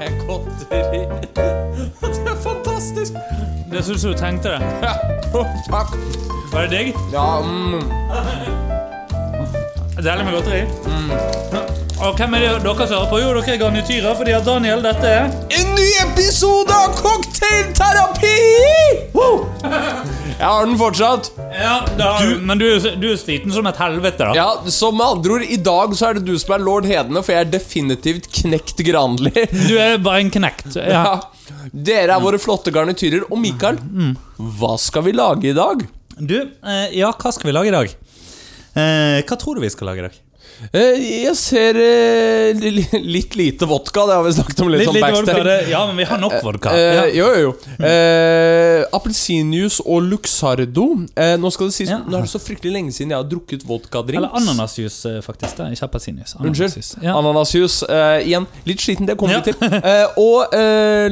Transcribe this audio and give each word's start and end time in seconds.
med 0.00 0.26
godteri. 0.26 1.00
Det 2.00 2.30
er 2.32 2.40
fantastisk. 2.42 3.12
Det 3.72 3.84
syns 3.84 4.02
du 4.02 4.14
tenkte 4.14 4.48
det. 4.48 4.60
Ja, 4.82 4.92
takk. 5.70 5.96
Var 6.52 6.60
det 6.60 6.70
digg? 6.70 6.94
Ja, 7.12 7.40
mm. 7.40 7.82
Deilig 10.04 10.24
med 10.24 10.32
godteri. 10.34 10.64
Og 12.00 12.14
hvem 12.16 12.32
er 12.38 12.40
det 12.40 12.50
dere 12.64 12.84
som 12.88 12.96
hører 12.96 13.08
på? 13.10 13.18
Jo, 13.20 13.32
dere 13.36 13.52
er 13.54 13.58
garnityrer, 13.60 14.14
fordi 14.16 14.32
at 14.32 14.46
Daniel, 14.46 14.80
dette 14.84 15.08
er 15.08 15.26
En 15.58 15.72
ny 15.76 15.88
episode 16.06 16.72
av 16.72 16.94
Cocktailterapi! 16.96 18.36
Wow! 19.12 19.42
Jeg 20.40 20.46
har 20.48 20.64
den 20.64 20.78
fortsatt. 20.80 21.28
Ja, 21.52 21.74
da, 21.98 22.14
Du- 22.24 22.38
Men 22.48 22.58
du, 22.58 22.64
du 23.02 23.06
er 23.12 23.18
sliten 23.20 23.52
som 23.52 23.66
et 23.68 23.76
helvete, 23.76 24.30
da. 24.30 24.32
Ja, 24.38 24.46
så 24.72 24.88
med 24.96 25.04
andre 25.18 25.34
ord, 25.36 25.44
I 25.44 25.58
dag 25.60 25.92
så 25.98 26.08
er 26.08 26.14
det 26.20 26.24
du 26.30 26.38
som 26.40 26.54
er 26.56 26.64
lord 26.64 26.88
Hedene, 26.88 27.20
for 27.22 27.34
jeg 27.36 27.44
er 27.46 27.52
definitivt 27.52 28.30
knekt 28.40 28.80
Granli. 28.86 29.34
Du 29.68 29.76
er 29.76 29.98
bare 30.00 30.24
en 30.24 30.32
knekt. 30.32 30.72
Ja. 30.80 31.04
Ja. 31.04 31.20
Dere 31.74 32.14
er 32.16 32.22
våre 32.24 32.38
flotte 32.40 32.72
garnityrer. 32.72 33.26
Og 33.28 33.36
Mikael, 33.42 33.76
hva 34.38 34.72
skal 34.80 35.04
vi 35.04 35.12
lage 35.12 35.50
i 35.52 35.56
dag? 35.56 35.84
Du, 36.16 36.38
eh, 36.40 36.88
ja, 36.96 37.12
hva 37.12 37.32
skal 37.36 37.50
vi 37.50 37.54
lage 37.58 37.68
i 37.68 37.74
dag? 37.76 37.92
Eh, 38.80 39.20
hva 39.28 39.36
tror 39.36 39.58
du 39.58 39.64
vi 39.66 39.70
skal 39.72 39.90
lage 39.92 40.00
i 40.00 40.06
dag? 40.08 40.16
Eh, 40.72 41.22
Jeg 41.24 41.36
ser 41.36 41.76
eh, 41.80 42.52
li- 42.60 42.70
li- 42.70 43.00
litt 43.16 43.34
lite 43.36 43.66
vodka. 43.66 44.04
Det 44.06 44.14
har 44.14 44.22
vi 44.26 44.32
snakket 44.36 44.60
om 44.62 44.68
litt, 44.68 44.80
Litt, 44.84 44.88
sånn 44.90 45.00
backstage. 45.00 45.38
vodka, 45.40 45.68
ja, 45.70 45.86
men 45.86 45.96
vi 45.96 46.04
har 46.04 46.18
nok 46.18 46.34
vodka. 46.44 46.70
Eh, 46.76 46.94
Ja. 46.94 47.04
Jo, 47.20 47.26
jo, 47.34 47.40
jo. 47.46 47.84
Eh, 47.86 48.84
Appelsinjuice 48.92 49.80
og 49.86 50.02
Luxardo. 50.10 50.86
Eh, 51.16 51.36
nå 51.40 51.50
skal 51.52 51.66
det 51.70 51.74
sies 51.74 51.88
Ja. 51.90 51.98
Nå 52.06 52.18
er 52.18 52.22
det 52.26 52.30
så 52.30 52.38
fryktelig 52.40 52.72
lenge 52.72 52.92
siden 52.92 53.10
jeg 53.10 53.18
har 53.18 53.24
drukket 53.30 53.64
vodkadrinks. 53.66 54.16
Eller 54.20 54.34
ananasjuice, 54.36 55.22
faktisk. 55.24 55.58
Er 55.60 55.72
ikke 55.72 55.88
appelsinjuice. 55.88 56.36
Unnskyld. 56.40 57.02
Ja. 57.02 57.16
Ananasjuice. 57.18 57.82
eh, 57.88 58.26
igjen, 58.28 58.46
litt 58.66 58.80
sliten, 58.80 59.06
det 59.06 59.16
kommer 59.16 59.42
vi 59.42 59.52
til. 59.52 59.56
Og 60.16 60.52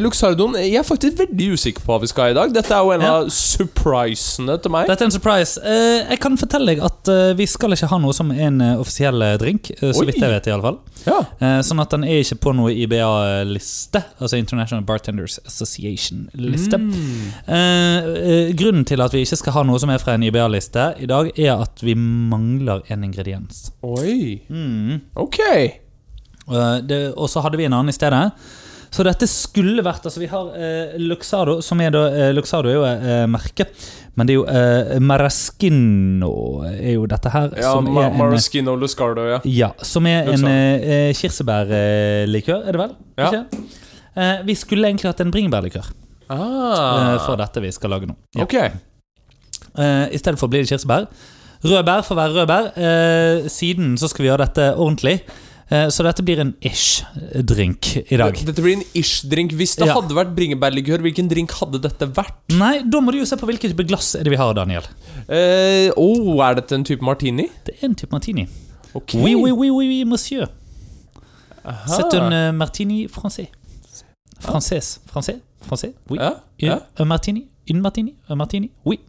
Luxardoen 0.03 0.55
Jeg 0.59 0.77
er 0.77 0.83
faktisk 0.87 1.17
veldig 1.19 1.53
usikker 1.55 1.81
på 1.85 1.93
hva 1.95 2.01
vi 2.01 2.07
skal 2.11 2.25
ha 2.25 2.31
i 2.31 2.35
dag. 2.35 2.53
Dette 2.55 2.71
er 2.75 2.83
jo 2.85 2.91
en 2.93 3.03
av 3.03 3.27
surprisene 3.31 4.59
til 4.63 4.71
meg. 4.75 4.87
Dette 4.89 5.03
er 5.03 5.09
en 5.09 5.15
surprise. 5.15 5.59
Jeg 5.65 6.21
kan 6.21 6.37
fortelle 6.41 6.67
deg 6.75 6.83
at 6.85 7.11
vi 7.39 7.47
skal 7.47 7.71
ikke 7.77 7.89
ha 7.89 7.99
noe 7.99 8.13
som 8.17 8.31
en 8.31 8.61
offisiell 8.79 9.23
drink. 9.41 9.71
eh, 9.71 9.93
så 9.95 10.05
vidt 10.05 10.19
jeg 10.21 10.31
vet, 10.33 10.47
i 10.49 10.53
alle 10.55 10.67
fall. 10.67 10.79
Ja. 11.07 11.19
Eh, 11.41 11.61
sånn 11.67 11.81
at 11.83 11.95
den 11.95 12.05
er 12.05 12.21
ikke 12.23 12.39
på 12.45 12.53
noe 12.59 12.75
IBA-liste, 12.75 14.03
altså 14.19 14.39
International 14.41 14.85
Bartenders 14.85 15.39
Association-liste. 15.47 16.79
Mm. 16.83 17.27
Eh, 17.57 18.53
grunnen 18.59 18.85
til 18.89 19.01
at 19.05 19.15
vi 19.15 19.25
ikke 19.25 19.41
skal 19.41 19.59
ha 19.59 19.67
noe 19.69 19.81
som 19.83 19.91
er 19.95 20.03
fra 20.03 20.15
en 20.19 20.27
IBA-liste 20.29 20.91
i 21.03 21.09
dag, 21.11 21.33
er 21.39 21.65
at 21.65 21.85
vi 21.85 21.95
mangler 21.99 22.83
en 22.93 23.05
ingrediens. 23.09 23.69
Oi. 23.83 24.41
Mm. 24.49 25.01
Ok. 25.17 25.41
Og 26.49 27.29
så 27.29 27.45
hadde 27.45 27.61
vi 27.61 27.69
en 27.69 27.77
annen 27.77 27.93
i 27.93 27.97
stedet. 27.97 28.33
Så 28.91 29.05
dette 29.05 29.27
skulle 29.29 29.83
vært 29.85 30.07
Altså, 30.09 30.21
vi 30.23 30.29
har 30.31 30.53
eh, 30.57 30.95
Luxardo, 31.03 31.59
som 31.65 31.81
er 31.85 31.91
da 31.93 32.07
eh, 32.09 32.31
Luxardo 32.37 32.71
er 32.73 32.77
jo 32.79 32.85
eh, 32.89 33.25
merket. 33.31 33.75
Men 34.19 34.27
det 34.27 34.35
er 34.35 34.39
jo 34.41 34.47
eh, 34.51 34.99
Maraschino 35.05 36.31
er 36.67 36.95
jo 36.97 37.05
dette 37.11 37.31
her. 37.31 37.53
Ja, 37.61 37.73
som 37.77 37.87
Ma 37.95 38.07
en, 38.09 38.17
Maraschino 38.19 38.75
Luscardo, 38.81 39.27
ja. 39.29 39.39
ja, 39.47 39.69
som 39.87 40.07
er 40.11 40.31
en 40.33 40.47
eh, 40.51 41.13
kirsebærlikør, 41.19 42.65
er 42.67 42.75
det 42.77 42.83
vel? 42.83 42.95
Ja. 43.21 43.31
Eh, 44.19 44.45
vi 44.49 44.57
skulle 44.59 44.89
egentlig 44.91 45.11
hatt 45.13 45.21
en 45.23 45.31
bringebærlikør 45.35 45.87
eh, 45.87 46.35
Ah. 46.35 47.19
for 47.25 47.39
dette 47.41 47.63
vi 47.65 47.71
skal 47.73 47.95
lage 47.95 48.09
nå. 48.11 48.17
Ja. 48.37 48.45
Ok. 48.45 48.55
Eh, 48.59 50.07
I 50.13 50.19
stedet 50.21 50.41
for 50.41 50.51
blir 50.53 50.65
det 50.65 50.73
kirsebær. 50.73 51.07
Rød 51.65 51.85
bær 51.87 52.03
får 52.07 52.19
være 52.19 52.35
rød 52.37 52.47
bær. 52.51 52.67
Eh, 52.77 53.47
siden 53.51 53.95
så 53.99 54.09
skal 54.11 54.25
vi 54.25 54.29
gjøre 54.33 54.45
dette 54.47 54.67
ordentlig. 54.77 55.21
Eh, 55.71 55.89
så 55.93 56.05
dette 56.07 56.25
blir 56.25 56.41
en 56.41 56.55
ish-drink 56.65 57.91
i 58.09 58.17
dag. 58.17 58.39
Dette 58.49 58.63
blir 58.65 58.79
en 58.79 58.85
ish-drink. 58.97 59.53
Hvis 59.53 59.77
det 59.77 59.87
Ja. 59.89 59.95
hadde 59.99 60.15
vært 60.17 60.35
bringebærlikør, 60.35 61.03
hvilken 61.05 61.29
drink 61.29 61.53
hadde 61.53 61.81
dette 61.83 62.07
vært? 62.07 62.39
Nei, 62.57 62.83
da 62.83 63.01
må 63.01 63.13
du 63.13 63.19
jo 63.19 63.27
se 63.29 63.37
på 63.37 63.47
hvilket 63.47 63.75
type 63.75 63.87
glass 63.87 64.15
er 64.17 64.25
det 64.25 64.31
vi 64.33 64.37
har, 64.41 64.55
Daniel. 64.55 64.83
Eh, 65.29 65.91
oh, 65.97 66.41
er 66.41 66.55
dette 66.55 66.73
en 66.73 66.85
type 66.85 67.03
martini? 67.03 67.51
Det 67.65 67.77
er 67.83 67.89
en 67.91 67.95
type 67.95 68.11
martini. 68.13 68.49
Okay. 68.95 69.21
Oui, 69.21 69.35
oui, 69.35 69.51
oui, 69.53 69.69
oui, 69.71 69.89
oui 69.89 70.05
monsieur. 70.05 70.49
C'est 71.87 72.15
un 72.15 72.33
euh, 72.33 72.53
martini 72.53 73.07
français. 73.09 73.49
Française. 74.41 75.01
Français? 75.07 75.41
Français? 75.61 75.93
Oui. 76.09 76.19
Ja, 76.19 76.41
ja. 76.59 76.79
Un 76.99 77.05
martini? 77.05 77.47
Un 77.71 77.81
martini? 77.83 78.15
Un 78.31 78.37
martini? 78.37 78.71
Oui. 78.87 79.01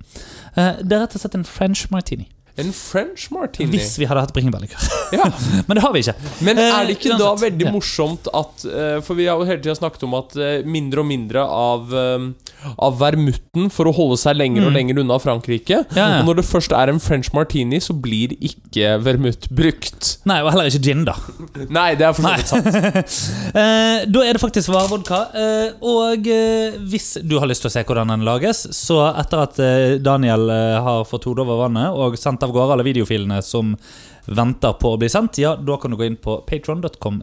Eh, 0.57 0.73
det 0.83 0.91
er 0.91 1.05
rett 1.05 1.15
og 1.15 1.21
slett 1.21 1.35
en 1.35 1.45
French 1.45 1.85
martini. 1.91 2.27
En 2.59 2.71
French 2.75 3.27
martini. 3.31 3.69
Hvis 3.73 3.93
vi 4.01 4.07
hadde 4.09 4.25
hatt 4.27 4.33
bringebærlikør. 4.35 4.87
Ja. 5.15 5.27
Men 5.67 5.79
det 5.79 5.83
har 5.85 5.93
vi 5.95 6.03
ikke. 6.05 6.15
Men 6.45 6.59
Eh, 6.59 6.69
er 6.69 6.85
det 6.89 6.97
ikke 6.97 7.17
da 7.19 7.31
veldig 7.39 7.71
morsomt 7.73 8.27
at 8.35 8.65
eh, 8.67 8.97
For 9.05 9.15
vi 9.17 9.25
har 9.29 9.39
jo 9.39 9.47
hele 9.47 9.61
tida 9.63 9.75
snakket 9.79 10.03
om 10.09 10.15
at 10.19 10.35
eh, 10.37 10.59
mindre 10.67 11.03
og 11.03 11.07
mindre 11.09 11.45
av, 11.45 11.93
eh, 11.95 12.48
av 12.77 12.97
vermutten 12.99 13.69
for 13.71 13.85
å 13.89 13.93
holde 13.95 14.17
seg 14.19 14.35
lenger 14.35 14.65
og 14.65 14.71
Mm. 14.71 14.75
lenger 14.75 14.99
unna 14.99 15.17
Frankrike. 15.19 15.85
Ja, 15.95 16.07
ja. 16.09 16.19
Og 16.19 16.25
når 16.27 16.35
det 16.41 16.45
først 16.45 16.71
er 16.75 16.89
en 16.91 16.99
French 16.99 17.29
martini, 17.33 17.79
så 17.79 17.93
blir 17.95 18.33
ikke 18.39 18.97
vermut 19.03 19.47
brukt. 19.49 20.17
Nei, 20.25 20.41
og 20.43 20.51
heller 20.51 20.65
ikke 20.69 20.83
gin, 20.83 21.05
da. 21.07 21.15
Nei, 21.69 21.95
det 21.95 22.05
er 22.09 22.13
for 22.13 22.23
så 22.27 22.35
vidt 22.35 22.47
sant. 22.51 22.65
Eh, 23.59 24.05
da 24.05 24.19
er 24.25 24.33
det 24.37 24.41
faktisk 24.41 24.69
varevodka. 24.69 25.21
Eh, 25.33 25.71
og 25.81 26.27
eh, 26.27 26.75
hvis 26.91 27.17
du 27.25 27.37
har 27.39 27.47
lyst 27.49 27.61
til 27.65 27.69
å 27.71 27.73
se 27.73 27.83
hvordan 27.87 28.11
den 28.13 28.25
lages, 28.27 28.65
så 28.75 28.99
etter 29.17 29.41
at 29.45 29.59
eh, 29.63 29.97
Daniel 30.03 30.49
eh, 30.53 30.77
har 30.83 31.05
fått 31.09 31.25
hodet 31.29 31.45
over 31.47 31.63
vannet 31.65 31.95
og 31.95 32.17
sendt 32.19 32.43
av 32.45 32.51
gårde 32.53 32.75
alle 32.77 32.85
videofilene 32.87 33.41
som 33.43 33.73
venter 34.35 34.75
på 34.81 34.93
å 34.93 34.99
bli 35.01 35.09
sendt, 35.11 35.39
ja, 35.41 35.55
da 35.55 35.77
kan 35.81 35.93
du 35.93 35.97
gå 35.99 36.05
inn 36.07 36.19
på 36.21 36.39
patron.com 36.47 37.21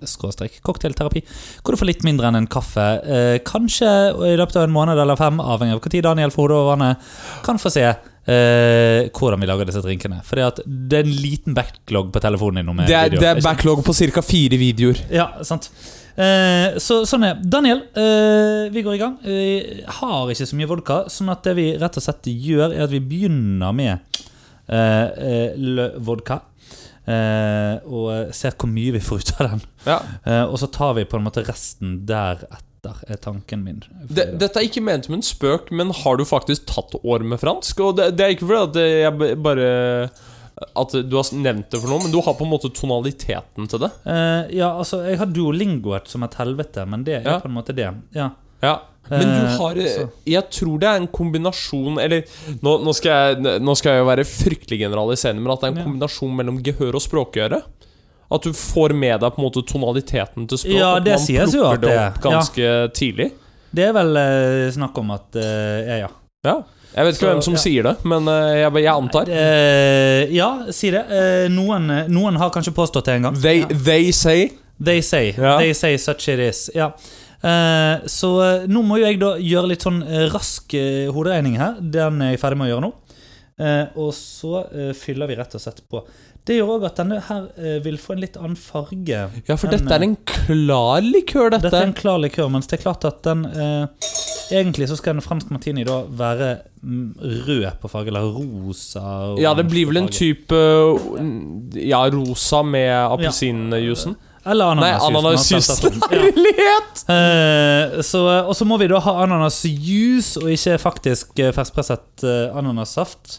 cocktailterapi, 0.66 1.22
hvor 1.62 1.74
du 1.74 1.80
får 1.80 1.90
litt 1.92 2.04
mindre 2.06 2.30
enn 2.30 2.40
en 2.42 2.50
kaffe. 2.50 2.86
Eh, 3.04 3.38
kanskje 3.46 3.90
i 4.32 4.36
løpet 4.38 4.60
av 4.60 4.66
en 4.66 4.74
måned 4.74 4.98
eller 4.98 5.18
fem, 5.20 5.40
avhengig 5.42 5.78
av 5.78 5.86
når 5.86 6.06
Daniel 6.10 6.34
får 6.34 6.46
hodet 6.46 6.58
over 6.58 6.72
vannet, 6.74 7.10
kan 7.46 7.60
få 7.62 7.72
se 7.72 7.86
eh, 7.86 9.10
hvordan 9.10 9.42
vi 9.42 9.50
lager 9.50 9.68
disse 9.68 9.84
drinkene. 9.84 10.22
For 10.26 10.40
det 10.64 10.98
er 10.98 11.06
en 11.06 11.20
liten 11.22 11.56
backlog 11.56 12.10
på 12.14 12.22
telefonen 12.24 12.62
din. 12.62 12.74
med 12.74 12.90
Det 12.90 12.96
er, 12.96 13.10
videoer, 13.10 13.22
det 13.22 13.30
er 13.30 13.46
backlog 13.46 13.84
på 13.86 13.94
ca. 13.94 14.24
fire 14.26 14.60
videoer. 14.60 15.06
Ja, 15.14 15.30
sant. 15.46 15.70
Eh, 16.16 16.78
så 16.80 17.02
sånn 17.04 17.26
er 17.28 17.40
Daniel, 17.44 17.82
eh, 17.92 18.72
vi 18.72 18.82
går 18.82 18.94
i 18.96 19.00
gang. 19.02 19.18
Vi 19.22 19.82
har 20.00 20.30
ikke 20.32 20.48
så 20.48 20.56
mye 20.56 20.70
vodka, 20.70 21.02
sånn 21.12 21.32
at 21.32 21.44
det 21.44 21.56
vi 21.58 21.70
rett 21.76 21.98
og 22.00 22.02
slett 22.02 22.30
gjør, 22.32 22.72
er 22.72 22.86
at 22.86 22.94
vi 22.94 23.02
begynner 23.04 23.74
med 23.76 23.98
eh, 24.68 25.52
eh, 25.52 25.98
vodka. 26.00 26.40
Eh, 27.06 27.74
og 27.86 28.34
ser 28.36 28.54
hvor 28.58 28.70
mye 28.70 28.94
vi 28.96 29.00
får 29.02 29.22
ut 29.24 29.32
av 29.40 29.50
den. 29.50 29.64
Ja. 29.86 29.98
Eh, 30.24 30.44
og 30.44 30.58
så 30.62 30.68
tar 30.74 30.94
vi 30.98 31.04
på 31.08 31.18
en 31.20 31.26
måte 31.26 31.44
resten 31.46 32.00
deretter, 32.08 33.00
er 33.10 33.18
tanken 33.18 33.64
min. 33.66 33.80
Det, 34.06 34.28
dette 34.38 34.60
er 34.60 34.68
ikke 34.68 34.82
ment 34.86 35.08
som 35.08 35.16
en 35.16 35.24
spøk, 35.26 35.72
men 35.74 35.90
har 36.04 36.18
du 36.20 36.24
faktisk 36.28 36.68
tatt 36.70 36.94
år 37.02 37.24
med 37.26 37.40
fransk? 37.42 37.80
Og 37.82 37.96
det, 37.98 38.12
det 38.18 38.26
er 38.28 38.34
ikke 38.36 38.46
fordi 38.46 38.62
at 38.62 38.78
jeg 39.26 39.38
bare 39.42 39.66
At 40.78 40.94
du 41.04 41.16
har 41.18 41.26
nevnt 41.36 41.68
det 41.74 41.80
for 41.82 41.90
noe, 41.92 42.00
men 42.04 42.12
du 42.14 42.20
har 42.24 42.32
på 42.38 42.46
en 42.46 42.52
måte 42.54 42.70
tonaliteten 42.72 43.66
til 43.68 43.82
det. 43.82 43.90
Uh, 44.06 44.46
ja, 44.56 44.70
altså, 44.78 45.02
jeg 45.04 45.18
har 45.20 45.28
duolingoet 45.28 46.06
som 46.08 46.22
et 46.24 46.36
helvete, 46.38 46.86
men 46.88 47.02
det 47.04 47.18
er 47.18 47.26
Ja. 47.26 47.34
på 47.42 47.50
en 47.50 47.56
måte 47.58 47.74
det. 47.76 47.90
Ja. 48.16 48.30
Ja 48.62 48.76
Men 49.10 49.20
du 49.28 49.42
Eh, 49.46 49.56
har. 49.60 49.78
Jeg 50.26 50.42
tror 50.50 50.78
det 50.82 50.88
er 50.88 50.96
en 50.98 51.06
kombinasjon 51.14 51.98
Eller 52.02 52.24
nå, 52.64 52.72
nå, 52.82 52.94
skal 52.96 53.12
jeg, 53.36 53.60
nå 53.62 53.74
skal 53.78 53.92
jeg 53.94 54.00
jo 54.02 54.08
være 54.08 54.24
fryktelig 54.26 54.78
generaliserende, 54.80 55.42
men 55.44 55.52
at 55.52 55.60
det 55.62 55.68
er 55.68 55.76
en 55.76 55.84
kombinasjon 55.84 56.32
mellom 56.34 56.58
gehør 56.66 56.98
og 56.98 57.04
språkøre. 57.04 57.60
At 58.34 58.42
du 58.42 58.50
får 58.58 58.90
med 58.98 59.20
deg 59.22 59.30
på 59.36 59.38
en 59.38 59.44
måte 59.46 59.62
tonaliteten 59.68 60.48
til 60.50 60.58
språk. 60.58 60.74
Ja, 60.80 60.88
det 60.98 61.14
man 61.14 61.22
sies 61.22 61.54
jo 61.54 61.62
at 61.68 61.80
det 61.84 61.92
det- 61.92 62.00
opp 62.08 62.18
ganske 62.24 62.72
tidlig. 62.98 63.28
Det 63.76 63.84
er 63.86 63.92
vel 63.94 64.16
eh, 64.18 64.70
snakk 64.74 64.98
om 64.98 65.10
at 65.14 65.36
eh, 65.38 65.86
Ja, 65.86 65.96
ja. 66.06 66.08
Ja 66.46 66.56
Jeg 66.96 67.04
vet 67.06 67.14
ikke 67.14 67.20
Så, 67.26 67.30
hvem 67.30 67.42
som 67.46 67.54
ja. 67.54 67.60
sier 67.62 67.82
det, 67.86 67.94
men 68.08 68.26
eh, 68.32 68.56
jeg, 68.64 68.72
jeg 68.82 68.92
antar. 68.96 69.30
Eh, 69.30 70.34
ja, 70.34 70.50
si 70.74 70.90
det. 70.90 71.04
Eh, 71.12 71.46
noen, 71.52 71.86
noen 72.10 72.36
har 72.42 72.50
kanskje 72.54 72.72
påstått 72.74 73.04
det 73.06 73.20
en 73.20 73.28
gang. 73.30 73.38
They, 73.42 73.60
ja. 73.62 73.68
they 73.86 74.10
say 74.12 74.48
They 74.82 75.00
say. 75.02 75.30
Ja. 75.38 75.54
They 75.58 75.72
say 75.74 75.96
such 75.96 76.26
it 76.28 76.38
is. 76.42 76.66
Ja. 76.74 76.90
Eh, 77.44 78.06
så 78.10 78.30
eh, 78.44 78.68
nå 78.70 78.82
må 78.86 79.00
jo 79.00 79.08
jeg 79.08 79.20
da 79.20 79.34
gjøre 79.40 79.72
litt 79.72 79.84
sånn 79.84 80.00
eh, 80.04 80.28
rask 80.32 80.76
hoderegning 81.12 81.58
her. 81.60 81.80
Den 81.80 82.22
er 82.24 82.34
jeg 82.34 82.42
ferdig 82.42 82.60
med 82.60 82.70
å 82.70 82.74
gjøre 82.74 82.86
nå. 82.88 82.94
Og 83.96 84.10
så 84.12 84.66
fyller 84.92 85.30
vi 85.30 85.36
rett 85.38 85.54
og 85.56 85.62
slett 85.62 85.78
på. 85.88 86.02
Det 86.46 86.58
gjør 86.58 86.74
òg 86.74 86.82
at 86.90 86.98
denne 87.00 87.22
her 87.24 87.46
vil 87.82 87.96
få 87.98 88.12
en 88.12 88.20
litt 88.20 88.36
annen 88.36 88.58
farge. 88.60 89.22
Ja, 89.48 89.56
for 89.56 89.72
enn, 89.72 89.80
dette 89.80 89.96
er 89.96 90.04
en 90.04 90.18
klar 90.28 91.00
likør, 91.00 91.48
dette. 91.54 91.70
Dette 91.70 91.80
er 91.80 91.88
en 91.88 91.96
klar 91.96 92.20
likør, 92.20 92.50
mens 92.52 92.68
det 92.68 92.76
er 92.76 92.82
klart 92.84 93.06
at 93.08 93.22
den 93.26 93.46
eh, 93.48 94.12
Egentlig 94.46 94.86
så 94.86 94.94
skal 94.94 95.16
en 95.16 95.24
fransk 95.24 95.48
martini 95.50 95.82
da 95.88 95.96
være 96.06 96.52
mm, 96.78 97.06
rød 97.48 97.80
på 97.82 97.88
farge, 97.90 98.12
eller 98.12 98.28
rosa. 98.30 99.02
Ja, 99.42 99.56
det 99.58 99.64
blir 99.72 99.88
vel 99.88 100.04
en 100.04 100.12
type 100.12 100.60
Ja, 101.80 102.04
rosa 102.12 102.60
med 102.62 102.92
appelsinjuicen. 102.92 104.14
Eller 104.46 104.64
ananasjuice. 104.64 105.60
setter 105.60 106.00
på. 106.00 106.14
Ja. 106.14 106.80
Eh, 107.06 108.00
og 108.42 108.50
så 108.56 108.64
må 108.66 108.80
vi 108.80 108.88
da 108.90 108.98
ha 108.98 109.12
ananasjuice, 109.22 110.40
og 110.40 110.48
ikke 110.50 110.74
faktisk 110.82 111.38
eh, 111.38 111.52
ferskpresset 111.54 112.24
uh, 112.26 112.56
ananassaft. 112.58 113.36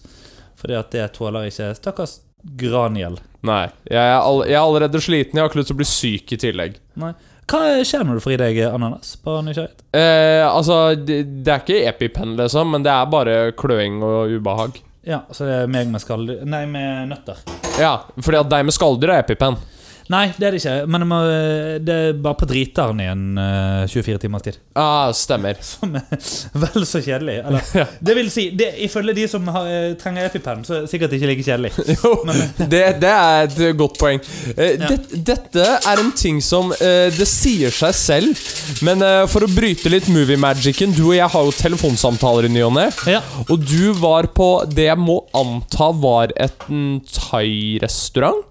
Fordi 0.56 0.78
at 0.78 0.94
det 0.96 1.10
tåler 1.18 1.50
ikke 1.50 1.74
stakkars 1.76 2.14
Graniel. 2.56 3.18
Nei, 3.44 3.66
jeg 3.90 4.00
er, 4.00 4.22
all, 4.22 4.46
jeg 4.48 4.56
er 4.56 4.64
allerede 4.64 5.02
sliten. 5.04 5.36
Jeg 5.36 5.44
har 5.44 5.52
ikke 5.52 5.60
lyst 5.60 5.72
til 5.74 5.76
å 5.76 5.82
bli 5.82 5.90
syk 5.90 6.32
i 6.32 6.40
tillegg. 6.46 6.80
Nei. 7.02 7.12
Hva 7.48 7.62
skjer 7.88 8.04
når 8.08 8.20
du 8.20 8.24
får 8.24 8.34
i 8.36 8.40
deg 8.42 8.58
ananas? 8.68 9.14
På 9.24 9.38
nysgjerrighet? 9.44 9.86
Eh, 9.96 10.44
altså, 10.48 10.80
det, 11.00 11.22
det 11.44 11.54
er 11.54 11.64
ikke 11.64 11.84
EpiPen, 11.92 12.36
liksom, 12.40 12.74
men 12.76 12.88
det 12.88 12.92
er 12.92 13.12
bare 13.12 13.38
kløing 13.60 14.02
og 14.04 14.34
ubehag. 14.36 14.82
Ja, 15.08 15.22
så 15.32 15.48
det 15.48 15.62
er 15.62 15.70
meg 15.72 15.88
med 15.88 16.04
skalldyr 16.04 16.42
Nei, 16.44 16.66
med 16.68 17.14
nøtter. 17.14 17.40
Ja, 17.80 17.94
fordi 18.20 18.42
at 18.42 18.50
deg 18.52 18.68
med 18.68 18.76
skalldyr 18.76 19.14
er 19.14 19.24
EpiPen. 19.24 19.56
Nei, 20.14 20.26
det 20.40 20.46
er 20.48 20.56
det 20.56 20.60
ikke. 20.62 20.76
Men 20.88 21.04
det, 21.04 21.08
må, 21.10 21.18
det 21.84 21.96
er 22.08 22.14
bare 22.24 22.38
på 22.40 22.48
driteren 22.48 23.02
i 23.04 23.08
en 23.12 23.24
eh, 23.42 23.88
24 23.92 24.22
timers 24.24 24.46
tid. 24.46 24.60
Ah, 24.78 25.10
stemmer. 25.18 25.58
Som 25.66 25.96
er 25.98 26.06
vel 26.62 26.84
så 26.86 27.00
kjedelig. 27.02 27.40
Eller, 27.50 27.64
Ja. 27.82 27.86
det 28.08 28.14
vil 28.16 28.28
si, 28.32 28.46
det, 28.56 28.70
ifølge 28.86 29.16
de 29.18 29.26
som 29.28 29.48
har, 29.52 29.66
eh, 29.68 29.96
trenger 30.00 30.28
EpiPen, 30.30 30.62
så 30.68 30.76
er 30.78 30.84
det 30.86 30.92
sikkert 30.92 31.16
ikke 31.18 31.32
like 31.32 31.46
kjedelig. 31.48 31.72
Jo, 31.98 32.12
det, 32.70 32.84
det 33.02 33.10
er 33.12 33.48
et 33.48 33.58
godt 33.80 33.98
poeng. 34.00 34.22
Uh, 34.54 34.64
Ja. 34.78 34.92
det, 34.92 35.22
dette 35.28 35.66
er 35.78 36.00
en 36.04 36.12
ting 36.18 36.38
som 36.44 36.70
eh, 36.76 37.08
Det 37.18 37.26
sier 37.30 37.74
seg 37.74 37.96
selv, 37.98 38.42
men 38.86 39.02
eh, 39.06 39.24
for 39.32 39.46
å 39.46 39.50
bryte 39.52 39.90
litt 39.92 40.08
movie-magicen 40.14 40.94
Du 40.96 41.08
og 41.10 41.16
jeg 41.18 41.30
har 41.34 41.48
jo 41.48 41.54
telefonsamtaler 41.58 42.48
i 42.48 42.52
ny 42.54 42.62
og 42.68 42.76
ne. 42.78 42.88
Ja. 43.10 43.22
Og 43.50 43.64
du 43.66 43.92
var 43.98 44.30
på 44.38 44.50
det 44.70 44.88
jeg 44.92 45.00
må 45.02 45.20
anta 45.36 45.90
var 45.98 46.32
et 46.38 46.68
thai-restaurant? 47.18 48.44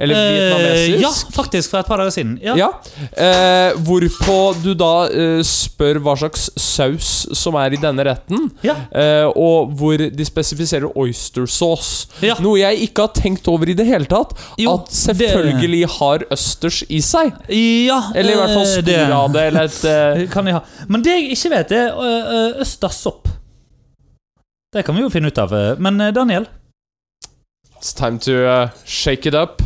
Eller 0.00 0.16
Eh, 0.16 0.30
vietnamesisk? 0.32 1.02
ja, 1.04 1.10
faktisk, 1.36 1.70
for 1.70 1.78
et 1.82 1.86
par 1.90 2.00
dager 2.00 2.10
siden. 2.14 2.38
Ja. 2.42 2.54
Ja. 2.56 2.68
Eh, 3.12 3.74
hvorpå 3.84 4.36
du 4.64 4.70
da 4.80 4.92
eh, 5.12 5.42
spør 5.44 5.98
hva 6.00 6.14
slags 6.16 6.46
saus 6.56 7.10
som 7.36 7.54
er 7.60 7.74
i 7.76 7.80
denne 7.82 8.06
retten. 8.08 8.46
Ja. 8.64 8.78
Eh, 8.96 9.26
og 9.36 9.74
hvor 9.76 10.00
de 10.00 10.24
spesifiserer 10.24 10.88
oyster 10.96 11.44
sauce. 11.46 12.08
Ja. 12.24 12.38
Noe 12.40 12.58
jeg 12.62 12.80
ikke 12.88 13.04
har 13.04 13.12
tenkt 13.20 13.48
over 13.52 13.68
i 13.68 13.74
det 13.76 13.84
hele 13.90 14.08
tatt. 14.08 14.32
Jo, 14.58 14.78
at 14.78 14.88
selvfølgelig 14.88 15.82
har 15.98 16.24
østers 16.32 16.80
i 16.88 17.02
seg. 17.04 17.34
Ja, 17.52 18.00
Eller 18.14 18.32
i 18.32 18.38
hvert 18.40 18.54
fall 18.56 18.64
eh, 18.64 18.72
spor 18.72 18.86
det- 18.88 19.10
av 19.20 19.32
det. 19.36 19.42
Eller 19.50 19.68
et 19.68 19.84
eh, 19.84 20.26
Kan 20.32 20.46
jeg 20.48 20.54
ha. 20.56 20.62
Men 20.88 21.02
det 21.04 21.18
jeg 21.18 21.36
ikke 21.36 21.50
vet, 21.58 21.76
er 21.76 22.56
østersopp. 22.64 23.28
Det 24.72 24.84
kan 24.86 24.94
vi 24.96 25.02
jo 25.02 25.10
finne 25.12 25.28
ut 25.28 25.38
av. 25.42 25.52
Men 25.82 25.98
Daniel, 26.14 26.46
It's 27.80 27.92
time 27.96 28.18
to 28.20 28.32
uh, 28.44 28.68
shake 28.84 29.26
it 29.26 29.34
up. 29.34 29.62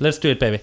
Let's 0.00 0.18
do 0.18 0.30
it, 0.30 0.38
baby. 0.38 0.58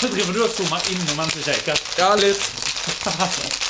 Så 0.00 0.08
driver 0.08 0.32
du 0.32 0.42
og 0.42 0.50
zoomer 0.50 0.90
inn 0.90 1.04
mens 1.16 1.34
du 1.34 1.42
shaker. 1.42 1.78
Ja, 1.98 2.14
litt. 2.18 3.62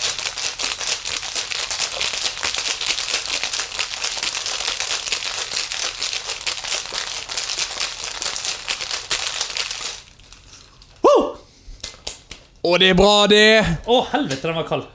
Og 12.72 12.80
det 12.80 12.88
er 12.88 12.94
bra, 12.96 13.26
det! 13.28 13.64
Å, 13.84 13.96
helvete, 14.14 14.46
den 14.46 14.54
var 14.56 14.64
kald. 14.64 14.86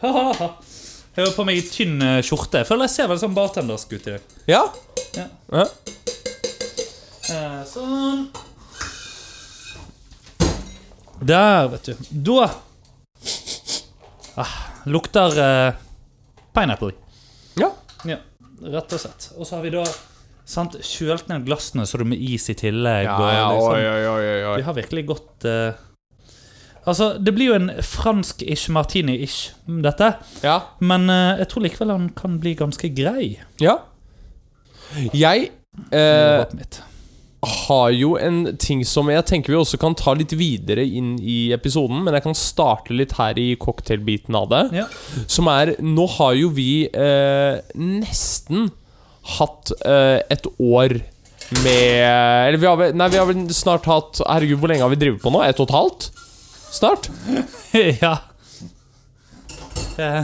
Jeg 1.17 1.25
har 1.25 1.31
på 1.33 1.43
meg 1.49 1.63
tynn 1.73 1.95
eh, 2.05 2.19
skjorte. 2.21 2.59
Jeg 2.61 2.67
føler 2.69 2.85
jeg 2.85 2.93
ser 2.93 3.07
veldig 3.09 3.23
sånn 3.23 3.33
bartendersk 3.33 3.93
ut 3.95 4.03
i 4.05 4.11
dag. 4.13 4.33
Ja. 4.45 4.59
Ja. 5.17 5.23
ja. 5.49 5.63
Eh, 7.33 7.63
Sånn. 7.65 8.27
Der, 11.25 11.71
vet 11.71 11.89
du. 11.89 12.05
Da 12.29 12.43
ah, 14.37 14.53
Lukter 14.85 15.41
eh, 15.41 15.79
pineapple. 16.53 16.93
Ja. 17.57 17.71
Ja, 18.05 18.19
rett 18.77 18.93
og 18.93 19.01
slett. 19.01 19.31
Og 19.41 19.49
så 19.49 19.57
har 19.57 19.65
vi 19.65 19.73
da 19.73 19.87
sant, 20.45 20.77
kjølt 20.85 21.33
ned 21.33 21.49
glassene 21.49 21.89
så 21.89 21.97
er 21.97 22.05
med 22.13 22.21
is 22.21 22.45
i 22.53 22.59
tillegg. 22.61 23.09
Ja, 23.09 23.17
og 23.17 23.33
ja, 23.33 23.49
liksom, 23.57 23.73
oi, 23.73 23.81
oi, 23.81 24.05
oi, 24.05 24.21
oi, 24.21 24.39
oi. 24.53 24.55
Vi 24.61 24.69
har 24.69 24.77
virkelig 24.83 25.07
gått 25.15 25.49
eh, 25.49 25.87
Altså, 26.88 27.12
det 27.19 27.34
blir 27.36 27.51
jo 27.51 27.57
en 27.57 27.69
fransk-ish 27.84 28.69
martini-ish, 28.72 29.51
dette. 29.84 30.13
Ja. 30.45 30.62
Men 30.80 31.10
eh, 31.12 31.42
jeg 31.44 31.50
tror 31.51 31.66
likevel 31.66 31.92
han 31.92 32.10
kan 32.16 32.39
bli 32.44 32.56
ganske 32.60 32.92
grei. 32.95 33.36
ja. 33.63 33.80
Jeg 35.12 35.50
eh, 35.92 36.38
håpet 36.39 36.54
mitt. 36.56 36.78
har 37.68 37.89
jo 37.92 38.13
en 38.16 38.56
ting 38.56 38.86
som 38.88 39.10
jeg 39.12 39.25
tenker 39.28 39.51
vi 39.51 39.57
også 39.60 39.80
kan 39.81 39.98
ta 40.00 40.13
litt 40.16 40.31
videre 40.39 40.86
inn 40.86 41.18
i 41.19 41.51
episoden, 41.51 42.06
men 42.06 42.16
jeg 42.16 42.24
kan 42.24 42.38
starte 42.39 42.95
litt 42.95 43.18
her 43.19 43.36
i 43.36 43.50
cocktailbiten 43.60 44.38
av 44.39 44.48
det. 44.54 44.63
Ja. 44.80 44.88
Som 45.28 45.51
er 45.51 45.75
Nå 45.84 46.07
har 46.16 46.38
jo 46.39 46.54
vi 46.56 46.88
eh, 46.88 47.60
nesten 47.75 48.72
hatt 49.38 49.74
eh, 49.84 50.24
et 50.31 50.48
år 50.56 51.01
med 51.63 52.00
Eller 52.04 52.57
vi 52.60 52.68
har 52.68 52.80
vel 52.80 52.95
Nei, 52.98 53.07
vi 53.12 53.19
har 53.19 53.28
vel 53.30 53.45
snart 53.56 53.86
hatt 53.88 54.19
Herregud, 54.19 54.57
hvor 54.60 54.72
lenge 54.72 54.84
har 54.84 54.92
vi 54.92 55.00
drevet 55.00 55.22
på 55.24 55.31
nå? 55.31 55.39
Ett 55.44 55.62
og 55.63 55.69
et 55.69 55.75
halvt? 55.75 56.07
Snart? 56.71 57.09
ja. 58.01 58.17
Eh, 59.97 60.23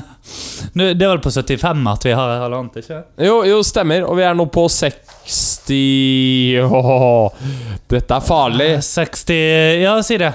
Det 0.73 1.01
er 1.01 1.09
vel 1.09 1.21
på 1.21 1.31
75 1.33 1.87
at 1.89 2.05
vi 2.05 2.13
har 2.17 2.31
halvannet, 2.43 2.77
ikke 2.83 2.99
Jo, 3.25 3.39
jo, 3.47 3.59
stemmer. 3.65 4.05
Og 4.07 4.17
vi 4.19 4.25
er 4.27 4.35
nå 4.37 4.45
på 4.53 4.65
60 4.69 6.63
Åh, 6.63 7.45
Dette 7.89 8.17
er 8.17 8.25
farlig. 8.25 8.71
60 8.85 9.83
Ja, 9.83 9.95
si 10.05 10.17
det. 10.21 10.33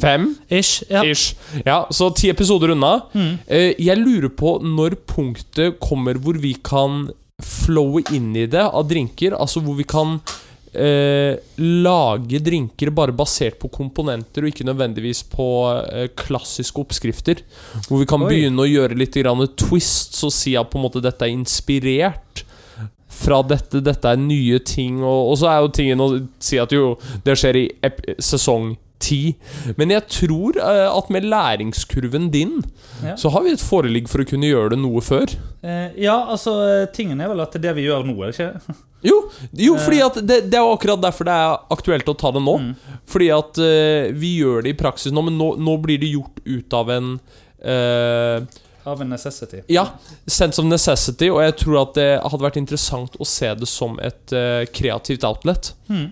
Fem? 0.00 0.30
Ish. 0.48 0.84
Ja. 0.88 1.02
Ish. 1.04 1.34
Ja, 1.66 1.82
så 1.92 2.08
ti 2.16 2.30
episoder 2.32 2.72
unna. 2.72 2.94
Mm. 3.12 3.32
Eh, 3.46 3.74
jeg 3.84 4.00
lurer 4.00 4.30
på 4.32 4.54
når 4.64 4.96
punktet 5.06 5.76
kommer 5.82 6.16
hvor 6.16 6.38
vi 6.40 6.54
kan 6.64 7.10
flowe 7.40 8.00
inn 8.12 8.32
i 8.36 8.46
det 8.48 8.64
av 8.64 8.88
drinker. 8.88 9.36
Altså 9.36 9.60
hvor 9.64 9.76
vi 9.76 9.84
kan 9.88 10.18
eh, 10.72 11.38
lage 11.56 12.40
drinker 12.44 12.92
bare 12.94 13.14
basert 13.16 13.58
på 13.60 13.70
komponenter, 13.72 14.44
og 14.44 14.52
ikke 14.52 14.66
nødvendigvis 14.68 15.22
på 15.32 15.46
eh, 15.86 16.08
klassiske 16.18 16.82
oppskrifter. 16.82 17.42
Hvor 17.88 18.02
vi 18.02 18.08
kan 18.10 18.26
Oi. 18.26 18.30
begynne 18.32 18.64
å 18.64 18.70
gjøre 18.70 18.98
litt 18.98 19.18
grann 19.20 19.42
twists 19.58 20.22
og 20.26 20.34
si 20.34 20.56
at 20.58 20.70
på 20.70 20.80
en 20.80 20.86
måte 20.86 21.02
dette 21.04 21.26
er 21.26 21.34
inspirert. 21.34 22.44
Fra 23.20 23.40
dette, 23.44 23.82
dette 23.84 24.08
er 24.08 24.20
nye 24.20 24.60
ting, 24.64 25.02
og, 25.02 25.32
og 25.32 25.40
så 25.40 25.50
er 25.50 25.58
jo 25.64 25.74
tingen 25.76 26.00
å 26.00 26.12
si 26.40 26.60
at 26.62 26.72
jo, 26.72 26.94
det 27.26 27.34
skjer 27.36 27.58
i 27.58 27.66
sesong 28.22 28.72
ti. 29.00 29.20
Men 29.80 29.92
jeg 29.94 30.06
tror 30.12 30.58
eh, 30.60 30.86
at 30.90 31.10
med 31.10 31.26
læringskurven 31.28 32.30
din 32.32 32.60
Ja. 33.00 33.14
så 33.16 33.30
har 33.32 33.42
vi 33.46 33.54
et 33.54 33.62
foreligg 33.64 34.08
for 34.12 34.20
å 34.20 34.28
kunne 34.28 34.48
gjøre 34.50 34.74
det 34.74 34.78
noe 34.82 35.00
før. 35.00 35.32
Eh, 35.64 35.96
ja, 36.04 36.18
altså, 36.28 36.52
tingen 36.92 37.20
er 37.20 37.30
vel 37.32 37.40
at 37.40 37.52
det 37.56 37.62
er 37.62 37.70
det 37.70 37.76
vi 37.80 37.86
gjør 37.88 38.04
nå, 38.08 38.16
er 38.22 38.32
det 38.32 38.38
ikke? 38.38 38.78
Jo, 39.00 39.14
jo 39.56 39.78
fordi 39.80 40.02
at 40.04 40.18
det, 40.28 40.36
det 40.52 40.58
er 40.58 40.66
akkurat 40.74 41.00
derfor 41.00 41.24
det 41.24 41.32
er 41.32 41.54
aktuelt 41.72 42.08
å 42.12 42.14
ta 42.20 42.34
det 42.36 42.42
nå. 42.44 42.52
Mm. 42.60 42.98
Fordi 43.08 43.30
at 43.32 43.60
eh, 43.64 44.10
vi 44.12 44.34
gjør 44.42 44.66
det 44.66 44.74
i 44.74 44.76
praksis 44.76 45.14
nå, 45.16 45.22
men 45.24 45.38
nå, 45.40 45.54
nå 45.56 45.76
blir 45.80 45.96
det 46.02 46.10
gjort 46.12 46.42
ut 46.44 46.76
av 46.76 46.92
en 46.92 47.14
eh, 47.64 48.44
Av 48.84 49.00
en 49.00 49.10
necessity. 49.12 49.62
Ja, 49.72 49.86
sense 50.26 50.60
of 50.60 50.68
necessity, 50.68 51.30
og 51.32 51.40
jeg 51.44 51.56
tror 51.60 51.80
at 51.82 51.96
det 51.96 52.08
hadde 52.20 52.44
vært 52.44 52.60
interessant 52.60 53.16
å 53.20 53.26
se 53.28 53.50
det 53.60 53.68
som 53.68 53.96
et 54.04 54.32
eh, 54.36 54.64
kreativt 54.72 55.24
outlet. 55.28 55.72
Hmm. 55.88 56.10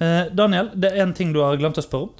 Eh, 0.00 0.30
Daniel, 0.32 0.70
det 0.80 0.92
er 0.94 1.02
en 1.04 1.12
ting 1.14 1.32
du 1.34 1.40
har 1.44 1.56
glemt 1.60 1.76
å 1.76 1.82
spørre 1.84 2.06
om. 2.08 2.12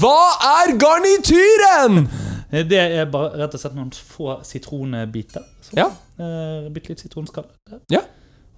Hva 0.00 0.18
er 0.64 0.72
garnityren?! 0.80 2.08
Eh, 2.50 2.64
Det 2.66 2.78
er 2.80 3.04
bare 3.12 3.36
rett 3.38 3.54
og 3.54 3.60
slett 3.60 3.74
noen 3.76 3.90
få 3.92 4.40
sitronbiter. 4.44 5.44
Så, 5.62 5.76
Ja. 5.76 5.86
Eh, 6.18 6.68
Bitte 6.74 6.88
litt 6.94 7.00
sitronskall. 7.04 7.44
Ja. 7.90 8.00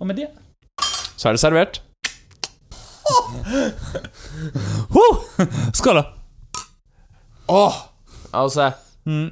Og 0.00 0.06
med 0.06 0.16
det 0.16 0.28
Så 1.16 1.28
er 1.28 1.32
det 1.36 1.40
servert. 1.40 1.80
Skål, 5.74 5.94
da! 6.00 6.04
Åh! 7.48 7.74
Altså 8.32 8.72
Mm. 9.06 9.30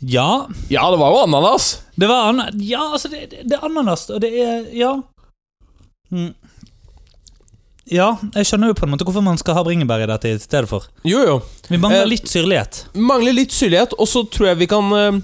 Ja, 0.00 0.46
Ja, 0.70 0.90
det 0.90 0.98
var 0.98 1.10
jo 1.10 1.16
ananas. 1.22 1.82
det 1.96 2.06
var 2.08 2.28
an 2.28 2.42
Ja, 2.60 2.92
altså, 2.92 3.08
det, 3.08 3.30
det, 3.30 3.38
det 3.48 3.52
er 3.58 3.64
ananas, 3.64 4.10
og 4.10 4.20
det 4.20 4.32
er 4.42 4.66
Ja. 4.74 5.00
Mm. 6.12 6.30
Ja, 7.92 8.12
jeg 8.36 8.46
skjønner 8.46 8.70
jo 8.70 8.76
på 8.78 8.86
en 8.86 8.92
måte 8.94 9.04
hvorfor 9.04 9.24
man 9.26 9.38
skal 9.40 9.56
ha 9.58 9.62
bringebær 9.66 10.04
i 10.04 10.08
dette 10.08 10.30
i 10.30 10.38
stedet 10.40 10.68
for. 10.70 10.86
Jo, 11.04 11.18
jo. 11.26 11.38
Vi 11.68 11.80
mangler 11.82 12.04
Eh, 12.06 12.10
litt 12.14 12.28
syrlighet. 12.30 12.84
Mangler 12.94 13.34
litt 13.36 13.52
syrlighet, 13.52 13.96
og 13.98 14.06
så 14.08 14.22
tror 14.30 14.52
jeg 14.52 14.60
vi 14.62 14.68
kan 14.70 14.92
eh, 14.96 15.18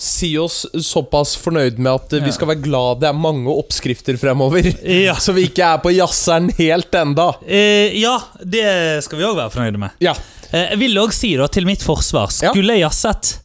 si 0.00 0.30
oss 0.40 0.62
såpass 0.80 1.34
fornøyd 1.38 1.78
med 1.78 1.92
at 1.92 2.14
eh, 2.16 2.22
Ja. 2.22 2.24
vi 2.24 2.32
skal 2.32 2.48
være 2.54 2.62
glad 2.64 3.02
det 3.04 3.10
er 3.10 3.18
mange 3.20 3.52
oppskrifter 3.52 4.16
fremover. 4.18 4.64
Ja. 5.04 5.14
Så 5.24 5.34
vi 5.36 5.44
ikke 5.50 5.68
er 5.74 5.78
på 5.84 5.92
jazzeren 5.92 6.48
helt 6.56 6.94
enda. 6.94 7.28
Eh, 7.46 7.92
ja, 8.00 8.16
det 8.42 9.04
skal 9.04 9.20
vi 9.20 9.28
òg 9.28 9.36
være 9.36 9.52
fornøyde 9.54 9.78
med. 9.84 9.90
Ja. 10.00 10.16
Eh, 10.50 10.70
jeg 10.72 10.78
vil 10.86 10.98
òg 11.04 11.12
si, 11.14 11.34
da, 11.36 11.46
til 11.52 11.68
mitt 11.68 11.84
forsvar, 11.84 12.32
skulle 12.32 12.74
jeg 12.80 12.86
jazzet 12.88 13.36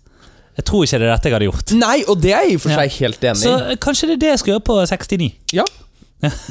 Jeg 0.56 0.64
tror 0.66 0.86
ikke 0.88 0.98
det 1.04 1.06
er 1.10 1.12
dette 1.18 1.28
jeg 1.30 1.36
hadde 1.36 1.52
gjort. 1.52 1.72
Nei, 1.76 1.98
og 2.08 2.22
det 2.24 2.32
er 2.32 2.46
jeg 2.48 2.56
i 2.56 2.56
og 2.56 2.62
for 2.64 2.72
seg 2.80 3.00
helt 3.04 3.26
enig 3.28 3.44
Så 3.44 3.52
i. 3.52 3.64
Så 3.76 3.82
kanskje 3.84 4.08
det 4.08 4.14
er 4.16 4.22
det 4.24 4.30
jeg 4.32 4.40
skal 4.46 4.54
gjøre 4.56 4.70
på 4.72 4.78
69. 4.88 5.34
Ja. 5.60 5.66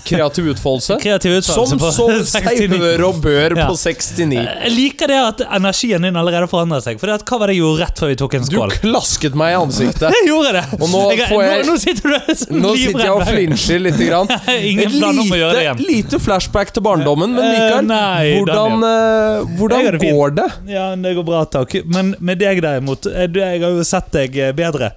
Kreativ 0.04 0.49
utfoldelse. 0.54 0.97
Kreativ 1.02 1.37
utfoldelse 1.40 1.78
som 1.78 1.93
så 1.95 2.07
seg 2.28 2.45
69. 2.49 2.78
hør 2.83 3.04
og 3.09 3.21
bør 3.25 3.57
Ja. 3.59 3.66
på 3.69 3.76
69. 3.76 4.38
Jeg 4.45 4.73
liker 4.75 5.07
det 5.12 5.19
at 5.21 5.43
energien 5.59 6.02
din 6.02 6.16
allerede 6.16 6.49
forandrer 6.50 6.83
seg. 6.85 6.99
For 7.00 7.07
det 7.11 7.14
at, 7.21 7.25
hva 7.28 7.38
var 7.40 7.47
det 7.52 7.57
jeg 7.57 7.62
gjorde 7.64 7.81
rett 7.85 7.99
før 8.04 8.09
vi 8.12 8.16
tok 8.23 8.35
en 8.38 8.45
skål? 8.49 8.75
Du 8.75 8.78
klasket 8.88 9.35
meg 9.35 9.52
i 9.54 9.59
ansiktet. 9.61 10.09
Jeg 10.19 10.28
gjorde 10.31 10.52
det! 10.57 10.64
Og 10.81 10.88
nå 10.90 11.02
jeg, 11.12 11.19
jeg- 11.28 11.64
nå, 11.64 11.73
nå 11.73 11.76
sitter 11.81 12.09
du 12.09 12.14
Nå 12.64 12.75
sitter 12.76 13.04
jeg 13.04 13.11
og 13.14 13.26
flinsjer 13.28 13.81
litt. 13.85 14.00
grann. 14.04 14.28
Ingen 14.71 14.88
Et 14.88 14.99
plan 15.00 15.19
om 15.19 15.31
å 15.35 15.38
gjøre 15.38 15.52
det 15.54 15.64
lite, 15.64 15.64
igjen. 15.64 15.85
lite 15.90 16.21
flashback 16.23 16.73
til 16.75 16.83
barndommen, 16.87 17.35
men 17.35 17.45
Eh, 17.45 17.52
Mikael, 17.54 17.87
nei, 17.87 18.33
hvordan, 18.38 18.73
eh, 18.88 19.52
hvordan 19.59 19.85
det 19.99 20.00
går 20.12 20.35
det? 20.38 20.49
Ja, 20.73 20.87
det 20.97 21.14
går 21.16 21.25
bra, 21.28 21.45
takk. 21.47 21.75
Men 21.87 22.14
med 22.21 22.38
deg 22.40 22.61
derimot, 22.64 23.07
eh, 23.07 23.28
jeg 23.28 23.61
har 23.62 23.71
jo 23.71 23.85
sett 23.85 24.11
deg 24.14 24.38
bedre. 24.57 24.93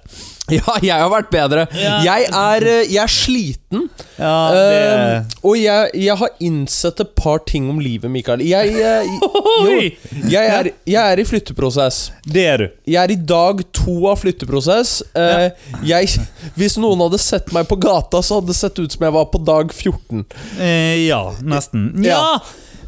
Ja, 0.58 0.76
jeg 0.80 0.96
har 0.96 1.10
vært 1.12 1.30
bedre. 1.32 1.64
Ja. 1.76 1.98
Jeg, 2.06 2.28
er, 2.32 2.64
eh, 2.64 2.84
jeg 2.88 3.02
er 3.02 3.12
sliten, 3.12 3.88
Ja, 4.18 4.36
det 4.54 4.78
uh, 4.88 5.34
og 5.50 5.58
jeg, 5.60 5.90
jeg 6.00 6.16
har 6.20 6.30
innsett 6.44 7.02
et 7.04 7.10
par 7.18 7.42
ting 7.46 7.68
om 7.70 7.80
livet, 7.82 8.10
Mikael. 8.10 8.42
Jeg, 8.46 8.72
jeg 8.78 9.10
jo, 9.12 10.40
er, 10.40 10.70
jeg 10.88 11.02
er 11.02 11.20
i 11.20 11.26
flytteprosess. 11.28 12.00
Det 12.24 12.46
er 12.48 12.62
du. 12.62 12.66
Jeg 12.88 13.00
er 13.02 13.14
i 13.14 13.18
dag 13.34 13.60
to 13.76 13.98
av 14.10 14.22
flytteprosess. 14.22 14.94
Eh, 15.18 15.50
jeg, 15.88 16.24
hvis 16.56 16.78
noen 16.80 17.04
hadde 17.04 17.20
sett 17.22 17.52
meg 17.54 17.68
på 17.68 17.78
gata, 17.82 18.22
så 18.24 18.40
hadde 18.40 18.52
det 18.54 18.58
sett 18.58 18.80
ut 18.80 18.96
som 18.96 19.04
jeg 19.04 19.16
var 19.18 19.28
på 19.32 19.42
dag 19.44 19.74
14. 19.74 20.24
Uh, 20.56 20.96
ja, 21.04 21.22
nesten. 21.44 21.90
Ja. 22.06 22.22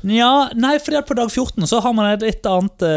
Ja. 0.00 0.32
Nei, 0.56 0.78
at 0.80 1.08
på 1.08 1.18
dag 1.18 1.28
14 1.28 1.68
så 1.68 1.82
har 1.84 1.92
man 1.92 2.14
et 2.14 2.24
litt 2.24 2.46
annet 2.48 2.88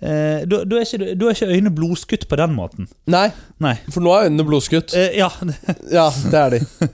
eh, 0.00 0.44
da, 0.48 0.62
da, 0.64 0.76
er 0.80 0.84
ikke, 0.86 1.14
da 1.16 1.30
er 1.30 1.34
ikke 1.38 1.50
øynene 1.52 1.74
blodskutt 1.76 2.28
på 2.30 2.38
den 2.42 2.54
måten. 2.58 2.88
Nei, 3.10 3.28
Nei. 3.62 3.76
for 3.90 4.04
nå 4.04 4.12
er 4.16 4.28
øynene 4.30 4.46
blodskutt. 4.48 4.94
Eh, 4.96 5.18
ja. 5.22 5.30
Ja, 5.98 6.10
det 6.30 6.40
er 6.44 6.56
de. 6.58 6.88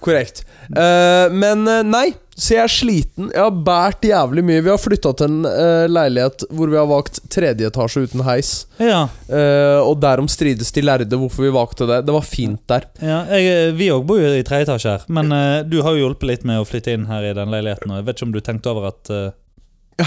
Korrekt. 0.00 0.44
Eh, 0.72 1.26
men 1.36 1.66
eh, 1.68 1.82
nei, 1.84 2.06
så 2.40 2.54
jeg 2.54 2.62
er 2.62 2.70
sliten. 2.72 3.26
Jeg 3.34 3.42
har 3.42 3.52
båret 3.66 4.06
jævlig 4.08 4.40
mye. 4.48 4.62
Vi 4.64 4.70
har 4.72 4.78
flytta 4.80 5.10
til 5.18 5.26
en 5.28 5.48
eh, 5.50 5.84
leilighet 5.92 6.46
hvor 6.56 6.70
vi 6.72 6.78
har 6.80 6.86
valgt 6.88 7.18
tredje 7.32 7.68
etasje 7.68 8.06
uten 8.08 8.22
heis. 8.24 8.52
ja. 8.80 9.02
Eh, 9.28 9.76
og 9.84 9.98
derom 10.00 10.28
strides 10.30 10.72
de 10.72 10.82
lærde 10.86 11.18
hvorfor 11.20 11.44
vi 11.44 11.52
valgte 11.52 11.84
det. 11.90 11.98
Det 12.08 12.14
var 12.16 12.24
fint 12.24 12.62
der. 12.70 12.86
ja 13.04 13.18
jeg, 13.34 13.50
eh, 13.68 13.74
vi 13.76 13.90
òg 13.92 14.06
bor 14.08 14.22
jo 14.22 14.30
i 14.32 14.46
tredje 14.46 14.70
etasje 14.70 14.94
her, 14.96 15.04
men 15.12 15.32
eh, 15.36 15.60
du 15.68 15.82
har 15.84 15.92
jo 15.98 16.06
hjulpet 16.06 16.30
litt 16.32 16.48
med 16.48 16.62
å 16.62 16.66
flytte 16.68 16.96
inn 16.96 17.04
her 17.10 17.28
i 17.28 17.36
den 17.36 17.52
leiligheten. 17.52 17.92
Og 17.92 18.00
jeg 18.00 18.08
vet 18.08 18.16
ikke 18.22 18.28
om 18.30 18.34
du 18.38 18.40
tenkte 18.46 18.72
over 18.72 18.88
at 18.94 19.12
eh, 19.12 19.28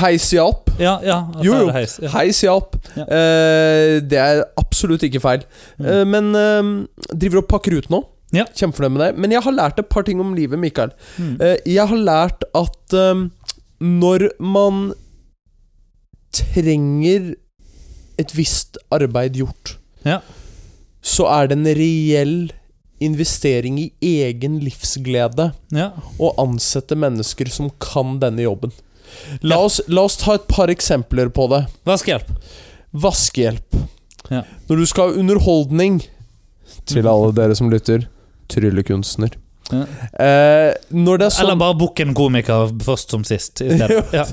Heis 0.02 0.30
hjalp. 0.34 0.72
Ja, 0.80 0.98
ja. 1.06 1.20
Jo, 1.44 1.60
jo. 1.66 1.70
heis. 1.76 2.00
Ja. 2.02 2.10
Heis 2.16 2.40
hjalp. 2.46 2.78
Ja. 2.96 3.06
Uh, 3.06 4.00
det 4.02 4.20
er 4.20 4.44
absolutt 4.60 5.06
ikke 5.06 5.22
feil. 5.24 5.46
Mm. 5.78 5.86
Uh, 5.86 6.04
men 6.10 6.34
uh, 6.34 7.14
driver 7.14 7.44
og 7.44 7.50
pakker 7.52 7.78
ut 7.78 7.92
nå. 7.94 8.04
Ja. 8.34 8.48
Kjempefornøyd 8.58 8.96
med 8.96 9.04
det. 9.06 9.12
Men 9.22 9.34
jeg 9.36 9.46
har 9.46 9.54
lært 9.54 9.80
et 9.80 9.90
par 9.94 10.06
ting 10.08 10.22
om 10.22 10.34
livet, 10.34 10.58
Mikael. 10.60 10.94
Mm. 11.22 11.36
Eh, 11.38 11.58
jeg 11.76 11.86
har 11.92 12.02
lært 12.02 12.46
at 12.58 12.96
eh, 12.98 13.26
når 13.84 14.28
man 14.42 14.88
trenger 16.34 17.36
et 18.18 18.34
visst 18.34 18.80
arbeid 18.94 19.38
gjort, 19.38 19.78
Ja. 20.06 20.20
så 21.02 21.28
er 21.30 21.48
det 21.48 21.58
en 21.60 21.70
reell 21.78 22.52
investering 23.04 23.78
i 23.80 23.92
egen 24.02 24.60
livsglede 24.64 25.52
ja. 25.76 25.92
å 26.18 26.34
ansette 26.42 26.96
mennesker 26.96 27.50
som 27.52 27.70
kan 27.82 28.18
denne 28.22 28.46
jobben. 28.46 28.74
La 29.42 29.58
oss, 29.64 29.82
la 29.88 30.06
oss 30.08 30.18
ta 30.22 30.36
et 30.38 30.48
par 30.48 30.72
eksempler 30.74 31.30
på 31.34 31.48
det. 31.52 31.64
Vaskehjelp. 31.88 32.30
Vaskehjelp. 32.92 33.80
Ja. 34.32 34.44
Når 34.70 34.84
du 34.84 34.86
skal 34.88 35.10
ha 35.10 35.20
underholdning 35.20 35.98
Til 36.88 37.08
alle 37.08 37.34
dere 37.36 37.56
som 37.60 37.68
lytter 37.72 38.06
tryllekunstner. 38.52 39.34
Ja. 39.72 39.84
Eh, 40.20 40.74
når 40.92 41.22
det 41.22 41.28
sånn 41.34 41.46
Eller 41.48 41.60
bare 41.60 41.76
bukk 41.80 42.02
en 42.04 42.14
komiker 42.18 42.68
først 42.84 43.14
som 43.16 43.24
sist. 43.28 43.62
Ja. 43.64 44.26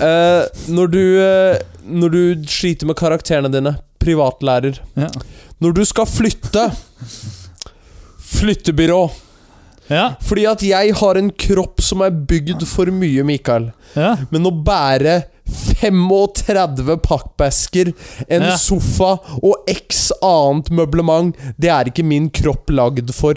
eh, 0.00 0.44
når, 0.72 0.92
du, 0.92 1.02
eh, 1.22 1.58
når 1.86 2.14
du 2.14 2.22
sliter 2.48 2.88
med 2.88 2.96
karakterene 2.98 3.52
dine, 3.52 3.76
privatlærer 4.02 4.80
Ja. 4.98 5.10
Når 5.62 5.76
du 5.76 5.84
skal 5.86 6.08
flytte 6.10 6.64
Flyttebyrå. 8.32 9.02
Ja. 9.92 10.06
Fordi 10.24 10.46
at 10.48 10.62
jeg 10.64 10.94
har 10.98 11.20
en 11.20 11.30
kropp 11.30 11.82
som 11.84 12.02
er 12.06 12.10
bygd 12.10 12.64
for 12.70 12.88
mye, 12.94 13.24
Mikael. 13.28 13.70
ja. 13.94 14.14
Men 14.32 14.48
å 14.48 14.54
bære 14.64 15.18
35 15.82 16.96
pakkbesker, 17.04 17.92
en 18.28 18.42
Ja. 18.42 18.56
sofa 18.56 19.18
og 19.42 19.54
x 19.68 20.10
annet 20.22 20.70
møblement, 20.70 21.34
det 21.58 21.70
er 21.70 21.84
ikke 21.90 22.04
min 22.04 22.30
kropp 22.30 22.70
lagd 22.70 23.12
for. 23.14 23.34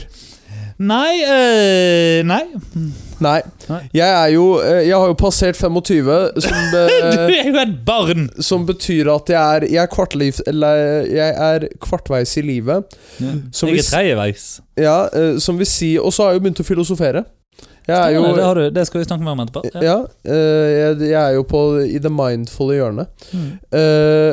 Nei 0.76 1.22
øh, 1.24 2.26
Nei. 2.28 2.42
Nei. 3.24 3.38
Jeg 3.96 4.10
er 4.10 4.32
jo 4.34 4.58
eh, 4.60 4.82
Jeg 4.90 4.98
har 5.00 5.08
jo 5.08 5.16
passert 5.16 5.56
25, 5.56 6.10
som, 6.44 6.58
Du 6.74 6.80
eh, 6.82 7.38
er 7.38 7.48
jo 7.48 7.62
et 7.62 7.78
barn! 7.88 8.28
som 8.44 8.66
betyr 8.68 9.08
at 9.14 9.32
jeg 9.32 9.40
er 9.40 9.68
Jeg 9.70 9.84
er, 9.86 9.92
kvartliv, 9.92 10.42
eller, 10.48 11.08
jeg 11.08 11.32
er 11.32 11.68
kvartveis 11.80 12.36
i 12.38 12.44
livet. 12.44 12.98
Som 13.56 13.72
jeg 13.72 13.86
er 13.86 13.88
tredjeveis. 13.88 14.50
Ja, 14.76 14.98
som 15.40 15.58
vil 15.58 15.70
si 15.70 15.96
Og 15.96 16.12
så 16.14 16.26
har 16.26 16.34
jeg 16.34 16.42
jo 16.42 16.46
begynt 16.50 16.60
å 16.60 16.68
filosofere. 16.68 17.24
Er 17.86 18.16
jo 18.16 18.24
det, 18.34 18.42
har 18.42 18.58
du, 18.58 18.70
det 18.74 18.84
skal 18.90 19.04
vi 19.04 19.06
snakke 19.06 19.24
mer 19.24 19.36
om 19.36 19.44
etterpå. 19.44 19.62
Ja, 19.78 19.82
ja 19.86 19.98
jeg, 20.26 21.04
jeg 21.06 21.20
er 21.22 21.36
jo 21.38 21.44
på 21.48 21.60
i 21.86 22.00
det 22.02 22.10
mindfulle 22.12 22.80
hjørnet. 22.80 23.28
Mm. 23.30 23.52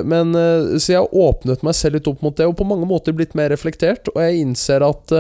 Men 0.09 0.33
Så 0.81 0.95
jeg 0.95 1.03
har 1.05 1.13
åpnet 1.13 1.63
meg 1.63 1.77
selv 1.77 2.01
litt 2.01 2.09
opp 2.09 2.25
mot 2.25 2.35
det, 2.35 2.49
og 2.49 2.57
på 2.59 2.67
mange 2.67 2.89
måter 2.89 3.15
blitt 3.15 3.37
mer 3.39 3.53
reflektert. 3.53 4.09
Og 4.15 4.25
jeg 4.25 4.41
innser 4.41 4.87
at 4.89 5.15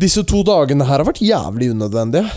disse 0.00 0.22
to 0.28 0.42
dagene 0.46 0.84
her 0.84 1.00
har 1.00 1.08
vært 1.08 1.22
jævlig 1.24 1.70
unødvendige. 1.72 2.28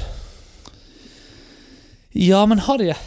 Ja, 2.11 2.45
men 2.49 2.59
har 2.65 2.79
de 2.81 2.91
det? 2.91 2.97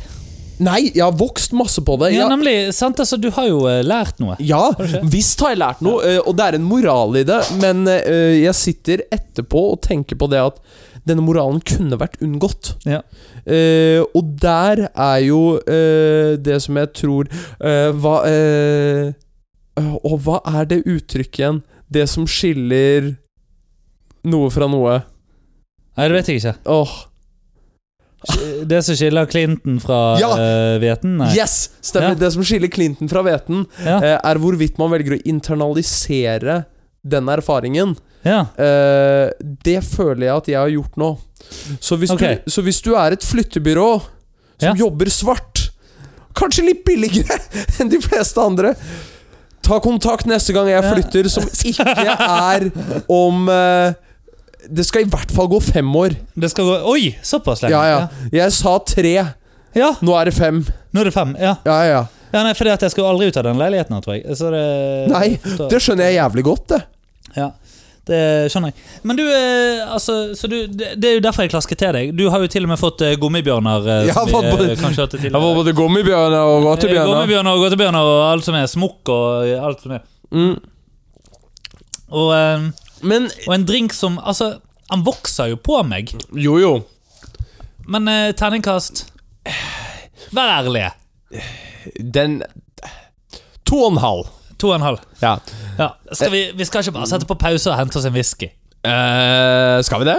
Nei, 0.63 0.93
jeg 0.95 1.03
har 1.03 1.15
vokst 1.19 1.55
masse 1.59 1.83
på 1.83 1.97
det. 1.99 2.13
Ja, 2.13 2.21
Jeg, 2.27 2.31
nemlig. 2.37 2.55
Sant, 2.77 3.01
altså, 3.03 3.17
du 3.19 3.31
har 3.35 3.49
jo 3.49 3.65
eh, 3.67 3.81
lært 3.83 4.21
noe. 4.23 4.37
ja, 4.39 4.61
visst 5.11 5.41
har 5.43 5.55
jeg 5.55 5.59
lært 5.63 5.81
noe, 5.83 6.05
eh, 6.07 6.21
og 6.23 6.37
det 6.39 6.45
er 6.47 6.59
en 6.59 6.69
moral 6.69 7.17
i 7.19 7.25
det, 7.27 7.41
men 7.63 7.83
eh, 7.91 8.45
jeg 8.45 8.55
sitter 8.55 9.03
etterpå 9.11 9.65
og 9.73 9.81
tenker 9.83 10.21
på 10.21 10.29
det 10.31 10.39
at 10.45 10.61
denne 11.09 11.25
moralen 11.25 11.59
kunne 11.67 11.99
vært 11.99 12.21
unngått. 12.23 12.77
Ja. 12.87 13.01
Og 14.15 14.29
der 14.39 14.85
er 14.93 15.19
jo 15.25 15.41
det 15.67 16.61
som 16.63 16.77
jeg 16.79 16.93
tror 16.95 17.27
Hva 17.99 18.13
Og 19.83 20.15
hva 20.23 20.37
er 20.61 20.69
det 20.71 20.79
uttrykket 20.87 21.41
igjen? 21.41 21.59
Det 21.91 22.05
som 22.07 22.29
skiller 22.31 23.17
noe 24.25 24.51
fra 24.55 24.69
noe. 24.71 25.01
Nei, 25.97 26.07
det 26.09 26.15
vet 26.19 26.29
jeg 26.33 26.41
ikke. 26.43 26.55
Åh, 26.73 26.93
Det 28.71 28.79
som 28.87 28.95
skiller 28.95 29.27
Clinton 29.27 29.81
fra 29.83 29.97
Ja! 30.21 30.29
hveten? 30.79 31.17
Nei. 31.19 31.33
Yes! 31.37 31.71
Stemmer. 31.83 32.15
Ja. 32.15 32.21
Det 32.21 32.31
som 32.33 32.45
skiller 32.47 32.71
Clinton 32.71 33.09
fra 33.11 33.23
hveten, 33.27 33.65
Ja. 33.85 33.97
eh, 33.99 34.19
er 34.23 34.39
hvorvidt 34.39 34.79
man 34.79 34.91
velger 34.93 35.17
å 35.19 35.23
internalisere 35.27 36.65
den 37.05 37.27
erfaringen. 37.27 37.97
ja. 38.25 38.47
Eh, 38.57 39.31
det 39.65 39.83
føler 39.83 40.27
jeg 40.29 40.37
at 40.37 40.47
jeg 40.47 40.57
har 40.57 40.69
gjort 40.71 40.97
nå. 40.97 41.19
Så 41.81 41.97
hvis, 41.99 42.11
okay. 42.15 42.39
du, 42.45 42.51
så 42.51 42.63
hvis 42.63 42.81
du 42.81 42.95
er 42.95 43.13
et 43.13 43.23
flyttebyrå 43.27 44.01
som 44.63 44.77
jobber 44.79 45.11
svart, 45.11 45.71
kanskje 46.33 46.65
litt 46.65 46.85
billigere 46.87 47.37
enn 47.81 47.91
de 47.91 47.99
fleste 48.01 48.39
andre 48.41 48.77
Ta 49.63 49.77
kontakt 49.79 50.27
neste 50.27 50.51
gang 50.53 50.67
jeg 50.67 50.83
flytter, 50.83 51.29
som 51.31 51.45
ikke 51.47 51.85
er 52.19 52.65
om 53.09 53.45
Det 54.71 54.85
skal 54.87 55.07
i 55.07 55.11
hvert 55.11 55.33
fall 55.35 55.49
gå 55.51 55.61
fem 55.65 55.89
år. 55.97 56.15
Det 56.35 56.51
skal 56.53 56.69
gå 56.69 56.77
Oi, 56.93 57.15
såpass 57.23 57.63
lenge? 57.65 57.75
Ja, 57.75 57.83
ja. 57.89 58.29
Jeg 58.33 58.53
sa 58.57 58.77
tre. 58.87 59.15
ja. 59.75 59.91
Nå 60.01 60.17
er 60.19 60.31
det 60.31 60.35
fem. 60.37 60.63
Nå 60.93 61.01
er 61.01 61.11
det 61.11 61.15
fem. 61.15 61.35
Ja. 61.41 61.57
Ja, 61.67 61.79
ja. 61.89 62.03
ja 62.33 62.45
nei, 62.47 62.55
fordi 62.59 62.75
at 62.75 62.85
jeg 62.87 62.95
skal 62.95 63.11
aldri 63.11 63.31
ut 63.33 63.41
av 63.41 63.49
den 63.49 63.61
leiligheten, 63.61 63.99
tror 64.05 64.19
jeg. 64.19 64.37
Så 64.39 64.53
det, 64.55 64.65
Nei. 65.13 65.27
Det 65.71 65.81
skjønner 65.83 66.11
jeg 66.11 66.21
jævlig 66.21 66.45
godt, 66.47 66.67
det. 66.75 66.81
Ja, 67.37 67.49
det 68.11 68.21
skjønner 68.53 68.73
jeg. 68.73 68.87
Men 69.07 69.19
du, 69.19 69.23
eh, 69.31 69.83
altså 69.87 70.17
så 70.37 70.51
du, 70.51 70.57
det, 70.67 70.93
er 70.99 71.17
jo 71.17 71.23
derfor 71.25 71.47
jeg 71.47 71.53
klasket 71.55 71.81
til 71.81 71.95
deg. 71.97 72.13
Du 72.19 72.27
har 72.35 72.43
jo 72.43 72.51
til 72.51 72.67
og 72.67 72.73
med 72.75 72.81
fått 72.81 73.05
gommibjørner 73.23 73.79
gummibjørner. 73.79 73.89
Eh, 74.03 74.07
Jeg 74.11 74.17
har 74.19 74.27
fått 74.27 74.51
både- 74.51 74.71
eh, 74.73 75.23
Jeg 75.23 75.33
har 75.33 75.41
både 75.63 75.73
gummibjørner 75.79 76.43
og 76.43 76.67
gåtebjørner. 76.67 77.09
Gommibjørner 77.09 77.15
Gummibjørner 77.15 77.57
og 77.57 77.65
gåtebjørner 77.67 78.13
og 78.13 78.23
alt 78.33 78.45
som 78.45 78.59
er. 78.59 78.67
Smokk 78.67 79.09
og 79.15 79.47
eh, 79.47 79.65
alt 79.65 79.83
som 79.87 79.93
er. 79.97 80.03
Mm. 80.33 80.57
Og, 82.13 82.35
eh, 82.37 82.71
Men 83.03 83.29
og 83.47 83.55
en 83.55 83.65
drink 83.67 83.93
som 83.97 84.19
Altså, 84.23 84.55
han 84.91 85.03
vokser 85.07 85.51
jo 85.53 85.57
på 85.57 85.81
meg. 85.89 86.13
jo, 86.35 86.59
jo. 86.63 86.73
Men 87.89 88.07
eh, 88.09 88.33
terningkast 88.39 89.07
Vær 90.33 90.53
ærlig. 90.63 90.85
Den 91.99 92.43
To 93.67 93.79
og 93.87 93.93
en 93.93 93.99
halv. 94.03 94.29
To 94.63 94.69
og 94.71 94.77
en 94.77 94.85
halv. 94.87 95.01
Ja. 95.23 95.37
Ja. 95.79 95.89
Skal 96.13 96.31
vi, 96.31 96.43
vi 96.55 96.65
skal 96.69 96.85
ikke 96.85 96.95
bare 96.95 97.09
sette 97.11 97.27
på 97.27 97.35
pause 97.41 97.71
og 97.73 97.79
hente 97.81 97.99
oss 97.99 98.07
en 98.07 98.15
whisky. 98.15 98.51
Eh, 98.85 99.79
skal 99.83 100.03
vi 100.03 100.07
det? 100.09 100.17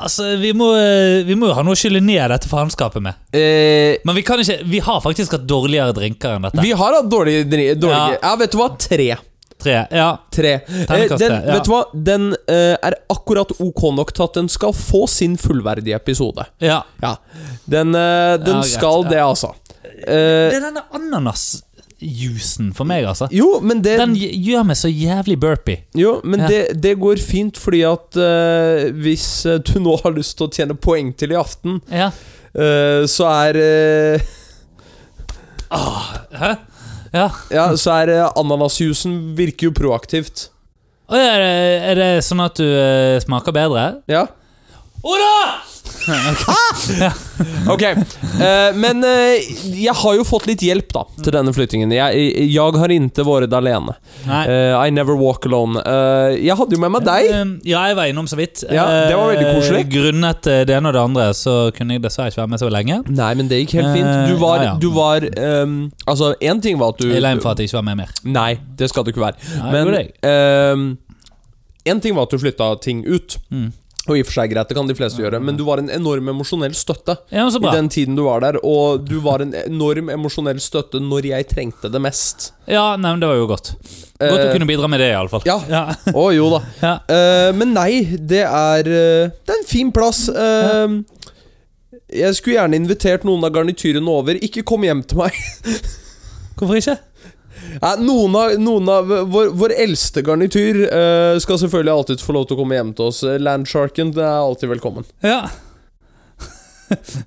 Altså, 0.00 0.36
vi 0.40 0.52
må, 0.56 0.70
eh, 0.78 1.22
vi 1.28 1.34
må 1.36 1.50
jo 1.50 1.56
ha 1.58 1.62
noe 1.66 1.76
å 1.76 1.78
skylle 1.78 2.00
ned 2.00 2.30
dette 2.32 2.48
faenskapet 2.48 3.02
med. 3.04 3.18
Eh, 3.36 3.98
Men 4.08 4.16
vi 4.16 4.22
kan 4.24 4.40
ikke 4.40 4.62
Vi 4.64 4.78
har 4.80 5.00
faktisk 5.04 5.32
hatt 5.36 5.44
dårligere 5.48 5.92
drinker 5.96 6.36
enn 6.38 6.46
dette. 6.48 6.62
vi 6.64 6.70
har 6.72 6.94
hatt 6.96 7.10
dårlige, 7.12 7.44
dri- 7.50 7.74
dårlige 7.74 8.14
ja. 8.16 8.18
Ja. 8.22 8.36
vet 8.40 8.52
du 8.52 8.58
hva? 8.58 8.70
Tre. 8.78 9.10
Tre. 9.60 9.86
Ja. 9.92 10.08
Tre. 10.32 10.52
Eh, 10.54 11.08
den, 11.18 11.32
ja. 11.32 11.54
Vet 11.54 11.64
du 11.66 11.70
hva? 11.72 11.82
Den 11.94 12.30
eh, 12.48 12.76
er 12.82 12.94
akkurat 13.12 13.52
ok 13.60 13.82
nok 13.96 14.12
til 14.16 14.24
at 14.24 14.34
den 14.40 14.48
skal 14.48 14.72
få 14.76 15.06
sin 15.08 15.36
fullverdige 15.40 15.94
episode. 16.00 16.46
ja. 16.60 16.82
Ja. 17.02 17.16
Den, 17.68 17.94
eh, 17.94 18.36
den 18.40 18.56
Ja, 18.56 18.60
greit, 18.62 18.72
skal 18.72 19.04
ja. 19.04 19.10
det, 19.10 19.20
altså. 19.24 19.54
Det 19.82 20.08
Eh, 20.08 20.56
er 20.56 20.60
denne 20.60 20.80
ananasjuicen 20.96 22.70
for 22.76 22.84
meg, 22.88 23.04
altså. 23.04 23.28
jo, 23.32 23.60
men 23.60 23.82
det 23.84 23.98
Den 23.98 24.14
gj- 24.16 24.32
gjør 24.46 24.64
meg 24.64 24.76
så 24.76 24.88
jævlig 24.88 25.36
burpy. 25.40 25.76
Jo, 25.94 26.20
men 26.24 26.40
Ja. 26.40 26.48
det, 26.48 26.80
det 26.80 26.94
går 27.00 27.16
fint, 27.20 27.56
fordi 27.60 27.82
at 27.84 28.16
eh, 28.16 28.90
hvis 28.92 29.44
eh, 29.46 29.58
du 29.58 29.78
nå 29.80 29.96
har 30.02 30.12
lyst 30.16 30.36
til 30.38 30.46
å 30.48 30.50
tjene 30.52 30.74
poeng 30.80 31.12
til 31.16 31.32
i 31.32 31.36
aften, 31.36 31.80
Ja. 31.90 32.10
eh, 32.54 33.04
så 33.06 33.28
er 33.28 33.56
eh, 33.56 34.20
Hæ? 35.70 36.54
Ja. 37.14 37.28
Ja, 37.50 37.66
så 37.76 37.94
er 38.02 38.12
uh, 38.14 38.26
ananasjuicen 38.38 39.36
virker 39.38 39.70
jo 39.70 39.76
proaktivt. 39.76 40.48
Er, 41.10 41.40
det, 41.42 41.54
er 41.90 41.98
det 41.98 42.10
sånn 42.22 42.42
at 42.44 42.58
du 42.60 42.66
eh, 42.66 43.16
smaker 43.18 43.54
bedre? 43.54 43.86
Ja. 44.06 44.28
Hurra! 45.02 45.60
Ok, 47.70 47.82
eh, 47.82 48.70
men 48.74 49.02
eh, 49.04 49.42
jeg 49.84 49.92
har 49.96 50.14
jo 50.16 50.24
fått 50.26 50.46
litt 50.48 50.62
hjelp 50.64 50.90
da 50.94 51.02
til 51.22 51.34
denne 51.34 51.52
flyttingen. 51.54 51.92
Jeg, 51.92 52.22
jeg 52.50 52.74
har 52.80 52.92
ikke 52.94 53.24
vært 53.26 53.52
alene. 53.56 53.94
Eh, 54.26 54.74
I 54.80 54.90
never 54.94 55.14
walk 55.18 55.44
alone. 55.48 55.80
Eh, 55.84 56.38
jeg 56.46 56.56
hadde 56.58 56.76
jo 56.76 56.80
med 56.82 56.94
meg 56.96 57.04
deg. 57.06 57.28
Eh, 57.30 57.52
Ja, 57.70 57.82
jeg 57.90 57.98
var 58.00 58.10
innom 58.10 58.28
så 58.30 58.38
vidt. 58.40 58.64
Ja, 58.72 58.86
det 59.10 59.16
var 59.18 59.30
veldig 59.32 59.46
koselig. 59.54 59.84
koselig. 59.84 59.84
Grunnet 59.94 60.48
eh, 60.50 60.62
det 60.68 60.76
ene 60.78 60.90
og 60.92 60.96
det 60.96 61.02
andre 61.04 61.26
så 61.36 61.56
kunne 61.76 61.96
jeg 61.98 62.04
dessverre 62.06 62.32
ikke 62.32 62.42
være 62.42 62.52
med 62.54 62.62
så 62.64 62.70
lenge. 62.72 63.00
Nei, 63.20 63.30
men 63.40 63.50
det 63.52 63.60
gikk 63.62 63.76
helt 63.80 63.92
fint. 63.96 64.10
Du 64.30 64.34
Eh, 64.34 64.40
var, 64.40 64.64
ja, 64.64 64.70
ja. 64.72 64.74
du 64.80 64.88
var 64.96 65.24
um, 65.66 65.76
Altså, 66.08 66.32
én 66.40 66.60
ting 66.64 66.78
var 66.80 66.94
at 66.94 67.00
du 67.02 67.08
Jeg 67.10 67.20
er 67.20 67.24
lei 67.28 67.34
meg 67.36 67.44
for 67.44 67.52
at 67.52 67.60
jeg 67.60 67.68
ikke 67.70 67.80
var 67.82 67.86
med 67.90 68.00
mer. 68.02 68.14
Nei, 68.24 68.50
det 68.80 68.88
skal 68.92 69.04
du 69.06 69.12
ikke 69.12 69.26
være. 69.26 69.36
Nei, 69.60 69.70
Men 69.76 69.94
jeg. 70.00 70.14
én 71.92 72.00
ting 72.04 72.16
var 72.16 72.26
at 72.28 72.32
du 72.34 72.40
flytta 72.40 72.72
ting 72.84 73.04
ut. 73.06 73.36
Mm. 73.52 73.70
Og 74.08 74.16
i 74.16 74.22
og 74.22 74.28
for 74.30 74.38
seg 74.38 74.48
greit, 74.54 74.68
det 74.70 74.76
kan 74.78 74.88
de 74.88 74.94
fleste 74.96 75.20
gjøre, 75.20 75.38
men 75.44 75.58
du 75.58 75.62
var 75.66 75.82
en 75.82 75.90
enorm 75.92 76.30
emosjonell 76.32 76.72
støtte 76.74 77.18
Ja, 77.34 77.44
i 77.46 77.72
den 77.74 77.90
tiden 77.92 78.16
du 78.16 78.22
var 78.24 78.40
der. 78.40 78.56
Og 78.64 79.04
du 79.04 79.18
var 79.20 79.44
en 79.44 79.52
enorm 79.54 80.08
emosjonell 80.14 80.58
støtte 80.62 81.02
når 81.04 81.28
jeg 81.28 81.48
trengte 81.50 81.90
det 81.92 82.00
mest. 82.00 82.48
Ja, 82.70 82.96
nei, 82.96 83.12
men 83.12 83.20
det 83.20 83.28
var 83.28 83.36
jo 83.36 83.50
godt. 83.50 83.74
Godt 84.16 84.40
å 84.40 84.46
Eh, 84.46 84.52
kunne 84.54 84.66
bidra 84.68 84.88
med 84.88 85.00
det, 85.04 85.10
iallfall. 85.12 85.44
Ja. 85.44 85.58
Ja. 85.68 85.82
Å 86.16 86.26
jo 86.32 86.48
da. 86.56 86.62
Ja. 86.86 86.94
Uh, 87.12 87.50
men 87.60 87.74
nei, 87.76 87.90
det 88.16 88.42
er 88.48 88.88
eh, 88.88 89.30
Det 89.36 89.52
er 89.52 89.60
en 89.60 89.68
fin 89.68 89.92
plass. 89.92 90.26
Uh, 90.32 91.00
Jeg 92.10 92.34
skulle 92.40 92.56
gjerne 92.56 92.80
invitert 92.80 93.22
noen 93.28 93.44
av 93.46 93.52
garnityrene 93.54 94.10
over. 94.10 94.40
Ikke 94.42 94.64
kom 94.66 94.82
hjem 94.88 95.04
til 95.06 95.20
meg. 95.20 95.36
Hvorfor 96.56 96.80
ikke? 96.80 96.96
Nei, 97.80 97.94
noen 98.04 98.36
av, 98.36 98.52
noen 98.60 98.88
av 98.92 99.10
vår, 99.32 99.50
vår 99.56 99.74
eldste 99.86 100.22
garnityr 100.26 100.82
uh, 100.90 101.38
skal 101.42 101.58
selvfølgelig 101.62 101.92
alltid 101.94 102.24
få 102.24 102.34
lov 102.36 102.46
til 102.48 102.56
å 102.58 102.60
komme 102.62 102.78
hjem 102.78 102.92
til 102.98 103.08
oss. 103.10 103.22
Landsharken 103.40 104.12
er 104.18 104.38
alltid 104.40 104.72
velkommen. 104.76 105.08
Ja. 105.24 105.42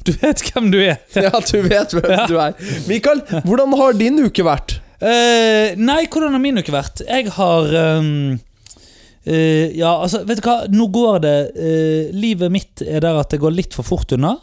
Du 0.03 0.11
vet 0.19 0.41
hvem 0.49 0.71
du 0.73 0.79
er. 0.83 0.97
Ja, 1.25 1.31
du 1.39 1.59
vet 1.63 1.93
hvem 1.95 2.09
Ja. 2.11 2.25
du 2.27 2.35
er. 2.41 2.55
Mikael, 2.89 3.21
hvordan 3.45 3.75
har 3.79 3.93
din 3.99 4.19
uke 4.25 4.43
vært? 4.47 4.79
Uh, 5.03 5.75
nei, 5.79 6.03
hvordan 6.11 6.35
har 6.35 6.41
min 6.43 6.59
uke 6.59 6.71
vært? 6.73 7.01
Jeg 7.07 7.31
har 7.35 7.71
um, 7.99 8.37
uh, 9.27 9.67
Ja, 9.75 9.93
altså, 10.03 10.23
vet 10.27 10.39
du 10.41 10.47
hva? 10.47 10.57
Nå 10.71 10.87
går 10.95 11.21
det 11.23 11.37
eh, 11.55 12.11
Livet 12.15 12.51
mitt 12.53 12.83
er 12.83 13.03
der 13.03 13.19
at 13.19 13.31
det 13.33 13.39
går 13.43 13.55
litt 13.55 13.75
for 13.75 13.87
fort 13.87 14.11
unna. 14.15 14.35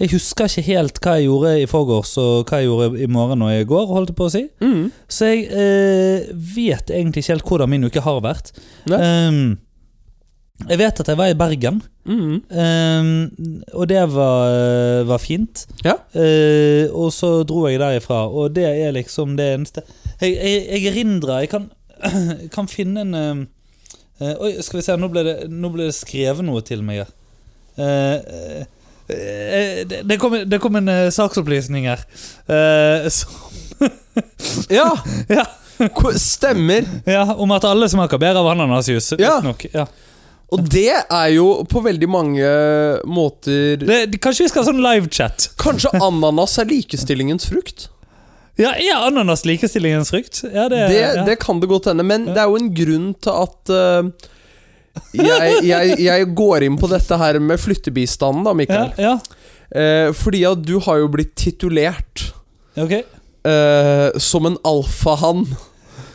Jeg 0.00 0.10
husker 0.10 0.48
ikke 0.50 0.62
helt 0.66 0.96
hva 1.04 1.12
jeg 1.20 1.28
gjorde 1.28 1.50
i 1.62 1.66
forgårs 1.70 2.16
og 2.18 2.48
hva 2.50 2.58
jeg 2.58 2.66
gjorde 2.66 3.02
i 3.04 3.06
morgen 3.06 3.44
og 3.46 3.52
i 3.54 3.66
går. 3.68 3.84
holdt 3.94 4.10
jeg 4.10 4.16
på 4.18 4.26
å 4.26 4.32
si 4.34 4.42
Mm. 4.60 4.88
Så 5.08 5.28
jeg 5.30 5.44
eh, 5.54 6.32
vet 6.34 6.90
egentlig 6.90 7.22
ikke 7.22 7.32
helt 7.36 7.44
hvordan 7.48 7.70
min 7.70 7.84
uke 7.86 8.02
har 8.02 8.18
vært. 8.24 8.50
Ehm, 8.90 9.58
jeg 10.68 10.78
vet 10.78 11.00
at 11.00 11.08
jeg 11.08 11.16
var 11.18 11.30
i 11.30 11.34
Bergen, 11.38 11.82
Mm. 12.04 12.42
um, 12.52 13.62
og 13.72 13.86
det 13.88 14.02
var, 14.12 15.04
var 15.08 15.18
fint. 15.18 15.62
Ja. 15.86 15.94
Uh, 16.12 16.90
og 16.92 17.08
så 17.16 17.30
dro 17.48 17.62
jeg 17.66 17.78
derifra, 17.80 18.26
og 18.28 18.52
det 18.54 18.66
er 18.68 18.92
liksom 18.92 19.38
det 19.38 19.46
eneste 19.54 19.80
Jeg, 20.20 20.34
jeg, 20.36 20.66
jeg 20.68 20.84
erindrer 20.92 21.40
Jeg 21.40 21.48
kan, 21.48 21.70
kan 22.54 22.68
finne 22.68 23.00
en 23.06 23.14
eh, 24.20 24.34
Oi, 24.36 24.52
skal 24.62 24.78
vi 24.78 24.84
se, 24.84 24.96
nå 25.00 25.08
ble, 25.10 25.24
det, 25.24 25.36
nå 25.50 25.70
ble 25.72 25.88
det 25.88 25.94
skrevet 25.96 26.44
noe 26.44 26.60
til 26.62 26.82
meg 26.86 27.00
her. 27.02 27.14
Eh, 27.76 27.86
eh, 27.86 28.60
eh, 28.60 28.66
det, 29.08 30.02
det, 30.08 30.18
kom, 30.18 30.36
det 30.46 30.60
kom 30.62 30.76
en 30.80 30.88
eh, 30.88 31.10
saksopplysning 31.12 31.88
her. 31.90 32.04
Uh, 32.48 33.08
som 33.16 33.30
Ja, 34.70 34.90
ja, 35.28 35.44
stemmer. 36.16 36.84
ja, 37.04 37.26
om 37.34 37.50
at 37.52 37.66
alle 37.68 37.88
smaker 37.90 38.20
bedre 38.22 38.40
av 38.40 38.52
ananasjus. 38.54 39.12
Ja. 39.18 39.40
Ja. 39.72 39.86
Og 40.54 40.62
det 40.70 40.92
er 40.92 41.28
jo 41.34 41.48
på 41.66 41.80
veldig 41.82 42.06
mange 42.10 42.50
måter 43.08 43.80
Det, 43.80 44.20
kanskje 44.22 44.44
vi 44.44 44.52
skal 44.52 44.62
ha 44.62 44.68
sånn 44.68 44.84
livechat? 44.84 45.48
Kanskje 45.58 45.90
ananas 45.98 46.58
er 46.62 46.68
likestillingens 46.70 47.48
frukt? 47.50 47.88
Ja, 48.60 48.70
er 48.70 49.08
ananas 49.08 49.42
likestillingens 49.48 50.12
frukt? 50.14 50.44
Ja, 50.46 50.68
det, 50.70 50.84
Det, 50.92 51.24
det 51.26 51.40
kan 51.42 51.58
det 51.60 51.70
godt 51.72 51.88
hende, 51.90 52.06
men 52.06 52.28
det 52.30 52.38
er 52.38 52.52
jo 52.52 52.60
en 52.60 52.70
grunn 52.76 53.08
til 53.24 53.34
at 53.34 53.72
eh, 53.74 54.28
jeg, 55.14 55.58
jeg, 55.66 55.98
jeg 56.04 56.28
går 56.38 56.66
inn 56.68 56.78
på 56.80 56.90
dette 56.90 57.18
her 57.18 57.38
med 57.42 57.60
flyttebistanden, 57.62 58.44
da, 58.46 58.54
ja, 58.54 58.58
Mikael. 58.60 58.92
ja. 59.00 59.18
Eh, 59.74 60.12
fordi 60.14 60.44
at 60.46 60.60
du 60.62 60.76
har 60.84 61.00
jo 61.00 61.08
blitt 61.10 61.32
titulert 61.40 62.28
okay. 62.78 63.02
eh, 63.48 64.14
som 64.22 64.46
en 64.46 64.58
alfahann. 64.62 65.48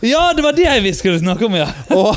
Ja, 0.06 0.30
det 0.36 0.46
var 0.46 0.56
det 0.56 0.70
vi 0.86 0.94
skulle 0.96 1.20
snakke 1.20 1.50
om, 1.50 1.58
ja. 1.60 1.68
Og, 1.92 2.15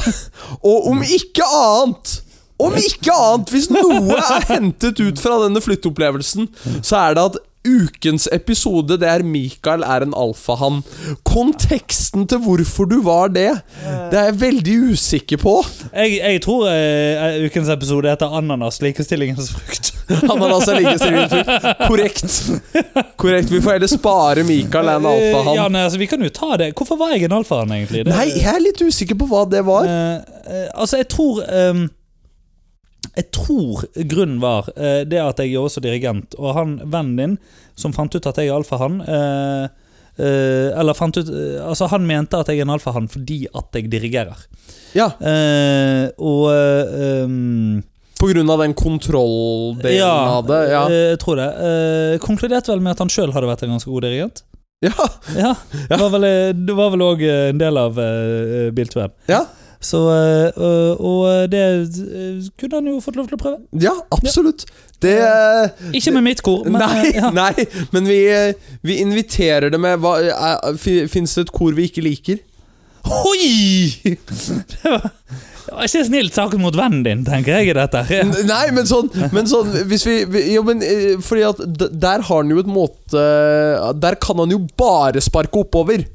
og 0.63 0.91
om 0.93 1.01
ikke 1.03 1.43
annet 1.43 2.21
Om 2.63 2.77
ikke 2.79 3.11
annet, 3.11 3.51
hvis 3.51 3.67
noe 3.75 4.21
er 4.21 4.45
hentet 4.53 5.01
ut 5.03 5.19
fra 5.19 5.41
denne 5.43 5.59
flytteopplevelsen, 5.65 6.47
så 6.79 7.01
er 7.01 7.17
det 7.17 7.25
at 7.33 7.39
ukens 7.65 8.29
episode 8.33 8.97
Det 8.99 9.09
er 9.09 9.23
Mikael 9.23 9.83
er 9.87 10.03
en 10.07 10.15
alfahann. 10.19 10.81
Konteksten 11.27 12.27
til 12.31 12.41
hvorfor 12.45 12.89
du 12.91 12.99
var 13.07 13.29
det, 13.33 13.49
det 14.11 14.19
er 14.19 14.29
jeg 14.31 14.41
veldig 14.41 14.77
usikker 14.93 15.41
på. 15.43 15.55
Jeg, 15.95 16.19
jeg 16.21 16.43
tror 16.45 16.67
eh, 16.71 17.39
ukens 17.47 17.69
episode 17.73 18.11
heter 18.11 18.27
'Ananas 18.39 18.81
likestillingens 18.83 19.53
frukt'. 19.55 19.93
Ananas 20.33 20.69
er 20.69 20.81
likestillingens 20.81 21.33
frukt. 21.33 21.89
Korrekt. 21.89 22.37
Korrekt. 23.17 23.51
Vi 23.53 23.61
får 23.61 23.73
heller 23.79 23.91
spare 23.91 24.45
Mikael 24.45 24.89
er 24.89 24.99
en 25.01 25.07
alfahann. 25.13 25.55
Ja, 25.57 25.69
nei, 25.69 25.85
altså, 25.87 25.99
vi 26.03 26.07
kan 26.11 26.23
jo 26.23 26.29
ta 26.35 26.57
det. 26.61 26.73
Hvorfor 26.77 26.99
var 27.01 27.15
jeg 27.15 27.25
en 27.31 27.33
alfahann, 27.39 27.73
egentlig? 27.73 28.05
Det- 28.05 28.15
Nei, 28.15 28.29
jeg 28.37 28.55
er 28.55 28.61
litt 28.61 28.83
usikker 28.83 29.15
på 29.19 29.27
hva 29.31 29.45
det 29.51 29.65
var. 29.67 29.85
Eh, 29.87 30.21
eh, 30.47 30.69
altså, 30.75 30.97
jeg 31.01 31.09
tror 31.09 31.43
ehm, 31.47 31.89
Jeg 33.17 33.27
tror 33.35 33.83
grunnen 34.09 34.39
var 34.41 34.69
eh, 34.77 35.03
det 35.05 35.19
at 35.21 35.41
jeg 35.43 35.53
er 35.53 35.61
også 35.67 35.83
dirigent, 35.85 36.35
og 36.39 36.55
han 36.57 36.79
vennen 36.89 37.17
din 37.19 37.39
som 37.77 37.93
fant 37.93 38.15
ut 38.15 38.27
at 38.31 38.39
jeg 38.41 38.49
er 38.49 38.57
alfahann 38.57 39.01
eh, 39.05 39.65
eh, 40.17 40.69
Eller 40.81 40.97
fant 40.97 41.17
ut 41.19 41.29
eh, 41.29 41.59
Altså, 41.67 41.89
han 41.93 42.07
mente 42.09 42.39
at 42.41 42.49
jeg 42.49 42.61
er 42.63 42.67
en 42.67 42.73
alfahann 42.77 43.09
fordi 43.13 43.43
at 43.53 43.69
jeg 43.77 43.91
dirigerer. 43.93 44.47
Ja, 44.97 45.11
Eh, 45.21 46.09
og 46.21 46.49
eh, 46.53 47.83
På 48.21 48.29
grunn 48.31 48.51
av 48.55 48.61
den 48.65 48.75
kontrolldelen 48.79 50.09
av 50.39 50.47
det. 50.49 50.63
Ja. 50.71 50.83
jeg 50.93 51.19
tror 51.25 51.41
det. 51.41 51.49
Eh, 51.69 52.19
konkluderte 52.23 52.73
vel 52.73 52.85
med 52.85 52.95
at 52.95 53.03
han 53.05 53.13
sjøl 53.13 53.33
hadde 53.35 53.49
vært 53.51 53.65
en 53.67 53.75
ganske 53.77 53.91
god 53.91 54.07
dirigent. 54.07 54.45
ja. 54.83 55.09
Ja, 55.39 55.53
Det 55.89 55.99
var 55.99 56.91
vel, 56.93 57.03
òg 57.07 57.21
en 57.29 57.59
del 57.61 57.77
av 57.83 57.99
bilturen. 58.75 59.13
ja. 59.31 59.45
Så, 59.83 59.99
øh, 60.57 61.01
og, 61.01 61.51
det 61.51 61.59
eh, 61.59 62.51
kunne 62.61 62.79
han 62.79 62.87
jo 62.87 63.01
fått 63.03 63.19
lov 63.19 63.27
til 63.27 63.35
å 63.39 63.41
prøve. 63.41 63.59
Ja, 63.83 63.97
absolutt. 64.15 64.65
Det 65.03 65.17
Ikke 65.99 66.13
med 66.15 66.23
mitt 66.29 66.43
kor, 66.47 66.63
men 66.69 66.79
Nei, 66.79 67.09
eh, 67.09 67.17
ja. 67.19 67.33
nei, 67.35 67.67
men 67.91 68.07
vi, 68.07 68.21
vi 68.87 69.01
inviterer 69.03 69.73
det 69.75 69.81
med 69.83 70.07
Finnes 70.79 71.35
det 71.35 71.49
et 71.49 71.55
kor 71.55 71.75
vi 71.75 71.89
ikke 71.91 72.05
liker? 72.07 72.39
Hoi! 73.03 73.99
Det 74.07 74.87
var, 74.87 75.09
det 75.67 75.75
var 75.75 75.89
ikke 75.89 76.05
snilt 76.07 76.37
sagt 76.37 76.55
mot 76.63 76.77
vennen 76.79 77.03
din, 77.03 77.27
tenker 77.27 77.59
jeg 77.59 77.73
i 77.73 77.77
dette. 77.77 78.05
Ja. 78.15 78.23
Nei, 78.47 78.65
men 78.77 78.87
sånn, 78.87 79.11
men 79.35 79.51
sånn 79.51 79.71
Hvis 79.91 80.07
vi, 80.07 80.17
Jo, 80.53 80.63
men 80.67 80.83
eh, 80.87 81.17
fordi 81.23 81.45
at 81.49 81.63
der 81.91 82.23
har 82.29 82.43
han 82.43 82.51
jo 82.53 82.63
et 82.63 82.71
måte 82.71 83.23
Der 84.03 84.19
kan 84.23 84.39
han 84.43 84.53
jo 84.55 84.63
bare 84.79 85.23
sparke 85.25 85.65
oppover. 85.65 86.07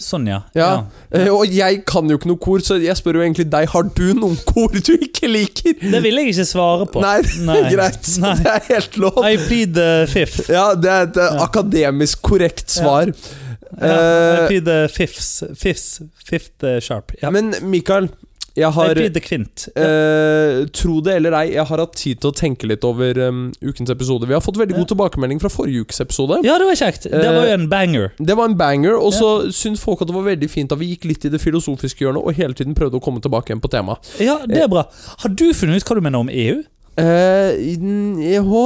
Sånn, 0.00 0.24
ja. 0.30 0.38
Ja. 0.56 0.68
Eh, 1.12 1.28
Og 1.28 1.50
jeg 1.52 1.82
kan 1.88 2.08
jo 2.08 2.16
ikke 2.16 2.30
noe 2.30 2.40
kor, 2.40 2.62
så 2.64 2.78
jeg 2.80 2.96
spør 2.98 3.18
jo 3.20 3.24
egentlig 3.26 3.46
deg 3.52 3.68
Har 3.74 3.84
du 3.84 4.06
noen 4.16 4.38
kor 4.48 4.72
du 4.72 4.92
ikke 4.96 5.28
liker. 5.28 5.76
Det 5.80 6.00
vil 6.04 6.16
jeg 6.22 6.32
ikke 6.32 6.46
svare 6.48 6.86
på. 6.90 7.02
Nei, 7.04 7.18
er 7.58 7.68
greit. 7.74 8.10
Nei. 8.22 8.32
Det 8.40 8.54
er 8.54 8.66
helt 8.70 8.98
lov. 9.04 9.20
I 9.26 9.36
plead 9.44 9.76
the 9.76 9.90
fifth. 10.10 10.48
Ja, 10.52 10.70
det 10.74 10.90
er 10.96 11.06
et 11.10 11.20
ja. 11.20 11.28
akademisk 11.44 12.22
korrekt 12.26 12.72
svar. 12.72 13.12
Ja, 13.12 13.46
I 13.70 13.86
Eh, 13.86 14.46
plead 14.48 14.64
the 14.66 14.78
fifth, 14.92 15.44
fifth, 15.56 16.00
fifth 16.26 16.64
eh, 16.66 16.80
sharp. 16.82 17.12
Ja. 17.22 17.30
Men 17.30 17.52
Mikael, 17.70 18.08
Jeg 18.58 18.72
har 18.74 18.94
kvint. 19.22 19.68
eh, 19.78 20.64
Tro 20.74 21.00
det 21.00 21.14
eller 21.20 21.32
ei, 21.38 21.52
jeg 21.54 21.64
har 21.68 21.78
hatt 21.84 21.92
tid 21.96 22.18
til 22.20 22.30
å 22.32 22.34
tenke 22.34 22.66
litt 22.66 22.82
over 22.84 23.18
um, 23.28 23.52
ukens 23.62 23.90
episode. 23.94 24.26
Vi 24.26 24.34
har 24.34 24.42
fått 24.42 24.58
veldig 24.58 24.74
god 24.76 24.88
tilbakemelding 24.90 25.38
fra 25.40 25.48
forrige 25.54 25.84
ukes 25.86 26.00
episode. 26.02 26.40
Ja, 26.44 26.58
det 26.58 26.66
var 26.66 26.74
kjekt. 26.80 27.06
Det 27.06 27.14
Eh, 27.20 27.30
var 27.36 27.46
jo 27.46 27.54
en 27.54 27.68
banger. 27.70 28.10
Det 28.18 28.36
var 28.36 28.50
en 28.50 28.56
banger, 28.58 28.96
og 28.98 29.12
så 29.14 29.30
syns 29.54 29.80
folk 29.80 30.02
at 30.02 30.08
det 30.10 30.16
var 30.18 30.26
veldig 30.26 30.50
fint 30.50 30.72
at 30.74 30.78
vi 30.82 30.90
gikk 30.94 31.04
litt 31.12 31.24
i 31.24 31.30
det 31.30 31.40
filosofiske 31.40 32.02
hjørnet 32.04 32.24
og 32.26 32.34
hele 32.34 32.54
tiden 32.58 32.74
prøvde 32.74 32.98
å 32.98 33.04
komme 33.04 33.22
tilbake 33.22 33.52
igjen 33.54 33.62
på 33.62 33.70
temaet. 33.70 34.10
Ja, 34.20 34.40
det 34.46 34.64
er 34.66 34.68
bra. 34.68 34.84
Har 35.22 35.30
du 35.30 35.46
funnet 35.54 35.80
ut 35.80 35.86
hva 35.88 35.94
du 35.96 36.04
mener 36.04 36.18
om 36.26 36.28
EU? 36.28 36.60
Uh, 37.00 37.54
jo, 38.34 38.64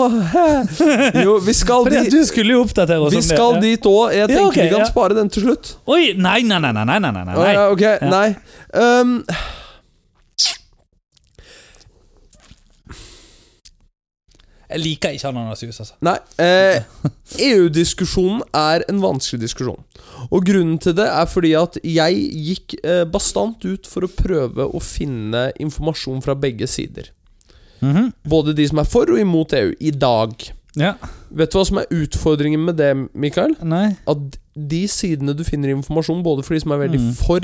jo, 1.27 1.35
vi 1.45 1.53
skal 1.55 1.85
dit. 1.93 2.09
du 2.11 2.25
skulle 2.27 2.57
jo 2.57 2.63
oppdatere 2.65 2.99
oss 3.05 3.13
Vi 3.13 3.21
om 3.21 3.23
det. 3.23 3.37
skal 3.37 3.61
dit 3.63 3.85
òg. 3.87 4.15
Jeg 4.17 4.25
Ja, 4.33 4.39
tenker 4.41 4.63
vi 4.65 4.71
kan 4.73 4.81
ja. 4.81 4.89
spare 4.91 5.15
den 5.15 5.29
til 5.31 5.45
slutt. 5.45 5.75
Oi, 5.87 6.15
nei, 6.17 6.41
nei, 6.43 6.59
nei, 6.59 6.73
nei, 6.73 6.85
nei, 6.89 6.99
nei, 7.05 7.13
nei, 7.13 7.35
Å, 7.37 7.45
nei. 7.45 7.53
ja, 7.53 7.69
ok, 7.71 7.85
nei. 8.11 8.29
Um, 8.75 9.21
Jeg 14.75 14.83
liker 14.83 15.15
ikke 15.15 15.31
ananasjus, 15.31 15.77
altså. 15.85 15.95
nei. 16.03 16.17
Eh, 16.43 16.83
EU-diskusjonen 17.47 18.43
er 18.59 18.83
en 18.91 19.01
vanskelig 19.03 19.45
diskusjon. 19.45 19.81
Og 20.31 20.45
grunnen 20.47 20.79
til 20.83 20.97
det 20.99 21.07
er 21.07 21.27
fordi 21.31 21.53
at 21.59 21.79
jeg 21.87 22.19
gikk 22.49 22.77
eh, 22.83 23.05
bastant 23.11 23.63
ut 23.67 23.87
for 23.91 24.07
å 24.07 24.11
prøve 24.11 24.67
å 24.67 24.81
finne 24.83 25.49
informasjon 25.63 26.23
fra 26.25 26.35
begge 26.39 26.67
sider. 26.71 27.11
Mhm. 27.85 28.13
Både 28.31 28.55
de 28.57 28.67
som 28.71 28.81
er 28.83 28.89
for 28.89 29.11
og 29.13 29.21
imot 29.21 29.53
EU, 29.59 29.73
i 29.81 29.91
dag. 29.95 30.35
Ja. 30.79 30.95
Vet 31.31 31.53
du 31.53 31.59
hva 31.59 31.67
som 31.69 31.79
er 31.83 31.91
utfordringen 31.95 32.65
med 32.67 32.79
det, 32.81 32.93
Mikael? 33.15 33.55
Nei. 33.63 33.93
At 34.11 34.39
de 34.55 34.85
sidene 34.91 35.35
du 35.37 35.45
finner 35.47 35.75
informasjon, 35.75 36.23
både 36.27 36.43
for 36.47 36.55
de 36.57 36.63
som 36.65 36.73
er 36.75 36.83
veldig 36.87 37.01
Mm. 37.01 37.13
for 37.19 37.41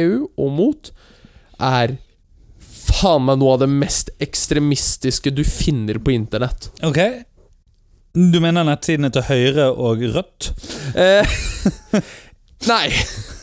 EU 0.00 0.28
og 0.38 0.50
mot, 0.52 0.90
er 1.60 1.96
faen 3.00 3.24
med 3.26 3.40
noe 3.40 3.56
av 3.56 3.62
det 3.64 3.70
mest 3.72 4.10
ekstremistiske 4.22 5.32
du 5.34 5.42
finner 5.48 5.98
på 6.02 6.12
internett. 6.14 6.70
Ok. 6.86 7.00
Du 8.14 8.40
mener 8.42 8.66
nettsidene 8.66 9.10
til 9.14 9.22
Høyre 9.28 9.68
og 9.70 10.00
Rødt? 10.16 10.50
Eh, 10.98 11.36
nei. 12.70 12.86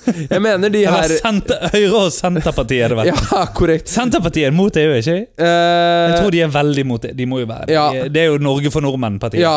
Jeg 0.07 0.39
mener 0.39 0.71
de 0.71 0.81
her 0.87 1.11
Senter, 1.19 1.65
Høyre 1.73 2.01
og 2.05 2.11
Senterpartiet 2.15 2.85
er 2.85 2.93
det 2.93 2.97
vel? 2.99 3.09
Ja, 3.31 3.41
korrekt. 3.55 3.89
Senterpartiet 3.91 4.47
er 4.49 4.53
mot 4.55 4.75
EU, 4.79 4.93
ikke 4.99 5.15
Jeg 5.17 5.27
Eh, 5.47 6.13
tror 6.21 6.31
de 6.35 6.41
er 6.45 6.51
veldig 6.53 6.85
mot 6.87 7.03
det. 7.03 7.11
De 7.17 7.25
må 7.27 7.41
jo 7.41 7.47
være 7.49 7.67
det. 7.67 7.75
Ja. 7.75 8.05
Det 8.11 8.21
er 8.21 8.29
jo 8.31 8.37
Norge 8.43 8.71
for 8.71 8.83
nordmenn-partiet. 8.85 9.43
Ja. 9.43 9.55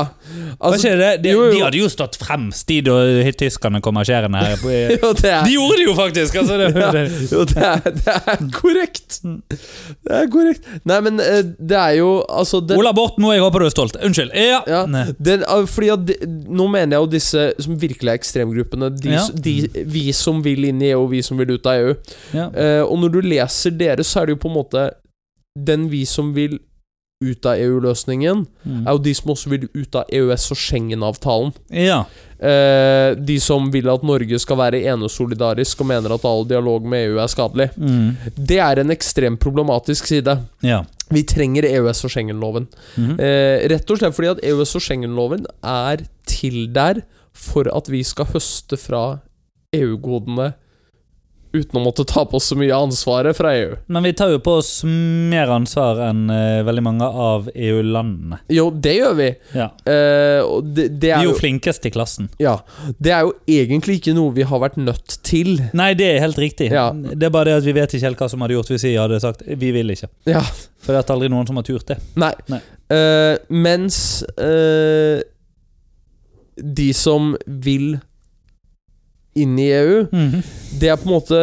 Altså? 0.58 0.94
De, 1.22 1.34
jo. 1.34 1.44
de 1.54 1.62
hadde 1.62 1.78
jo 1.82 1.90
stått 1.90 2.18
fremst, 2.20 2.66
de 2.70 2.80
da 2.86 2.96
tyskerne 3.38 3.82
kom 3.84 3.98
marsjerende 3.98 4.42
her. 4.42 4.56
Jo, 5.00 5.12
det 5.18 5.34
de 5.46 5.54
gjorde 5.54 5.78
det 5.78 5.86
jo 5.86 5.94
faktisk! 5.98 6.38
Altså, 6.42 6.58
det, 6.60 6.70
ja, 6.74 7.04
jo, 7.34 7.44
det 7.50 7.66
er, 7.70 7.82
det 7.98 8.14
er 8.18 8.44
korrekt. 8.54 9.09
Det 9.22 10.14
er 10.16 10.28
korrekt. 10.32 10.66
Nei, 10.88 10.98
men 11.04 11.20
eh, 11.20 11.42
det 11.58 11.76
er 11.76 11.96
jo 11.98 12.08
Altså 12.28 12.60
den, 12.64 12.78
Ola 12.80 12.92
Borten 12.96 13.24
Moe, 13.24 13.34
jeg 13.36 13.44
håper 13.44 13.64
du 13.64 13.66
er 13.68 13.74
stolt. 13.74 13.98
Unnskyld. 14.06 14.32
Ja. 14.36 14.60
Ja, 14.70 14.82
den, 15.18 15.44
ah, 15.48 15.64
fordi 15.68 15.90
at 15.94 16.06
de, 16.08 16.16
Nå 16.48 16.68
mener 16.72 16.96
jeg 16.96 17.04
jo 17.04 17.10
disse 17.12 17.44
som 17.60 17.76
virkelig 17.80 18.12
er 18.14 18.20
ekstremgruppene. 18.20 18.90
De, 18.96 19.12
Ja. 19.16 19.26
de, 19.34 19.54
vi 19.90 20.06
som 20.16 20.40
vil 20.44 20.64
inn 20.70 20.80
i 20.82 20.92
EU, 20.94 21.06
vi 21.10 21.22
som 21.26 21.38
vil 21.40 21.52
ut 21.56 21.66
av 21.66 21.80
EU. 21.82 21.94
Ja. 22.36 22.48
Uh, 22.54 22.82
og 22.86 22.98
når 23.02 23.14
du 23.16 23.20
leser 23.26 23.74
deres, 23.76 24.10
så 24.10 24.22
er 24.22 24.30
det 24.30 24.36
jo 24.38 24.42
på 24.46 24.50
en 24.52 24.58
måte 24.60 24.88
Den 25.58 25.88
vi 25.90 26.04
som 26.06 26.30
vil 26.34 26.58
ut 27.20 27.44
av 27.46 27.54
EU-løsningen, 27.60 28.46
Mm. 28.64 28.86
er 28.86 28.92
jo 28.92 28.98
de 28.98 29.12
som 29.14 29.30
også 29.32 29.48
vil 29.50 29.68
ut 29.74 29.94
av 29.94 30.04
EØS- 30.10 30.50
og 30.50 30.56
Schengen-avtalen. 30.56 31.52
ja. 31.70 32.04
Eh, 32.40 33.14
de 33.16 33.38
som 33.38 33.70
vil 33.70 33.86
at 33.90 34.02
Norge 34.02 34.38
skal 34.40 34.56
være 34.56 34.80
enesolidarisk 34.88 35.80
og 35.82 35.86
mener 35.86 36.14
at 36.14 36.24
all 36.24 36.46
dialog 36.46 36.82
med 36.82 37.10
EU 37.10 37.18
er 37.18 37.26
skadelig. 37.28 37.70
Mm. 37.76 38.16
Det 38.34 38.56
er 38.58 38.78
en 38.80 38.88
ekstremt 38.90 39.38
problematisk 39.38 40.06
side. 40.06 40.38
ja. 40.62 40.82
Vi 41.10 41.22
trenger 41.24 41.62
EØS- 41.64 42.04
og 42.04 42.10
Schengen-loven. 42.10 42.66
Mm. 42.96 43.20
Eh, 43.20 43.68
rett 43.68 43.90
og 43.90 43.98
slett 43.98 44.14
fordi 44.14 44.30
at 44.30 44.40
EØS- 44.42 44.74
og 44.76 44.80
Schengen-loven 44.80 45.44
er 45.62 45.98
til 46.24 46.72
der 46.72 47.02
for 47.34 47.64
at 47.76 47.86
vi 47.90 48.02
skal 48.02 48.24
høste 48.26 48.78
fra 48.78 49.18
EU-godene 49.74 50.54
uten 51.52 51.80
å 51.80 51.82
måtte 51.82 52.04
ta 52.08 52.24
på 52.28 52.38
oss 52.38 52.50
så 52.52 52.56
mye 52.58 52.74
ansvaret 52.76 53.36
fra 53.36 53.52
E 53.56 53.60
EU. 53.64 53.76
Men 53.92 54.04
vi 54.06 54.12
tar 54.16 54.30
jo 54.32 54.40
på 54.42 54.56
oss 54.60 54.70
mer 54.86 55.50
ansvar 55.52 56.00
enn 56.08 56.30
uh, 56.30 56.62
veldig 56.66 56.84
mange 56.86 57.06
av 57.06 57.48
EU-landene. 57.54 58.40
Jo, 58.52 58.68
det 58.70 58.94
gjør 58.96 59.16
vi. 59.18 59.28
Ja. 59.56 59.68
Uh, 59.82 60.60
det, 60.62 60.88
det, 61.00 61.10
Vi 61.10 61.12
er 61.12 61.18
er 61.18 61.28
jo 61.28 61.34
jo, 61.34 61.38
flinkest 61.40 61.86
i 61.86 61.92
klassen. 61.94 62.30
ja, 62.42 62.56
det 62.98 63.14
er 63.14 63.26
jo 63.26 63.34
egentlig 63.50 64.00
ikke 64.00 64.14
noe 64.16 64.34
vi 64.36 64.46
har 64.46 64.62
vært 64.62 64.78
nødt 64.80 65.18
til. 65.26 65.56
Nei, 65.76 65.92
det 65.98 66.12
er 66.14 66.24
helt 66.24 66.40
riktig. 66.40 66.70
Ja. 66.72 66.90
Det 66.94 67.28
er 67.28 67.34
bare 67.34 67.50
det 67.50 67.60
at 67.60 67.68
vi 67.68 67.76
vet 67.76 67.94
ikke 67.94 68.08
helt 68.08 68.22
hva 68.22 68.30
som 68.32 68.44
hadde 68.44 68.58
gjort 68.58 68.74
hvis 68.74 68.86
vi 68.86 68.96
hadde 68.98 69.22
sagt 69.22 69.46
vi 69.46 69.72
vil 69.74 69.94
ikke. 69.94 70.10
Ja, 70.30 70.44
For 70.80 70.94
det 70.94 71.02
er 71.02 71.14
aldri 71.16 71.30
noen 71.32 71.48
som 71.48 71.58
har 71.60 71.66
turt 71.66 71.88
det. 71.90 71.98
Nei. 72.20 72.32
Nei. 72.52 72.62
Uh, 72.90 73.36
mens 73.50 74.22
de 76.60 76.92
som 76.96 77.34
vil 77.46 77.98
inn 79.38 79.58
i 79.58 79.68
EU 79.70 80.06
Mhm. 80.12 80.42
Det 80.80 80.88
jeg 80.88 80.98
på 80.98 81.06
en 81.08 81.14
måte 81.14 81.40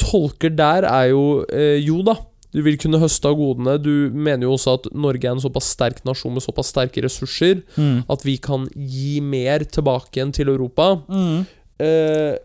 tolker 0.00 0.50
der, 0.56 0.84
er 0.88 1.10
jo 1.10 1.44
eh, 1.52 1.76
Jo 1.84 2.02
da, 2.06 2.14
du 2.52 2.62
vil 2.64 2.78
kunne 2.80 2.98
høste 3.02 3.28
av 3.28 3.34
godene. 3.36 3.74
Du 3.82 4.10
mener 4.14 4.46
jo 4.46 4.54
også 4.56 4.74
at 4.78 4.86
Norge 4.96 5.24
er 5.28 5.34
en 5.34 5.42
såpass 5.42 5.68
sterk 5.74 5.98
nasjon 6.08 6.32
med 6.32 6.42
såpass 6.44 6.70
sterke 6.72 7.02
ressurser 7.04 7.62
Mm. 7.76 8.04
at 8.08 8.22
vi 8.24 8.36
kan 8.38 8.66
gi 8.74 9.20
mer 9.20 9.58
tilbake 9.68 10.16
igjen 10.16 10.32
til 10.32 10.48
Europa. 10.48 11.02
Mm. 11.08 11.46
Eh, 11.80 12.36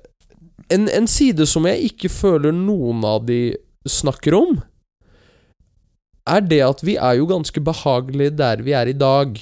en, 0.70 0.90
en 0.90 1.08
side 1.08 1.46
som 1.48 1.64
jeg 1.66 1.92
ikke 1.94 2.10
føler 2.12 2.52
noen 2.52 3.04
av 3.08 3.26
de 3.26 3.56
snakker 3.88 4.34
om, 4.36 4.62
er 6.28 6.42
det 6.42 6.62
at 6.62 6.82
vi 6.86 6.98
er 6.98 7.16
jo 7.18 7.26
ganske 7.28 7.60
behagelige 7.64 8.36
der 8.38 8.62
vi 8.62 8.72
er 8.78 8.88
i 8.92 8.94
dag. 8.94 9.40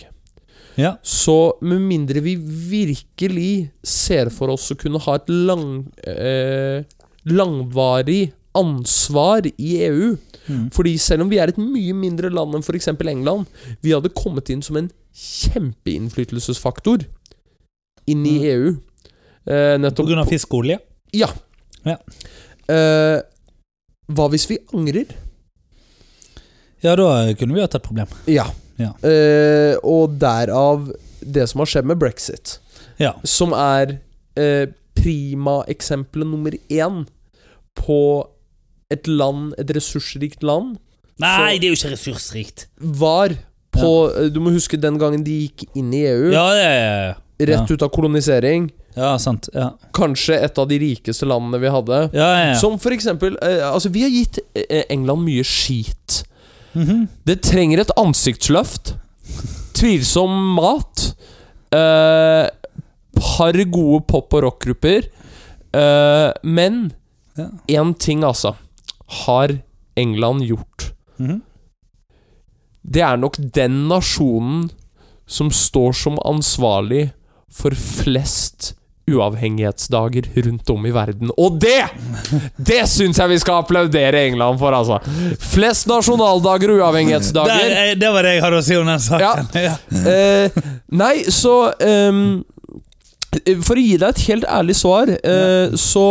Ja. 0.80 0.94
Så 1.04 1.36
med 1.62 1.84
mindre 1.84 2.24
vi 2.24 2.38
virkelig 2.39 3.70
ser 3.84 4.32
for 4.32 4.54
oss 4.56 4.70
å 4.72 4.80
kunne 4.80 5.02
ha 5.04 5.18
et 5.20 5.28
lang, 5.28 5.92
eh, 6.08 6.88
langvarig 7.28 8.32
ansvar 8.58 9.46
i 9.60 9.74
EU 9.86 10.15
Mm. 10.50 10.70
Fordi 10.74 10.98
selv 10.98 11.22
om 11.26 11.30
vi 11.30 11.38
er 11.38 11.52
et 11.52 11.60
mye 11.62 11.94
mindre 11.94 12.32
land 12.34 12.56
enn 12.58 12.65
f.eks. 12.65 12.88
England, 12.89 13.46
vi 13.86 13.94
hadde 13.94 14.10
kommet 14.18 14.50
inn 14.50 14.63
som 14.65 14.80
en 14.80 14.89
kjempeinnflytelsesfaktor 15.13 17.06
inn 18.10 18.26
i 18.26 18.38
Mm. 18.39 18.46
EU. 18.54 18.70
Eh, 19.46 19.89
På 19.92 20.06
grunn 20.08 20.20
av 20.20 20.30
fiskeolje? 20.30 20.80
Ja. 21.13 21.30
Ja. 21.86 21.98
Eh, 22.70 23.22
hva 24.10 24.30
hvis 24.30 24.48
vi 24.50 24.58
angrer? 24.74 25.06
Ja, 26.82 26.96
da 26.96 27.34
kunne 27.34 27.54
vi 27.54 27.62
hatt 27.62 27.76
et 27.76 27.84
problem. 27.84 28.08
Ja. 28.28 28.46
Ja. 28.80 28.94
Eh, 29.06 29.76
og 29.84 30.15
derav 30.22 30.89
det 31.20 31.46
som 31.52 31.60
har 31.63 31.70
skjedd 31.70 31.88
med 31.89 32.00
brexit. 32.00 32.58
Ja. 33.00 33.13
Som 33.28 33.52
er 33.56 33.98
eh, 34.39 34.70
prima-eksempelet 35.00 36.28
nummer 36.28 36.56
én 36.70 37.04
på 37.80 38.00
et 38.92 39.08
land, 39.08 39.54
et 39.62 39.72
ressursrikt 39.76 40.44
land, 40.44 40.78
Nei, 41.20 41.58
det 41.60 41.68
er 41.68 41.74
jo 41.74 41.76
ikke 41.76 41.89
ressursrikt. 41.92 42.62
var 42.80 43.34
på 43.76 43.89
ja. 44.08 44.30
Du 44.32 44.39
må 44.39 44.54
huske 44.56 44.78
den 44.80 44.96
gangen 44.98 45.24
de 45.28 45.34
gikk 45.44 45.65
inn 45.78 45.92
i 45.94 46.06
EU, 46.08 46.30
Ja, 46.32 46.46
ja, 46.56 46.70
ja. 46.72 47.13
rett 47.52 47.72
ut 47.72 47.84
av 47.84 47.92
kolonisering. 47.92 48.70
Ja, 48.96 49.12
sant. 49.20 49.50
Ja, 49.54 49.74
Kanskje 49.96 50.39
et 50.44 50.58
av 50.58 50.68
de 50.72 50.80
rikeste 50.82 51.28
landene 51.28 51.60
vi 51.62 51.70
hadde. 51.72 52.00
ja, 52.15 52.30
ja. 52.39 52.48
ja. 52.54 52.56
Som 52.60 52.80
for 52.82 52.92
eksempel 52.96 53.36
eh, 53.44 53.62
Altså, 53.68 53.92
vi 53.94 54.02
har 54.04 54.10
gitt 54.10 54.39
eh, 54.56 54.86
England 54.89 55.24
mye 55.28 55.44
skit. 55.44 56.24
Mhm. 56.75 57.08
Det 57.25 57.41
trenger 57.41 57.79
et 57.82 57.91
ansiktsløft. 57.97 58.93
Tvilsom 59.73 60.34
mat. 60.55 61.15
Eh, 61.71 62.49
par 63.19 63.53
gode 63.71 64.03
pop- 64.08 64.34
og 64.34 64.43
rockgrupper. 64.43 65.08
Eh, 65.73 66.32
men 66.43 66.91
Ja. 67.38 67.47
ting, 67.93 68.23
altså, 68.23 68.55
har 69.08 69.60
England 69.95 70.41
gjort. 70.43 70.91
Mhm. 71.19 71.41
Det 72.89 73.01
er 73.01 73.17
nok 73.17 73.36
den 73.53 73.88
nasjonen 73.88 74.69
som 75.27 75.49
står 75.49 75.93
som 75.93 76.17
ansvarlig 76.25 77.12
for 77.51 77.71
flest 77.71 78.73
uavhengighetsdager 79.10 80.30
rundt 80.45 80.69
om 80.74 80.86
i 80.88 80.93
verden. 80.95 81.32
Og 81.38 81.60
det! 81.62 81.84
Det 82.56 82.82
syns 82.89 83.19
jeg 83.19 83.34
vi 83.34 83.39
skal 83.41 83.63
applaudere 83.63 84.26
England 84.30 84.60
for, 84.62 84.76
altså. 84.76 85.00
Flest 85.52 85.89
nasjonaldager 85.89 86.74
og 86.76 86.84
uavhengighetsdager. 86.84 87.65
Det, 87.74 88.00
det 88.02 88.13
var 88.15 88.28
det 88.28 88.36
jeg 88.38 88.45
hadde 88.45 88.62
å 88.62 88.65
si 88.69 88.80
om 88.80 88.89
den 88.93 89.04
saken. 89.10 89.52
Ja. 89.65 89.76
Eh, 90.10 90.56
nei, 90.95 91.26
så 91.34 91.54
um, 91.84 92.39
For 93.65 93.78
å 93.78 93.84
gi 93.84 93.98
deg 94.00 94.08
et 94.10 94.22
helt 94.30 94.45
ærlig 94.50 94.76
svar, 94.80 95.12
eh, 95.12 95.76
så 95.78 96.06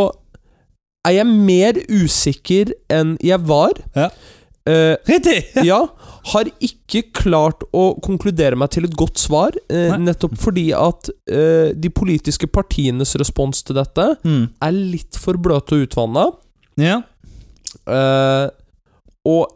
er 1.09 1.17
jeg 1.19 1.29
mer 1.31 1.79
usikker 1.89 2.75
enn 2.93 3.17
jeg 3.25 3.41
var. 3.49 3.79
Ja. 3.97 4.11
Eh, 4.69 4.95
Riktig! 5.09 5.39
ja, 5.65 5.81
har 6.33 6.49
ikke 6.65 7.03
klart 7.17 7.63
å 7.75 7.85
konkludere 8.05 8.57
meg 8.59 8.71
til 8.75 8.85
et 8.89 8.95
godt 8.99 9.19
svar, 9.21 9.57
eh, 9.71 9.95
nettopp 9.99 10.37
fordi 10.41 10.67
at 10.77 11.11
eh, 11.31 11.73
de 11.75 11.91
politiske 11.95 12.47
partienes 12.51 13.15
respons 13.21 13.63
til 13.63 13.77
dette 13.79 14.09
Mm. 14.25 14.49
er 14.63 14.73
litt 14.73 15.17
for 15.17 15.35
bløte 15.41 15.77
og 15.77 15.87
utvanna. 15.89 16.27
Ja. 16.77 17.03
Eh, 17.87 18.49
og 19.29 19.55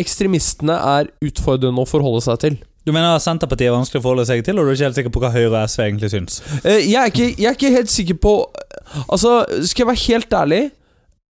ekstremistene 0.00 0.76
er 0.96 1.10
utfordrende 1.24 1.82
å 1.82 1.88
forholde 1.88 2.22
seg 2.24 2.38
til. 2.44 2.58
Du 2.86 2.92
mener 2.96 3.12
at 3.14 3.22
Senterpartiet 3.22 3.68
er 3.68 3.76
vanskelig 3.76 4.00
å 4.00 4.04
forholde 4.06 4.24
seg 4.26 4.42
til, 4.46 4.56
og 4.58 4.64
du 4.64 4.70
er 4.70 4.76
ikke 4.78 4.86
helt 4.88 4.96
sikker 4.98 5.12
på 5.12 5.20
hva 5.20 5.30
Høyre 5.34 5.50
og 5.52 5.68
SV 5.68 5.82
egentlig 5.84 6.10
syns? 6.14 6.38
Eh, 6.64 6.80
jeg, 6.88 6.96
er 6.96 7.10
ikke, 7.12 7.28
jeg 7.36 7.48
er 7.50 7.58
ikke 7.58 7.74
helt 7.76 7.92
sikker 7.92 8.20
på 8.24 8.34
Altså, 9.06 9.44
skal 9.68 9.84
jeg 9.84 9.90
være 9.92 10.06
helt 10.08 10.32
ærlig 10.40 10.62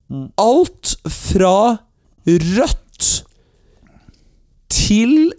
Mm. 0.10 0.32
Alt 0.41 0.95
fra 1.05 1.77
Rødt 2.25 3.10
til 4.69 5.32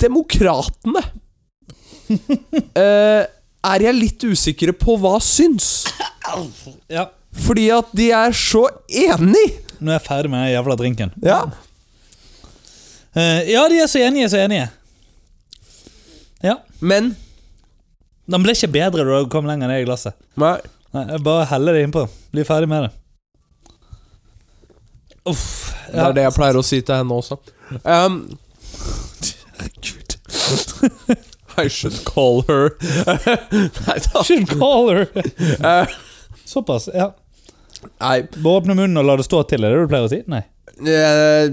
Demokratene 0.00 1.02
uh, 2.10 3.24
er 3.72 3.84
jeg 3.86 3.96
litt 3.96 4.24
usikker 4.28 4.74
på 4.76 4.96
hva 5.00 5.16
syns. 5.24 5.86
Ja. 6.92 7.08
Fordi 7.44 7.68
at 7.74 7.90
de 7.96 8.10
er 8.14 8.34
så 8.36 8.66
enig! 8.86 9.46
Nå 9.80 9.90
er 9.90 9.98
jeg 9.98 10.06
ferdig 10.06 10.30
med 10.32 10.44
den 10.44 10.52
jævla 10.52 10.76
drinken. 10.78 11.14
Ja. 11.24 11.40
Uh, 13.14 13.40
ja, 13.48 13.64
de 13.70 13.80
er 13.82 13.90
så 13.90 14.02
enige, 14.04 14.30
så 14.30 14.42
enige. 14.44 14.68
Ja. 16.44 16.58
Men 16.80 17.14
Den 18.24 18.44
ble 18.44 18.54
ikke 18.56 18.72
bedre 18.72 19.04
da 19.04 19.18
du 19.20 19.28
kom 19.32 19.48
lenger 19.48 19.68
ned 19.68 19.82
i 19.82 19.88
glasset. 19.88 20.16
Nei. 20.40 20.56
Nei, 20.94 21.02
jeg 21.10 21.24
Bare 21.26 21.48
heller 21.50 21.76
det 21.76 21.82
innpå. 21.84 22.06
Bli 22.32 22.44
ferdig 22.46 22.70
med 22.70 22.86
det. 22.86 22.92
Uff. 25.28 25.74
Det 25.90 26.00
er 26.00 26.14
det 26.16 26.24
jeg 26.24 26.34
pleier 26.36 26.56
å 26.56 26.64
si 26.64 26.78
til 26.80 26.96
henne 26.96 27.18
også. 27.20 27.36
Um, 27.84 28.22
Herregud. 29.64 30.10
I 31.56 31.68
should 31.70 32.04
call 32.04 32.42
her 32.48 32.70
Nei 33.86 33.98
da. 34.08 34.22
Should 34.26 34.48
call 34.58 34.88
her. 34.90 35.06
Eh, 35.70 35.86
Såpass, 36.44 36.88
ja. 36.94 37.12
nei 38.00 38.22
Bare 38.34 38.56
åpne 38.60 38.74
munnen 38.76 38.96
og 39.00 39.04
la 39.08 39.14
det 39.20 39.24
stå 39.28 39.42
til. 39.48 39.64
Er 39.64 39.70
det 39.76 39.80
du 39.84 39.88
pleier 39.92 40.06
å 40.08 40.10
si? 40.12 40.20
Nei. 40.30 40.42
eh, 40.88 41.44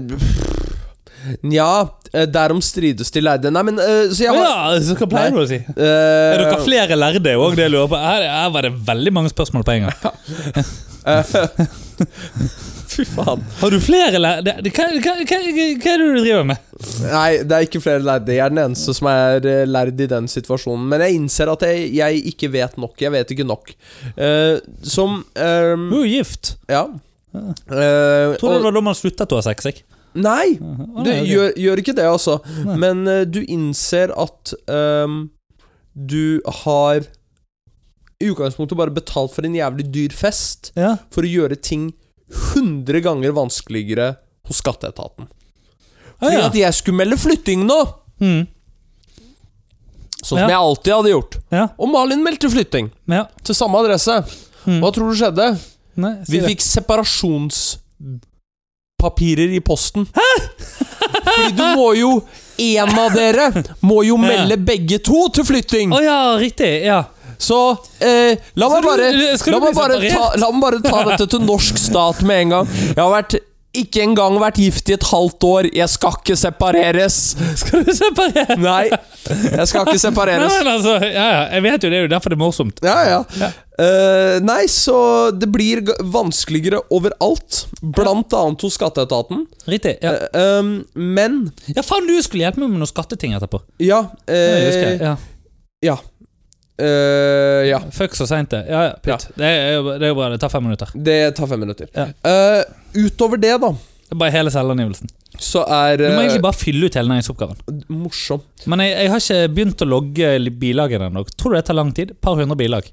Nja, 1.46 1.68
uh, 1.86 2.24
derom 2.34 2.58
strides 2.66 3.12
de 3.14 3.20
lærde. 3.22 3.50
Nei, 3.54 3.62
men 3.68 3.76
uh, 3.78 4.10
Så 4.10 4.24
jeg 4.24 4.32
har 4.34 4.42
Ja, 4.42 4.80
så 4.82 4.96
hva 4.98 5.06
pleier 5.12 5.30
du 5.36 5.40
å 5.44 5.46
si? 5.46 5.60
Uh, 5.70 5.86
Er 5.86 6.42
dere 6.42 6.58
flere 6.66 6.94
lærde? 6.98 7.36
òg, 7.38 7.54
det 7.54 7.62
jeg 7.68 7.72
lurer 7.76 7.86
på 7.94 7.98
her, 8.02 8.20
her 8.26 8.50
var 8.56 8.62
det 8.66 8.72
veldig 8.90 9.12
mange 9.20 9.30
spørsmål 9.30 9.62
på 9.68 9.72
en 9.76 9.82
gang. 9.86 9.96
Fy 12.96 13.04
faen. 13.08 13.42
Har 13.60 13.72
du 13.72 13.78
flere 13.82 14.18
lærde? 14.20 14.54
Hva, 14.68 14.86
hva, 15.00 15.14
hva, 15.16 15.16
hva 15.24 15.38
er 15.38 16.02
det 16.02 16.08
du 16.08 16.18
driver 16.20 16.44
med? 16.48 16.66
Nei, 17.06 17.30
det 17.46 17.56
er 17.56 17.66
ikke 17.66 17.80
flere 17.84 18.02
lærde. 18.04 18.34
Jeg 18.34 18.44
er 18.44 18.52
den 18.52 18.62
eneste 18.64 18.94
som 18.96 19.08
er 19.12 19.46
eh, 19.48 19.62
lærd 19.68 20.00
i 20.02 20.08
den 20.10 20.28
situasjonen. 20.30 20.84
Men 20.90 21.04
jeg 21.06 21.16
innser 21.20 21.52
at 21.52 21.64
jeg, 21.68 21.86
jeg 21.96 22.20
ikke 22.32 22.50
vet 22.52 22.76
nok. 22.80 22.96
Jeg 23.00 23.14
vet 23.14 23.32
ikke 23.34 23.46
nok. 23.48 23.72
Uh, 24.18 24.58
som 24.82 25.20
um, 25.22 25.88
Du 25.88 25.96
er 26.00 26.04
jo 26.04 26.10
gift. 26.18 26.54
Ja. 26.70 26.84
Ja. 27.32 27.46
Eh, 27.48 28.34
Tror 28.40 28.52
du 28.52 28.58
det 28.58 28.66
var 28.66 28.76
da 28.76 28.84
man 28.84 28.98
sluttet 28.98 29.32
å 29.32 29.40
ha 29.40 29.46
sex? 29.46 29.70
Ikke? 29.72 29.86
nei, 30.12 30.58
du 30.60 31.08
gjør, 31.08 31.54
gjør 31.56 31.80
ikke 31.80 31.94
det, 31.96 32.04
altså. 32.04 32.34
Nei. 32.66 32.74
Men 32.82 32.98
uh, 33.08 33.22
du 33.24 33.40
innser 33.46 34.12
at 34.12 34.52
um, 34.68 35.22
du 35.96 36.42
har 36.64 37.06
i 38.22 38.28
utgangspunktet 38.30 38.78
bare 38.78 38.92
betalt 38.94 39.32
for 39.34 39.46
en 39.48 39.56
jævlig 39.56 39.88
dyr 39.94 40.12
fest 40.14 40.70
Ja. 40.78 40.94
for 41.10 41.24
å 41.26 41.30
gjøre 41.30 41.56
ting 41.58 41.88
100 42.32 43.00
ganger 43.04 43.30
vanskeligere 43.36 44.14
hos 44.48 44.56
skatteetaten. 44.62 45.26
Ah, 45.28 46.24
Fordi 46.24 46.36
ja. 46.38 46.46
at 46.46 46.54
jeg 46.54 46.72
skulle 46.78 46.96
melde 47.02 47.16
flytting 47.18 47.66
nå, 47.66 47.80
Mm. 48.22 48.46
sånn 50.22 50.28
som 50.28 50.38
Ja. 50.38 50.46
jeg 50.48 50.56
alltid 50.58 50.92
hadde 50.94 51.10
gjort. 51.10 51.36
Ja. 51.50 51.66
Og 51.78 51.88
Malin 51.90 52.22
meldte 52.22 52.48
flytting 52.50 52.90
ja. 53.10 53.24
til 53.42 53.54
samme 53.54 53.78
adresse. 53.82 54.22
Mm. 54.66 54.78
Hva 54.80 54.92
tror 54.94 55.10
du 55.10 55.16
skjedde? 55.18 55.58
Nei, 55.96 56.14
Vi 56.28 56.38
det. 56.38 56.46
fikk 56.48 56.60
separasjonspapirer 56.62 59.50
i 59.56 59.60
posten. 59.60 60.06
Hæ?! 60.14 60.20
Fordi 61.24 61.52
du 61.56 61.62
må 61.76 61.94
jo 61.98 62.22
En 62.62 62.88
av 62.98 63.10
dere 63.16 63.48
må 63.82 64.02
jo 64.06 64.16
melde 64.20 64.56
begge 64.62 64.98
to 65.02 65.24
til 65.34 65.42
flytting! 65.44 65.90
Å 65.90 65.98
ja, 66.04 66.36
riktig. 66.38 66.84
Ja. 66.84 67.04
Så 67.42 67.58
eh, 67.98 68.36
la 68.54 68.68
meg 68.70 68.84
bare 68.86 69.08
La 69.50 69.62
meg 69.62 69.74
bare 69.76 69.98
ta, 70.02 70.28
la 70.38 70.50
meg 70.54 70.62
bare 70.62 70.82
ta 70.84 71.00
dette 71.10 71.26
til 71.34 71.42
norsk 71.46 71.80
stat 71.80 72.22
med 72.26 72.46
en 72.46 72.54
gang. 72.56 72.76
Jeg 72.92 73.00
har 73.02 73.10
vært 73.16 73.40
ikke 73.72 74.02
engang 74.04 74.34
vært 74.36 74.58
gift 74.60 74.90
i 74.92 74.94
et 74.98 75.04
halvt 75.08 75.44
år. 75.48 75.66
Jeg 75.72 75.88
skal 75.88 76.12
ikke 76.18 76.34
separeres. 76.36 77.14
Skal 77.62 77.86
du 77.86 77.92
separere? 77.96 78.56
Nei, 78.60 78.90
jeg 78.92 79.64
skal 79.70 79.86
ikke 79.88 80.02
separeres. 80.02 80.44
Nei, 80.44 80.74
altså, 80.74 80.98
ja, 81.06 81.24
ja. 81.38 81.42
Jeg 81.56 81.64
vet 81.64 81.86
jo 81.86 81.92
det 81.94 82.00
er 82.02 82.04
jo 82.04 82.10
derfor 82.12 82.34
det 82.34 82.36
er 82.36 82.42
morsomt. 82.42 82.82
Ja, 82.84 82.98
ja. 83.08 83.48
Uh, 83.80 84.36
nei, 84.44 84.66
så 84.68 84.96
det 85.32 85.48
blir 85.54 85.80
vanskeligere 86.12 86.82
overalt. 86.92 87.62
Blant 87.80 88.36
annet 88.36 88.66
hos 88.68 88.76
skatteetaten. 88.76 89.46
Riktig. 89.72 89.96
Ja, 90.04 90.18
Uh, 90.36 90.60
um, 90.60 90.72
men 90.92 91.40
ja 91.72 91.80
faen, 91.86 92.04
du 92.06 92.12
skulle 92.22 92.44
hjelpe 92.44 92.60
meg 92.60 92.74
med 92.74 92.82
noen 92.84 92.92
skatteting 92.92 93.32
etterpå. 93.38 93.62
Ja. 93.82 94.04
Uh. 94.28 94.36
Eh, 94.36 95.00
Ja. 95.00 95.16
ja. 95.82 95.96
Eh, 96.82 97.68
ja. 97.70 97.78
Fuck 97.94 98.14
så 98.18 98.26
seint 98.26 98.50
det. 98.50 98.64
Ja, 98.70 98.82
ja. 99.06 99.16
Det, 99.36 99.46
er, 99.46 99.72
jo- 99.76 99.94
det 99.98 100.06
er 100.08 100.12
jo 100.12 100.18
bra. 100.18 100.28
Det 100.34 100.40
tar 100.42 100.52
fem 100.52 100.64
minutter. 100.66 100.90
Det 101.08 101.18
tar 101.38 101.46
fem 101.50 101.60
minutter. 101.62 101.88
Eh, 101.94 102.62
utover 103.06 103.40
det, 103.42 103.54
da, 103.62 103.70
Det 103.72 104.16
er 104.16 104.20
bare 104.20 104.34
hele 104.34 104.50
selvangivelsen. 104.52 105.08
så 105.40 105.62
er 105.64 105.96
Du 105.96 106.04
må 106.04 106.10
eh, 106.20 106.24
egentlig 106.26 106.42
bare 106.44 106.58
fylle 106.60 106.86
ut 106.90 106.94
hele 106.98 107.08
næringsoppgaven. 107.14 107.82
morsom. 107.88 108.42
Men 108.66 108.82
jeg, 108.84 108.96
jeg 108.98 109.10
har 109.14 109.22
ikke 109.24 109.54
begynt 109.56 109.84
å 109.86 109.88
logge 109.88 110.32
bilagene 110.60 111.08
ennå. 111.10 111.24
Tror 111.36 111.54
du 111.54 111.56
det 111.60 111.64
tar 111.70 111.78
lang 111.78 111.92
tid? 111.96 112.10
Et 112.16 112.20
par 112.20 112.36
hundre 112.40 112.56
bilag. 112.60 112.90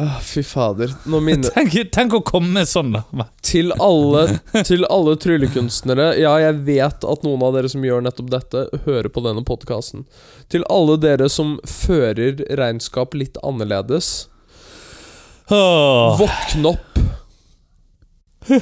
Ah, 0.00 0.16
fy 0.24 0.40
fader. 0.46 0.92
Tenk, 1.54 1.74
tenk 1.92 2.14
å 2.16 2.22
komme 2.24 2.62
sånn, 2.68 2.94
da. 2.94 3.26
Til 3.44 3.72
alle 3.76 4.22
Til 4.64 4.86
alle 4.88 5.12
tryllekunstnere 5.20 6.06
Ja, 6.16 6.32
jeg 6.40 6.62
vet 6.64 7.04
at 7.04 7.26
noen 7.26 7.42
av 7.44 7.52
dere 7.58 7.68
som 7.68 7.84
gjør 7.84 8.00
nettopp 8.06 8.30
dette, 8.32 8.62
hører 8.86 9.10
på 9.12 9.20
denne 9.26 9.44
podkasten. 9.44 10.06
Til 10.48 10.64
alle 10.72 10.96
dere 11.02 11.28
som 11.28 11.58
fører 11.68 12.40
regnskap 12.56 13.12
litt 13.18 13.36
annerledes, 13.44 14.28
oh. 15.50 16.16
våkn 16.22 16.70
opp. 16.72 17.02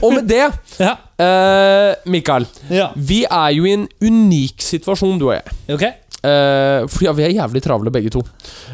Og 0.02 0.10
med 0.18 0.26
det, 0.28 0.42
Ja. 0.82 0.96
eh, 1.22 1.94
Mikael 2.10 2.44
ja. 2.72 2.90
Vi 2.98 3.22
er 3.24 3.52
jo 3.54 3.68
i 3.68 3.76
en 3.78 3.86
unik 4.02 4.64
situasjon, 4.64 5.20
du 5.20 5.28
og 5.30 5.36
jeg. 5.36 5.54
Ok? 5.76 5.84
Eh, 6.18 6.82
fordi 6.90 7.06
ja, 7.06 7.14
vi 7.14 7.24
er 7.28 7.36
jævlig 7.38 7.62
travle, 7.64 7.92
begge 7.94 8.10
to. 8.12 8.24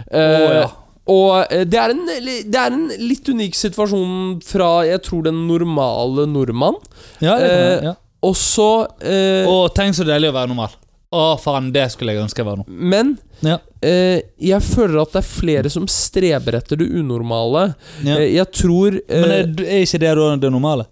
Eh, 0.09 0.40
oh, 0.40 0.57
ja. 0.62 0.64
Og 1.11 1.53
eh, 1.53 1.64
det 1.69 1.77
er, 1.81 1.93
en, 1.93 2.07
det 2.49 2.57
er 2.61 2.73
en 2.73 2.87
litt 3.01 3.29
unik 3.29 3.57
situasjon 3.59 4.38
fra 4.47 4.71
jeg 4.88 5.03
tror 5.05 5.27
den 5.27 5.43
normale 5.51 6.25
nordmann. 6.31 6.79
Ja, 7.21 7.37
det 7.37 7.51
kan 7.51 7.59
Eh, 7.59 7.69
jeg, 7.75 7.85
ja. 7.90 7.95
Og 8.25 8.33
så 8.40 8.69
eh, 9.05 9.45
Å, 9.45 9.69
tenk 9.77 9.93
så 9.99 10.07
deilig 10.09 10.31
å 10.33 10.37
være 10.38 10.49
normal. 10.55 10.73
Å, 11.14 11.25
faen, 11.38 11.69
det 11.75 11.85
skulle 11.93 12.14
jeg 12.14 12.25
ønske 12.25 12.40
jeg 12.40 12.49
var 12.49 12.57
nå. 12.59 12.64
Men 12.67 13.12
Ja. 13.45 13.59
eh, 13.85 14.23
jeg 14.40 14.64
føler 14.64 15.03
at 15.03 15.12
det 15.12 15.21
er 15.21 15.29
flere 15.29 15.71
som 15.71 15.85
streber 15.87 16.57
etter 16.57 16.81
det 16.81 16.88
unormale. 16.88 17.75
Ja. 18.03 18.17
Eh, 18.17 18.33
jeg 18.38 18.49
tror 18.57 18.97
eh, 18.97 19.21
Men 19.21 19.35
er, 19.37 19.53
er 19.69 19.85
ikke 19.85 20.01
det 20.03 20.14
da 20.19 20.31
det 20.40 20.51
normale? 20.51 20.88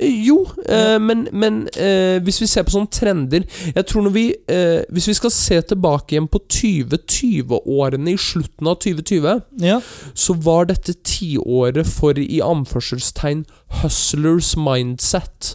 Jo, 0.00 0.46
eh, 0.68 0.96
men, 1.02 1.26
men 1.32 1.68
eh, 1.76 2.16
hvis 2.24 2.38
vi 2.40 2.46
ser 2.48 2.64
på 2.64 2.72
sånne 2.72 2.88
trender 2.94 3.42
Jeg 3.74 3.84
tror 3.90 4.06
når 4.06 4.14
vi 4.14 4.22
eh, 4.48 4.80
Hvis 4.88 5.08
vi 5.10 5.14
skal 5.18 5.30
se 5.34 5.58
tilbake 5.72 6.14
igjen 6.16 6.28
på 6.32 6.40
2020-årene 6.48 8.14
i 8.14 8.18
slutten 8.20 8.66
av 8.70 8.78
2020, 8.80 9.40
Ja. 9.60 9.80
så 10.14 10.34
var 10.40 10.64
dette 10.70 10.94
tiåret 11.04 11.86
for 11.86 12.18
i 12.18 12.40
anførselstegn 12.44 13.44
hustlers 13.82 14.54
mindset. 14.56 15.54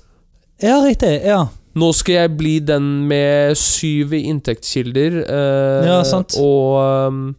Ja, 0.62 0.78
riktig. 0.86 1.22
Ja. 1.26 1.48
Nå 1.76 1.90
skal 1.92 2.16
jeg 2.16 2.38
bli 2.40 2.54
den 2.64 2.86
med 3.10 3.58
syv 3.60 4.14
inntektskilder. 4.16 5.18
eh, 5.28 5.88
Ja, 5.90 6.04
sant. 6.08 6.38
Og 6.40 7.36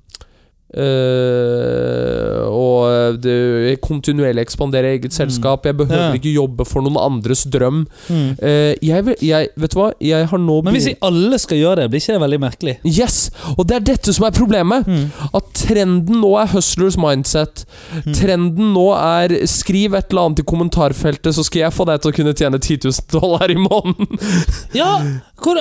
eh, 0.74 2.42
Og 2.46 3.20
det, 3.22 3.80
kontinuerlig 3.84 4.42
ekspandere 4.46 4.94
eget 4.96 5.12
selskap. 5.14 5.66
Jeg 5.66 5.76
behøver 5.76 5.96
Mm. 5.96 6.12
Ja. 6.12 6.12
ikke 6.18 6.32
jobbe 6.34 6.64
for 6.66 6.80
noen 6.82 6.96
andres 7.00 7.44
drøm. 7.44 7.86
Mm. 8.08 8.36
Uh, 8.42 8.74
jeg, 8.82 9.16
jeg, 9.22 9.48
vet 9.56 9.72
du 9.72 9.78
hva? 9.78 9.90
Jeg 10.00 10.26
har 10.28 10.38
nå 10.38 10.62
Men 10.64 10.74
hvis 10.74 10.86
vi 10.90 10.94
alle 11.02 11.38
skal 11.38 11.58
gjøre 11.58 11.76
det, 11.82 11.90
blir 11.90 12.00
ikke 12.02 12.12
det 12.16 12.20
veldig 12.20 12.40
merkelig? 12.40 12.74
Yes! 12.84 13.30
Og 13.56 13.66
det 13.68 13.76
er 13.76 13.80
dette 13.92 14.12
som 14.12 14.26
er 14.26 14.34
problemet. 14.36 14.86
Mm. 14.86 15.06
At 15.34 15.50
trenden 15.54 16.20
nå 16.20 16.32
er 16.40 16.50
hustlers 16.52 16.96
mindset. 17.00 17.64
Mm. 18.04 18.12
Trenden 18.18 18.72
nå 18.74 18.86
er 18.96 19.36
skriv 19.46 19.94
et 19.94 20.10
eller 20.10 20.26
annet 20.30 20.42
i 20.42 20.46
kommentarfeltet, 20.46 21.34
så 21.34 21.44
skal 21.46 21.66
jeg 21.66 21.72
få 21.76 21.86
deg 21.88 22.00
til 22.02 22.12
å 22.12 22.16
kunne 22.20 22.34
tjene 22.36 22.58
10 22.60 22.78
000 22.84 22.92
dollar 23.20 23.50
i 23.50 23.58
måneden. 23.60 24.06
Ja! 24.76 24.98
hvor, 25.40 25.56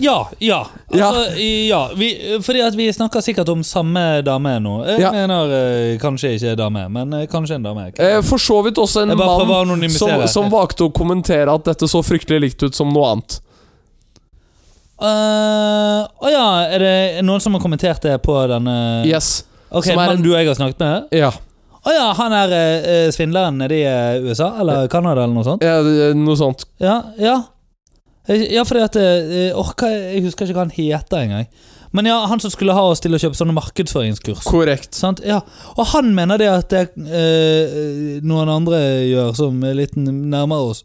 Ja, 0.00 0.16
ja. 0.40 0.60
Altså, 0.90 1.40
ja. 1.40 1.80
Vi, 1.98 2.08
fordi 2.42 2.60
at 2.64 2.76
vi 2.78 2.88
snakker 2.92 3.20
sikkert 3.24 3.48
om 3.52 3.62
samme 3.66 4.13
dame 4.22 4.58
nå. 4.60 4.84
Jeg 4.86 5.00
Ja. 5.00 5.10
mener 5.12 5.50
eh, 5.52 5.98
kanskje 5.98 6.34
ikke 6.36 6.56
dame, 6.56 6.88
men 6.88 7.12
eh, 7.14 7.26
kanskje 7.26 7.54
en 7.56 7.62
dame. 7.62 7.92
Eh, 7.98 8.20
for 8.22 8.38
så 8.38 8.62
vidt 8.64 8.76
også 8.78 9.02
en 9.02 9.08
Jeg 9.08 9.18
bare 9.18 9.38
prøver 9.40 9.44
å 9.44 9.48
mann 9.64 9.68
anonymisere. 9.68 10.28
som, 10.28 10.44
som 10.44 10.50
valgte 10.52 10.84
å 10.86 10.92
kommentere 10.92 11.48
at 11.52 11.64
dette 11.64 11.88
så 11.88 12.02
fryktelig 12.02 12.40
likt 12.40 12.62
ut 12.62 12.74
som 12.74 12.92
noe 12.92 13.12
annet. 13.12 13.40
Eh, 15.02 16.04
Å 16.24 16.30
ja, 16.30 16.44
er 16.70 16.78
det 16.84 17.24
noen 17.26 17.40
som 17.42 17.52
har 17.56 17.60
kommentert 17.64 18.00
det 18.04 18.14
på 18.22 18.36
denne 18.48 19.04
Yes. 19.08 19.42
Ok, 19.74 19.84
som 19.88 19.92
er 19.92 19.96
mannen 19.98 20.16
en- 20.18 20.22
du 20.22 20.30
og 20.30 20.38
jeg 20.38 20.46
har 20.46 20.54
snakket 20.54 20.78
med? 20.78 21.08
Ja. 21.12 21.30
Å 21.84 21.92
ja, 21.92 22.12
han 22.14 22.32
er 22.32 22.52
eh, 22.54 23.08
svindleren 23.12 23.58
nede 23.58 23.74
i 23.76 23.82
eh, 23.84 24.22
USA 24.24 24.52
eller 24.60 24.86
Canada 24.88 25.24
eller 25.24 25.34
noe 25.34 25.44
sånt? 25.44 25.62
Ja, 25.66 25.82
det- 25.82 26.14
noe 26.16 26.36
sånt. 26.36 26.64
Ja, 26.80 27.02
ja. 27.18 27.42
Eh, 28.28 28.54
Ja, 28.54 28.62
fordi 28.64 28.80
at 28.84 28.96
eh, 28.96 29.52
åh, 29.54 29.74
hva, 29.74 29.90
Jeg 29.90 30.22
husker 30.24 30.46
ikke 30.46 30.54
hva 30.54 30.64
han 30.64 30.70
heter 30.70 31.18
engang. 31.26 31.46
Men 31.94 32.08
ja, 32.10 32.16
han 32.26 32.40
som 32.42 32.50
skulle 32.50 32.74
ha 32.74 32.82
oss 32.90 33.02
til 33.04 33.14
å 33.14 33.20
kjøpe 33.22 33.38
sånne 33.38 33.54
markedsføringskurs. 33.54 34.42
Korrekt. 34.48 34.96
Sant? 34.98 35.20
Ja. 35.22 35.40
Og 35.78 35.86
han 35.92 36.10
mener 36.16 36.40
det 36.42 36.48
at 36.50 36.72
det 36.74 36.80
eh, 37.06 38.18
noen 38.26 38.50
andre 38.50 38.80
gjør 39.06 39.30
som 39.38 39.62
er 39.66 39.76
litt 39.78 39.94
nærmere 40.00 40.72
oss. 40.72 40.82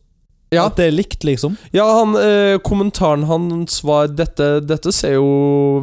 Ja, 0.53 0.63
At 0.65 0.79
det 0.79 0.87
er 0.89 0.95
likt, 0.95 1.21
liksom. 1.27 1.59
ja 1.73 1.83
han, 1.99 2.15
eh, 2.17 2.55
kommentaren 2.65 3.27
hans 3.29 3.83
var 3.85 4.07
dette, 4.09 4.47
dette 4.65 4.93
ser 4.93 5.19
jo 5.19 5.27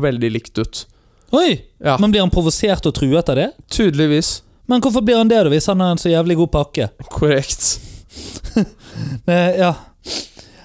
veldig 0.02 0.30
likt 0.34 0.58
ut. 0.58 0.80
Oi! 1.34 1.60
Ja, 1.82 1.94
Men 2.02 2.10
blir 2.10 2.24
han 2.24 2.32
provosert 2.34 2.86
og 2.86 2.94
truet 2.98 3.30
av 3.30 3.38
det? 3.38 3.50
tydeligvis. 3.70 4.40
Men 4.66 4.82
hvorfor 4.82 5.04
blir 5.06 5.20
han 5.20 5.30
det, 5.30 5.42
da, 5.46 5.50
hvis 5.52 5.68
han 5.70 5.82
har 5.82 5.94
en 5.94 6.02
så 6.02 6.10
jævlig 6.10 6.38
god 6.40 6.50
pakke? 6.54 6.88
Korrekt. 7.14 7.76
Men, 9.26 9.54
ja. 9.58 9.72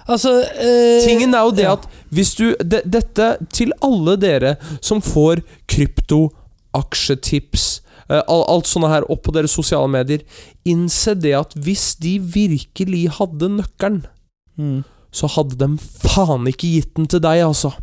Altså 0.09 0.33
eh, 0.43 1.05
Tingen 1.05 1.35
er 1.37 1.45
jo 1.45 1.53
det 1.55 1.67
ja. 1.67 1.75
at 1.77 1.85
hvis 2.11 2.33
du 2.35 2.45
de, 2.59 2.81
Dette 2.85 3.33
til 3.55 3.73
alle 3.83 4.17
dere 4.19 4.55
som 4.83 5.01
får 5.03 5.43
krypto, 5.71 6.29
aksjetips 6.75 7.81
eh, 8.09 8.21
Alt 8.27 8.69
sånne 8.69 8.91
her 8.91 9.07
opp 9.11 9.23
på 9.27 9.35
deres 9.35 9.55
sosiale 9.55 9.89
medier. 9.91 10.23
Innse 10.67 11.15
det 11.17 11.35
at 11.39 11.55
hvis 11.55 11.93
de 12.03 12.17
virkelig 12.19 13.05
hadde 13.19 13.51
nøkkelen, 13.57 14.01
mm. 14.59 14.81
så 15.11 15.29
hadde 15.35 15.59
de 15.59 15.71
faen 16.03 16.49
ikke 16.51 16.73
gitt 16.77 16.93
den 16.99 17.09
til 17.11 17.23
deg, 17.23 17.45
altså. 17.47 17.73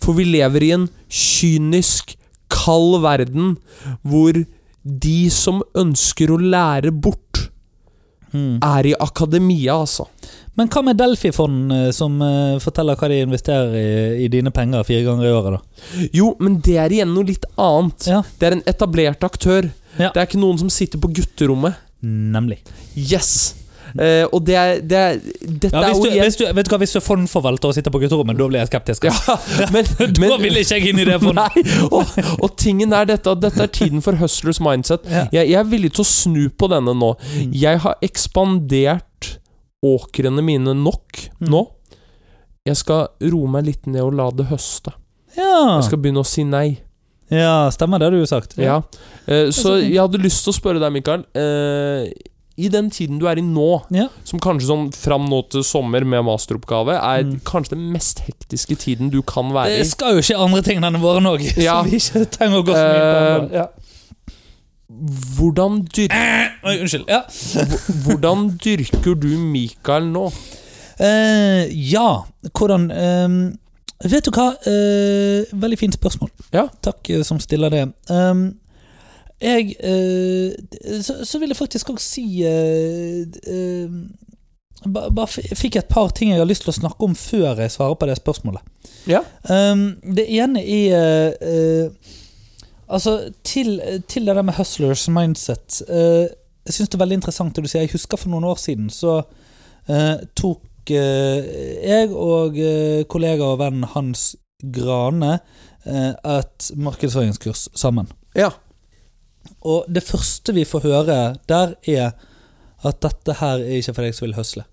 For 0.00 0.16
vi 0.16 0.24
lever 0.28 0.64
i 0.64 0.72
en 0.78 0.88
kynisk, 1.12 2.16
kald 2.50 2.96
verden 3.04 3.54
hvor 4.02 4.34
de 4.82 5.18
som 5.30 5.60
ønsker 5.78 6.32
å 6.32 6.40
lære 6.40 6.90
bort, 6.90 7.46
Mm. 8.30 8.60
er 8.62 8.86
i 8.86 8.94
akademia, 8.94 9.74
altså. 9.74 10.04
Men 10.58 10.70
hva 10.72 10.82
med 10.84 10.98
Delfi-fond, 10.98 11.72
eh, 11.72 11.90
som 11.94 12.18
eh, 12.24 12.56
forteller 12.62 12.98
hva 12.98 13.10
de 13.12 13.20
investerer 13.24 13.76
i, 13.78 14.24
i 14.24 14.30
dine 14.32 14.52
penger 14.54 14.86
fire 14.88 15.04
ganger 15.06 15.28
i 15.28 15.34
året? 15.34 15.58
da? 15.58 16.08
Jo, 16.16 16.34
men 16.42 16.58
det 16.64 16.76
er 16.82 16.96
igjen 16.96 17.14
noe 17.14 17.28
litt 17.28 17.46
annet. 17.56 18.10
Ja. 18.10 18.24
Det 18.38 18.48
er 18.48 18.58
en 18.58 18.66
etablert 18.70 19.24
aktør. 19.26 19.70
Ja. 19.96 20.10
Det 20.10 20.18
er 20.18 20.26
ikke 20.28 20.42
noen 20.42 20.60
som 20.60 20.72
sitter 20.72 21.00
på 21.02 21.12
gutterommet. 21.14 21.78
Nemlig. 22.00 22.60
Yes! 22.96 23.56
Uh, 23.90 24.22
og 24.30 24.44
det 24.46 24.54
er, 24.54 24.76
det 24.86 24.98
er 24.98 25.16
Dette 25.18 25.70
Ja, 25.74 25.80
er 25.88 25.96
jo 25.96 26.04
igjen 26.06 26.28
hvis, 26.28 26.36
du, 26.38 26.44
vet 26.54 26.68
du 26.68 26.70
hva, 26.70 26.78
hvis 26.78 26.92
du 26.94 27.00
er 27.00 27.02
fondforvalter 27.02 27.72
og 27.72 27.74
sitter 27.74 27.90
på 27.90 27.98
gutterommet, 27.98 28.38
da 28.38 28.46
blir 28.46 28.62
jeg 28.62 28.70
skeptisk. 28.70 29.08
ja, 29.08 29.36
men, 29.74 29.88
da 30.14 30.38
vil 30.38 30.60
ikke 30.60 30.78
jeg 30.78 30.92
inn 30.92 31.02
i 31.02 31.06
det 31.08 31.18
fondet. 31.22 31.58
Nei, 31.58 31.64
og, 31.88 32.14
og 32.38 32.54
tingen 32.60 32.94
er 32.94 33.08
dette 33.10 33.34
dette 33.42 33.64
er 33.66 33.72
tiden 33.74 34.04
for 34.04 34.18
hustlers 34.20 34.62
mindset. 34.62 35.06
Ja. 35.10 35.26
Jeg, 35.34 35.50
jeg 35.50 35.58
er 35.58 35.70
villig 35.72 35.90
til 35.96 36.06
å 36.06 36.10
snu 36.10 36.42
på 36.54 36.70
denne 36.70 36.94
nå. 36.94 37.16
Mm. 37.18 37.54
Jeg 37.64 37.82
har 37.82 37.98
ekspandert 38.06 39.09
åkrene 39.84 40.42
mine 40.44 40.74
nok 40.76 41.28
Mm. 41.40 41.48
nå. 41.50 41.66
Jeg 42.66 42.76
skal 42.76 43.08
roe 43.32 43.48
meg 43.48 43.64
litt 43.64 43.86
ned 43.86 44.02
og 44.02 44.14
la 44.14 44.30
det 44.30 44.46
høste. 44.50 44.92
Ja. 45.36 45.76
Jeg 45.78 45.84
skal 45.88 45.98
begynne 45.98 46.20
å 46.20 46.26
si 46.26 46.44
nei. 46.44 46.78
ja, 47.30 47.70
stemmer 47.70 47.98
det 48.02 48.10
du 48.12 48.18
har 48.18 48.26
sagt. 48.26 48.56
Ja. 48.58 48.82
ja. 49.26 49.46
så 49.50 49.62
så 49.62 49.76
jeg 49.80 49.96
hadde 50.00 50.18
lyst 50.20 50.44
til 50.44 50.52
å 50.52 50.56
spørre 50.58 50.80
deg, 50.82 50.92
Mikael. 50.92 51.24
Eh, 51.34 52.10
I 52.60 52.68
den 52.68 52.90
tiden 52.90 53.18
du 53.18 53.26
er 53.30 53.38
i 53.38 53.40
nå, 53.40 53.82
Ja. 53.90 54.08
som 54.24 54.38
kanskje 54.38 54.66
sånn 54.68 54.92
fram 54.92 55.24
nå 55.30 55.48
til 55.48 55.62
sommer 55.64 56.04
med 56.04 56.22
masteroppgave, 56.26 56.92
er 57.00 57.22
Mm. 57.24 57.40
kanskje 57.40 57.70
den 57.70 57.92
mest 57.92 58.18
hektiske 58.26 58.76
tiden 58.76 59.08
du 59.10 59.22
kan 59.22 59.50
være 59.54 59.70
i. 59.70 59.78
Det 59.78 59.86
skal 59.86 60.16
jo 60.16 60.20
skje 60.20 60.36
andre 60.38 60.60
ting 60.62 60.80
denne 60.82 61.00
våren 61.00 61.24
òg, 61.24 61.40
Ja. 61.56 61.82
så 61.82 61.88
vi 61.88 61.96
ikke 61.96 62.26
trenger 62.30 62.58
å 62.60 62.66
gå 62.66 62.74
så 62.74 62.84
mye 62.84 63.06
på 63.14 63.48
det. 63.48 63.52
Ja. 63.56 63.66
Hvordan, 65.36 65.84
dyrker 65.96 66.50
Oi, 66.66 66.80
unnskyld. 66.80 67.04
Ja. 67.08 67.22
hvordan 68.04 68.48
dyrker 68.64 69.14
du 69.14 69.28
Mikael 69.38 70.08
nå? 70.10 70.26
Uh, 71.00 71.64
ja, 71.92 72.24
hvordan 72.58 72.90
ehm, 72.92 73.38
Vet 74.04 74.26
du 74.26 74.32
hva? 74.32 74.50
Uh, 74.66 75.60
veldig 75.60 75.78
fint 75.78 75.94
spørsmål. 75.94 76.30
Ja. 76.52 76.66
Takk 76.84 77.10
uh, 77.12 77.22
som 77.24 77.40
stiller 77.40 77.72
det. 77.72 77.86
Um, 78.08 78.60
jeg 79.40 79.76
eh, 79.80 80.52
så, 81.02 81.24
så 81.24 81.38
vil 81.38 81.48
jeg 81.48 81.56
faktisk 81.56 81.90
òg 81.90 82.00
si 82.02 82.24
uh, 82.44 83.88
Bare 84.80 85.12
ba, 85.12 85.26
fikk 85.28 85.52
fikk 85.56 85.76
et 85.76 85.88
par 85.92 86.08
ting 86.16 86.30
jeg 86.32 86.40
har 86.40 86.48
lyst 86.48 86.64
til 86.64 86.72
å 86.72 86.76
snakke 86.76 87.04
om 87.04 87.14
før 87.16 87.58
jeg 87.60 87.72
svarer 87.72 87.98
på 88.00 88.06
det 88.08 88.14
spørsmålet. 88.16 88.64
Ja. 89.08 89.20
Um, 89.44 89.98
det 90.16 90.24
ene 90.40 90.62
er 90.64 91.34
eh, 91.36 92.14
Altså, 92.90 93.30
til, 93.46 93.76
til 94.10 94.26
det 94.26 94.34
der 94.34 94.42
med 94.42 94.56
hustlers 94.58 95.06
mindset 95.08 95.82
eh, 95.88 96.26
Jeg 96.66 96.74
syns 96.74 96.90
det 96.90 96.98
er 96.98 97.04
veldig 97.04 97.20
interessant 97.20 97.54
det 97.56 97.64
du 97.64 97.70
sier. 97.70 97.84
Jeg 97.86 97.94
husker 97.94 98.18
for 98.18 98.32
noen 98.32 98.48
år 98.50 98.58
siden 98.60 98.90
så 98.92 99.20
eh, 99.88 100.22
tok 100.38 100.90
eh, 100.90 101.50
jeg 101.86 102.10
og 102.10 102.58
eh, 102.58 103.04
kollega 103.10 103.52
og 103.52 103.60
venn 103.62 103.86
Hans 103.94 104.32
Grane 104.74 105.38
eh, 105.86 106.10
et 106.12 106.72
markedsføringskurs 106.76 107.68
sammen. 107.78 108.10
Ja. 108.36 108.50
Og 109.64 109.86
det 109.88 110.04
første 110.04 110.54
vi 110.56 110.66
får 110.68 110.84
høre 110.84 111.20
der, 111.48 111.74
er 111.88 112.12
at 112.84 113.00
dette 113.04 113.38
her 113.40 113.60
er 113.60 113.78
ikke 113.78 113.94
for 113.96 114.06
deg 114.06 114.16
som 114.16 114.26
vil 114.26 114.36
høsle. 114.38 114.66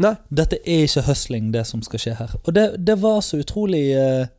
Nei. 0.00 0.14
Dette 0.32 0.58
er 0.64 0.86
ikke 0.86 1.04
høsling, 1.10 1.50
det 1.54 1.66
som 1.68 1.82
skal 1.84 2.02
skje 2.02 2.14
her. 2.18 2.36
Og 2.44 2.54
det, 2.56 2.66
det 2.86 2.96
var 3.02 3.20
så 3.24 3.40
utrolig 3.42 3.90
eh, 3.98 4.30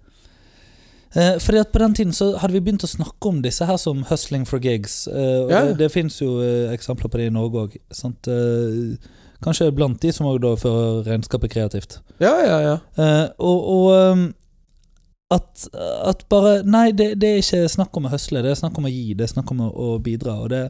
eh, 1.15 1.37
Fordi 1.39 1.61
at 1.61 1.71
på 1.71 1.79
den 1.79 1.93
tiden 1.93 2.13
så 2.13 2.37
hadde 2.37 2.53
vi 2.53 2.61
begynt 2.63 2.83
å 2.83 2.89
snakke 2.89 3.29
om 3.29 3.41
disse 3.41 3.65
her 3.65 3.77
som 3.77 4.03
hustling 4.09 4.45
for 4.47 4.59
gigs. 4.59 5.07
Eh, 5.07 5.39
og 5.45 5.51
Ja. 5.51 5.63
det, 5.65 5.77
det 5.77 5.91
fins 5.91 6.21
jo 6.21 6.39
eh, 6.41 6.73
eksempler 6.73 7.09
på 7.09 7.17
det 7.21 7.29
i 7.31 7.33
Norge 7.33 7.65
òg. 7.67 7.75
Eh, 7.75 8.97
kanskje 9.43 9.71
blant 9.75 10.01
de 10.01 10.11
som 10.13 10.27
òg 10.29 10.45
fører 10.61 11.03
regnskapet 11.07 11.51
kreativt. 11.51 11.99
Ja, 12.19 12.35
ja, 12.45 12.59
ja. 12.61 12.77
Eh, 12.97 13.27
og 13.39 13.67
og 13.75 14.11
um, 14.11 14.33
at, 15.31 15.67
at 16.05 16.25
bare 16.29 16.61
Nei, 16.67 16.91
det, 16.91 17.13
det 17.21 17.29
er 17.29 17.39
ikke 17.39 17.69
snakk 17.71 17.95
om 17.97 18.05
å 18.05 18.11
høsle, 18.11 18.41
det 18.43 18.51
er 18.51 18.59
snakk 18.59 18.77
om 18.77 18.85
å 18.89 18.91
gi, 18.91 19.13
det 19.15 19.23
er 19.23 19.31
snakk 19.31 19.51
om 19.53 19.61
å, 19.63 19.71
å 19.71 19.99
bidra. 20.03 20.35
Og 20.43 20.49
det 20.51 20.65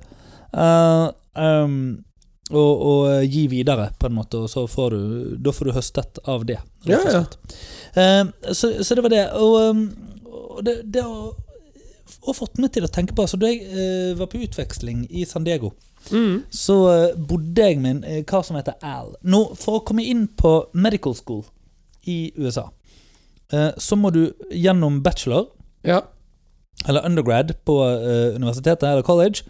um, 0.54 2.04
å, 2.52 2.62
og, 2.62 3.24
gi 3.32 3.46
videre, 3.52 3.90
på 4.00 4.10
en 4.10 4.16
måte, 4.18 4.42
og 4.44 4.50
så 4.52 4.66
får 4.68 4.96
du 4.96 5.36
Da 5.40 5.54
får 5.56 5.70
du 5.70 5.76
høstet 5.76 6.20
av 6.28 6.46
det. 6.46 6.60
Ja, 6.90 7.00
ja. 7.08 7.22
Eh, 7.96 8.26
så, 8.52 8.74
så 8.84 8.96
det 8.98 9.06
var 9.06 9.14
det. 9.14 9.24
Og, 9.40 9.56
um, 9.72 10.11
og 10.62 10.68
det, 10.68 10.76
det 10.94 11.02
har 11.06 11.32
og 12.28 12.36
fått 12.36 12.60
meg 12.60 12.74
til 12.76 12.84
å 12.84 12.90
tenke 12.92 13.16
på 13.16 13.24
altså, 13.24 13.38
Da 13.40 13.48
jeg 13.48 13.62
eh, 13.72 14.12
var 14.20 14.28
på 14.30 14.42
utveksling 14.44 15.06
i 15.10 15.26
San 15.26 15.46
Diego, 15.48 15.72
Mm. 16.12 16.40
så 16.50 16.76
eh, 16.90 17.12
bodde 17.30 17.62
jeg 17.62 17.78
med 17.78 17.92
en 17.92 18.04
eh, 18.10 18.24
kar 18.26 18.42
som 18.42 18.56
heter 18.58 18.74
Al. 18.82 19.12
Nå, 19.22 19.54
For 19.56 19.78
å 19.78 19.84
komme 19.86 20.02
inn 20.10 20.24
på 20.34 20.52
medical 20.74 21.14
school 21.14 21.44
i 22.10 22.32
USA, 22.42 22.64
eh, 23.54 23.70
så 23.78 23.96
må 24.02 24.10
du 24.12 24.24
gjennom 24.50 24.98
bachelor 25.06 25.52
Ja. 25.86 26.00
eller 26.88 27.06
undergrad 27.06 27.54
på 27.66 27.76
eh, 27.86 28.34
universitetet 28.36 28.84
eller 28.90 29.06
college, 29.06 29.44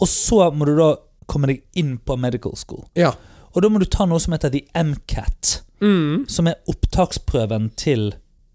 og 0.00 0.08
så 0.10 0.50
må 0.50 0.66
du 0.66 0.74
da 0.76 0.96
komme 1.30 1.46
deg 1.52 1.62
inn 1.78 1.94
på 2.02 2.18
medical 2.18 2.56
school. 2.58 2.82
Ja. 2.98 3.12
Og 3.54 3.62
da 3.62 3.68
må 3.70 3.78
du 3.78 3.86
ta 3.86 4.04
noe 4.10 4.18
som 4.20 4.34
heter 4.34 4.50
the 4.50 4.64
MCAT, 4.74 5.60
Mm. 5.80 6.26
som 6.28 6.46
er 6.50 6.58
opptaksprøven 6.68 7.70
til 7.76 8.12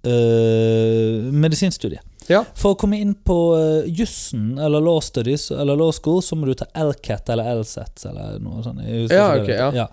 eh, 0.07 1.31
medisinstudiet. 1.31 2.03
Ja. 2.27 2.41
For 2.59 2.75
å 2.75 2.79
komme 2.79 2.97
inn 2.99 3.13
på 3.23 3.35
uh, 3.55 3.85
jussen 3.87 4.57
eller 4.59 4.83
law 4.83 4.97
studies 5.03 5.45
eller 5.55 5.77
law 5.79 5.93
school, 5.95 6.19
så 6.21 6.35
må 6.35 6.49
du 6.49 6.57
ta 6.59 6.65
LCAT 6.75 7.29
eller 7.31 7.61
LSAT 7.61 8.03
eller 8.09 8.39
noe 8.43 8.63
sånt. 8.65 8.81
Ja, 8.83 9.29
ikke 9.37 9.45
ok, 9.45 9.51
det. 9.53 9.69
ja. 9.79 9.85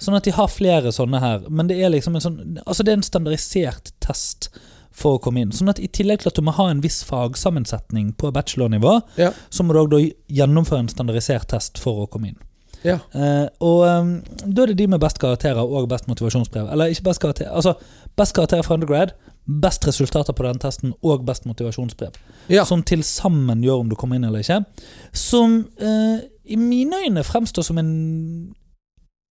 Sånn 0.00 0.14
at 0.16 0.24
de 0.28 0.32
har 0.36 0.48
flere 0.48 0.92
sånne 0.94 1.18
her. 1.20 1.42
Men 1.50 1.66
det 1.68 1.80
er 1.82 1.90
liksom 1.92 2.14
en 2.16 2.22
sånn 2.24 2.36
Altså 2.62 2.86
det 2.86 2.92
er 2.94 3.00
en 3.00 3.04
standardisert 3.04 3.90
test 4.00 4.48
for 5.00 5.18
å 5.18 5.22
komme 5.22 5.42
inn. 5.42 5.50
Sånn 5.54 5.70
at 5.72 5.80
i 5.82 5.88
tillegg 5.90 6.22
til 6.22 6.30
at 6.30 6.38
du 6.38 6.44
må 6.46 6.54
ha 6.56 6.68
en 6.70 6.80
viss 6.84 7.00
fagsammensetning 7.08 8.12
på 8.20 8.30
bachelornivå, 8.34 9.00
Ja. 9.18 9.32
så 9.50 9.66
må 9.66 9.74
du 9.74 9.82
òg 9.82 10.12
gjennomføre 10.30 10.84
en 10.84 10.92
standardisert 10.92 11.48
test 11.50 11.78
for 11.82 12.04
å 12.04 12.08
komme 12.10 12.32
inn. 12.32 12.38
Ja. 12.86 12.96
Uh, 13.12 13.46
og 13.60 13.82
um, 13.84 14.12
da 14.46 14.62
er 14.64 14.72
det 14.72 14.78
de 14.80 14.86
med 14.88 15.02
best 15.02 15.18
karakterer 15.20 15.60
og 15.60 15.88
best 15.90 16.08
motivasjonsbrev. 16.08 16.70
Eller 16.72 16.94
ikke 16.94 17.10
best 17.10 17.20
karakter, 17.22 17.50
altså 17.52 17.74
best 18.16 18.34
karakterer 18.36 18.64
fra 18.66 18.78
undergrad, 18.78 19.12
best 19.44 19.86
resultater 19.86 20.32
på 20.36 20.44
den 20.44 20.60
testen 20.62 20.92
og 21.02 21.24
best 21.26 21.46
motivasjonsbrev. 21.48 22.16
Ja. 22.52 22.64
Som 22.68 22.82
til 22.86 23.02
sammen 23.06 23.64
gjør 23.64 23.84
om 23.84 23.90
du 23.90 23.96
kommer 23.98 24.18
inn 24.18 24.26
eller 24.28 24.44
ikke. 24.44 24.60
Som 25.16 25.64
eh, 25.80 26.26
i 26.44 26.56
mine 26.56 27.04
øyne 27.06 27.24
fremstår 27.26 27.66
som 27.66 27.78
en 27.78 27.92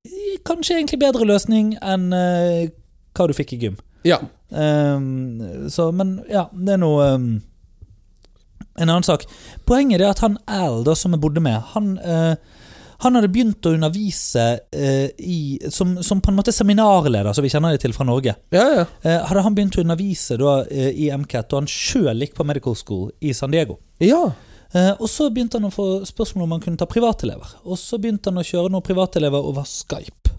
eh, 0.06 0.40
kanskje 0.46 0.80
egentlig 0.80 1.00
bedre 1.00 1.28
løsning 1.28 1.76
enn 1.82 2.10
eh, 2.16 2.72
hva 3.16 3.28
du 3.30 3.36
fikk 3.36 3.56
i 3.56 3.62
gym. 3.64 3.80
Ja. 4.08 4.22
Um, 4.50 5.70
så, 5.70 5.92
men 5.92 6.20
ja, 6.32 6.48
det 6.56 6.72
er 6.74 6.80
noe 6.82 7.04
um, 7.14 7.26
En 8.80 8.88
annen 8.88 9.06
sak. 9.06 9.26
Poenget 9.68 10.00
er 10.02 10.08
at 10.10 10.24
han 10.24 10.40
Al, 10.48 10.80
da, 10.88 10.96
som 10.96 11.14
jeg 11.14 11.22
bodde 11.22 11.44
med, 11.44 11.60
han 11.74 11.98
eh, 12.00 12.38
han 13.00 13.16
hadde 13.16 13.30
begynt 13.32 13.66
å 13.66 13.72
undervise 13.78 14.46
eh, 14.76 15.08
i, 15.24 15.60
som, 15.72 15.96
som 16.04 16.20
på 16.22 16.32
en 16.32 16.38
måte 16.40 16.52
seminarleder, 16.56 17.32
som 17.34 17.46
vi 17.46 17.52
kjenner 17.54 17.76
det 17.76 17.84
til 17.86 17.96
fra 17.96 18.08
Norge. 18.08 18.36
Ja, 18.56 18.66
ja. 18.76 18.86
Eh, 19.02 19.22
hadde 19.30 19.44
han 19.46 19.56
begynt 19.56 19.78
å 19.80 19.84
undervise 19.86 20.36
da, 20.40 20.60
eh, 20.68 20.92
i 21.06 21.10
MCAT 21.16 21.56
og 21.56 21.62
han 21.62 21.72
sjøl 21.72 22.26
gikk 22.26 22.36
på 22.36 22.48
medical 22.48 22.76
school 22.76 23.08
i 23.24 23.32
San 23.38 23.56
Diego. 23.56 23.80
Ja. 24.04 24.26
Eh, 24.74 24.92
og 25.00 25.08
så 25.10 25.30
begynte 25.34 25.58
han 25.58 25.70
å 25.70 25.74
få 25.74 25.88
spørsmål 26.08 26.46
om 26.46 26.58
han 26.58 26.66
kunne 26.66 26.82
ta 26.82 26.88
privatelever. 26.90 27.56
Og 27.66 27.80
så 27.80 27.98
begynte 28.02 28.34
han 28.34 28.42
å 28.42 28.46
kjøre 28.46 28.74
noen 28.74 28.86
privatelever 28.86 29.48
over 29.52 29.66
Skype. 29.68 30.36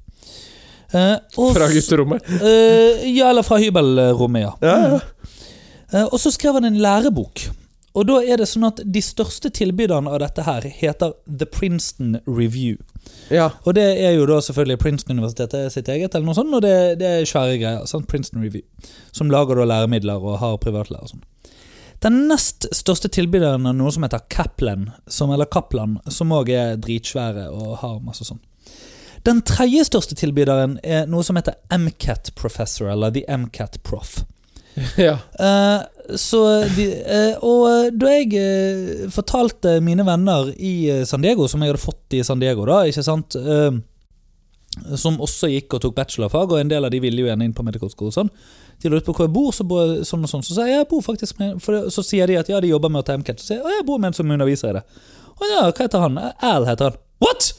Eh, 0.92 1.16
og 1.38 1.54
Fra 1.56 1.70
gutterommet. 1.70 2.28
Eh, 2.40 3.08
ja, 3.14 3.30
eller 3.30 3.46
fra 3.46 3.58
hybelrommet, 3.62 4.44
ja. 4.44 4.52
Ja, 4.66 4.76
ja. 4.96 5.00
Eh, 5.90 6.06
og 6.06 6.18
så 6.22 6.30
skrev 6.34 6.58
han 6.58 6.68
en 6.68 6.78
lærebok. 6.82 7.48
Og 7.98 8.06
da 8.06 8.20
er 8.22 8.38
det 8.38 8.46
sånn 8.46 8.68
at 8.68 8.78
de 8.86 9.00
største 9.02 9.50
tilbyderne 9.50 10.10
av 10.12 10.20
dette 10.22 10.44
her 10.46 10.66
heter 10.70 11.16
The 11.26 11.48
Princeton 11.50 12.20
Review. 12.26 12.76
ja. 13.30 13.48
Og 13.64 13.74
det 13.74 13.86
er 13.98 14.14
jo 14.14 14.28
da 14.30 14.38
selvfølgelig 14.44 14.78
Princeton-universitetet 14.78 15.74
sitt 15.74 15.88
eget, 15.90 16.14
eller 16.14 16.28
noe 16.28 16.38
sånt, 16.38 16.54
og 16.54 16.62
det, 16.62 17.00
det 17.00 17.08
er 17.08 17.26
svære 17.26 17.58
greier. 17.58 17.88
Sant? 17.90 18.06
Princeton 18.06 18.44
Review. 18.44 18.62
Som 19.10 19.30
lager 19.30 19.58
da 19.58 19.66
læremidler 19.66 20.22
og 20.22 20.38
har 20.38 20.60
privatlærer 20.62 21.08
og 21.08 21.14
sånn. 21.16 21.26
Den 22.00 22.22
nest 22.30 22.64
største 22.72 23.10
tilbyderen 23.12 23.66
er 23.68 23.74
noe 23.76 23.90
som 23.92 24.06
heter 24.06 24.22
Kaplan, 24.32 24.86
som, 25.10 25.34
eller 25.34 25.50
Kaplan, 25.50 25.98
som 26.08 26.30
òg 26.32 26.48
er 26.54 26.78
dritsvære 26.80 27.50
og 27.52 27.74
har 27.82 27.98
masse 28.06 28.24
sånn. 28.24 28.40
Den 29.26 29.42
tredje 29.44 29.84
største 29.84 30.16
tilbyderen 30.16 30.78
er 30.80 31.04
noe 31.10 31.26
som 31.26 31.36
heter 31.36 31.58
MCAT 31.74 32.32
Professor, 32.40 32.88
eller 32.88 33.12
The 33.12 33.26
MCAT 33.28 33.82
Prof. 33.84 34.22
ja. 35.06 35.16
Eh, 35.38 36.16
så 36.18 36.40
de, 36.76 36.86
eh, 37.04 37.36
og 37.46 37.92
da 38.00 38.10
jeg 38.16 38.32
eh, 38.38 39.04
fortalte 39.14 39.76
mine 39.84 40.02
venner 40.06 40.50
i 40.56 40.72
eh, 40.90 41.04
San 41.06 41.22
Diego, 41.22 41.46
som 41.50 41.62
jeg 41.62 41.70
hadde 41.72 41.82
fått 41.82 42.16
i 42.18 42.22
San 42.26 42.40
Diego, 42.42 42.64
da, 42.66 42.80
ikke 42.90 43.04
sant 43.06 43.36
eh, 43.38 43.70
Som 44.98 45.18
også 45.22 45.50
gikk 45.50 45.74
og 45.76 45.82
tok 45.84 45.94
bachelorfag, 45.96 46.52
og 46.54 46.60
en 46.60 46.70
del 46.70 46.86
av 46.86 46.90
de 46.94 47.00
ville 47.02 47.22
jo 47.24 47.28
gjerne 47.28 47.46
inn 47.48 47.54
på 47.54 47.64
medical 47.66 47.90
school. 47.90 48.10
og 48.10 48.16
Sånn. 48.16 48.30
De 48.80 48.88
lurte 48.88 49.10
på 49.10 49.14
hvor 49.18 49.26
jeg 49.26 49.34
bor, 49.34 49.50
så 49.52 49.66
bor 49.66 49.82
jeg 49.82 50.06
sånn 50.08 50.22
og 50.24 50.30
sånn. 50.30 50.44
Så 50.46 50.54
sa 50.56 50.66
jeg 50.68 50.78
jeg 50.78 50.88
bor 50.90 51.02
faktisk 51.04 51.40
med 51.42 51.58
for 51.62 51.76
det, 51.76 51.90
Så 51.92 52.04
sier 52.06 52.30
de 52.30 52.38
at 52.40 52.48
ja, 52.48 52.60
de 52.62 52.70
jobber 52.70 52.88
med 52.94 53.02
å 53.02 53.06
ta 53.06 53.16
MCAT. 53.18 53.42
Så 53.42 53.50
sier 53.50 53.58
jeg 53.58 53.66
«Å, 53.66 53.72
jeg 53.80 53.86
bor 53.88 53.98
med 54.00 54.12
en 54.12 54.18
som 54.20 54.30
underviser 54.30 54.70
i 54.70 54.78
det. 54.78 54.84
Å 55.40 55.48
ja, 55.50 55.64
hva 55.68 55.84
heter 55.84 56.04
han? 56.06 56.20
Al 56.50 56.68
heter 56.68 56.90
han. 56.90 57.00
What? 57.20 57.50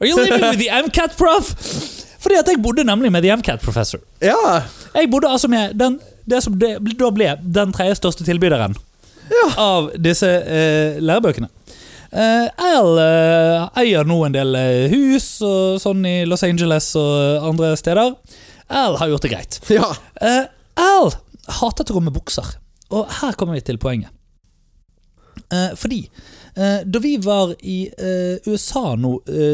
Are 0.00 0.08
you 0.08 0.16
living 0.16 0.40
with 0.46 0.60
the 0.62 0.70
MCAT 0.86 1.18
prof? 1.18 1.50
Fordi 2.22 2.36
at 2.38 2.48
jeg 2.52 2.60
bodde 2.62 2.84
nemlig 2.84 3.10
med 3.12 3.24
the 3.26 3.34
MCAT 3.36 3.60
professor. 3.64 4.00
ja. 4.24 4.62
Jeg 4.94 5.06
bodde 5.12 5.28
altså 5.30 5.48
med 5.48 5.74
den, 5.78 6.00
det 6.30 6.40
som 6.44 6.56
det, 6.60 6.76
da 7.00 7.10
ble 7.14 7.32
den 7.42 7.72
tredje 7.76 7.98
største 8.00 8.26
tilbyderen 8.26 8.76
av 9.60 9.90
disse 10.02 10.28
eh, 10.28 10.98
lærebøkene. 11.02 11.48
Eh, 12.10 12.46
Al 12.66 12.98
eh, 12.98 13.66
eier 13.82 14.08
nå 14.08 14.16
en 14.26 14.34
del 14.34 14.56
eh, 14.58 14.90
hus 14.90 15.28
og 15.46 15.78
sånn 15.82 16.02
i 16.08 16.16
Los 16.26 16.42
Angeles 16.46 16.88
og 16.98 17.46
andre 17.52 17.72
steder. 17.78 18.16
Al 18.70 18.98
har 18.98 19.12
gjort 19.12 19.26
det 19.26 19.30
greit. 19.34 19.60
Ja. 19.70 19.92
Eh, 20.20 20.44
Al 20.80 21.12
hatet 21.60 21.90
å 21.92 21.98
gå 21.98 22.02
med 22.06 22.14
bukser. 22.16 22.56
Og 22.90 23.06
her 23.20 23.36
kommer 23.38 23.54
vi 23.58 23.62
til 23.66 23.78
poenget. 23.82 24.10
Eh, 25.50 25.72
fordi 25.78 26.04
da 26.60 26.98
vi 26.98 27.12
var 27.22 27.52
i 27.62 27.84
USA 28.50 28.96
nå 28.98 29.12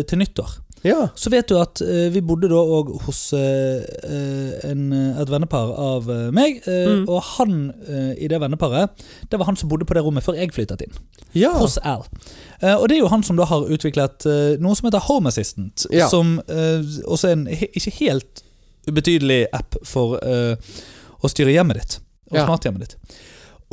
til 0.09 0.19
nyttår 0.19 0.55
Ja. 0.87 1.09
så 1.19 1.31
vet 1.33 1.49
du 1.51 1.57
at 1.61 1.81
eh, 1.83 2.07
vi 2.15 2.21
bodde 2.25 2.49
da 2.53 2.61
òg 2.63 2.93
hos 3.07 3.21
eh, 3.35 3.83
eh, 4.07 4.71
en, 4.71 4.87
eh, 4.95 5.21
et 5.23 5.31
vennepar 5.33 5.73
av 5.83 6.09
eh, 6.11 6.31
meg. 6.37 6.63
eh, 6.67 6.87
Mm. 6.87 7.05
Og 7.11 7.23
han 7.37 7.57
eh, 7.89 8.13
i 8.25 8.29
det 8.31 8.39
venneparet, 8.41 8.91
det 9.31 9.39
var 9.41 9.47
han 9.51 9.57
som 9.59 9.69
bodde 9.69 9.85
på 9.89 9.95
det 9.99 10.05
rommet 10.07 10.25
før 10.25 10.39
jeg 10.39 10.53
flyttet 10.55 10.87
inn. 10.87 10.95
Ja. 11.35 11.51
Hos 11.59 11.77
Al. 11.83 12.05
Eh, 12.63 12.75
og 12.77 12.89
det 12.89 12.97
er 12.97 13.03
jo 13.03 13.09
han 13.13 13.23
som 13.27 13.37
da 13.37 13.45
har 13.51 13.67
utviklet 13.69 14.27
eh, 14.31 14.57
noe 14.63 14.77
som 14.79 14.87
heter 14.89 15.03
Home 15.09 15.29
Assistant. 15.29 15.87
Ja. 15.93 16.07
Som 16.09 16.39
eh, 16.49 16.81
også 17.05 17.29
er 17.33 17.37
en 17.41 17.47
he 17.51 17.69
ikke 17.75 17.93
helt 18.01 18.43
ubetydelig 18.87 19.47
app 19.57 19.75
for 19.85 20.19
eh, 20.23 20.55
å 21.23 21.29
styre 21.33 21.53
hjemmet 21.57 21.81
ditt. 21.83 21.99
Og 22.31 22.39
Ja. 22.41 22.45
smarthjemmet 22.47 22.81
ditt. 22.87 22.97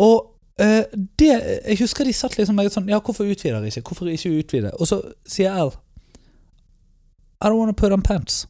Og 0.01 0.29
eh, 0.61 0.83
det 1.19 1.29
Jeg 1.67 1.77
husker 1.79 2.05
de 2.05 2.13
satt 2.13 2.37
liksom 2.37 2.57
sånn 2.69 2.89
Ja, 2.89 2.99
hvorfor 2.99 3.25
utvider 3.29 3.61
de 3.61 3.69
ikke? 3.71 3.81
Hvorfor 3.89 4.09
ikke 4.09 4.33
utvide? 4.41 4.71
Og 4.79 4.87
så 4.89 4.99
sier 5.25 5.51
Al 5.53 5.71
I 7.43 7.49
don't 7.49 7.59
wanna 7.59 7.73
put 7.73 7.91
on 7.91 8.01
pants. 8.01 8.47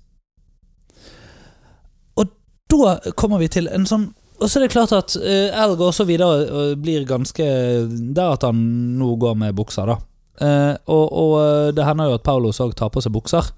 Og 2.15 2.27
da 2.69 2.99
kommer 3.17 3.41
vi 3.41 3.47
til 3.47 3.67
en 3.67 3.85
sånn 3.89 4.11
Og 4.41 4.49
så 4.49 4.59
er 4.59 4.65
det 4.65 4.73
klart 4.73 4.91
at 4.91 5.13
uh, 5.17 5.53
Al 5.63 5.75
går 5.79 5.91
så 5.95 6.03
videre 6.09 6.47
og 6.51 6.81
blir 6.83 7.05
ganske 7.07 7.45
Der 7.87 8.33
at 8.33 8.43
han 8.43 8.57
nå 8.99 9.13
går 9.21 9.37
med 9.39 9.55
bukser, 9.55 9.87
da. 9.87 9.97
Uh, 10.41 10.73
og, 10.89 11.11
og 11.13 11.33
eh, 11.43 11.67
det 11.77 11.85
hender 11.85 12.07
jo 12.09 12.15
at 12.17 12.23
Paulos 12.25 12.57
òg 12.63 12.71
tar 12.75 12.89
på 12.89 13.01
seg 13.05 13.13
bukser. 13.13 13.51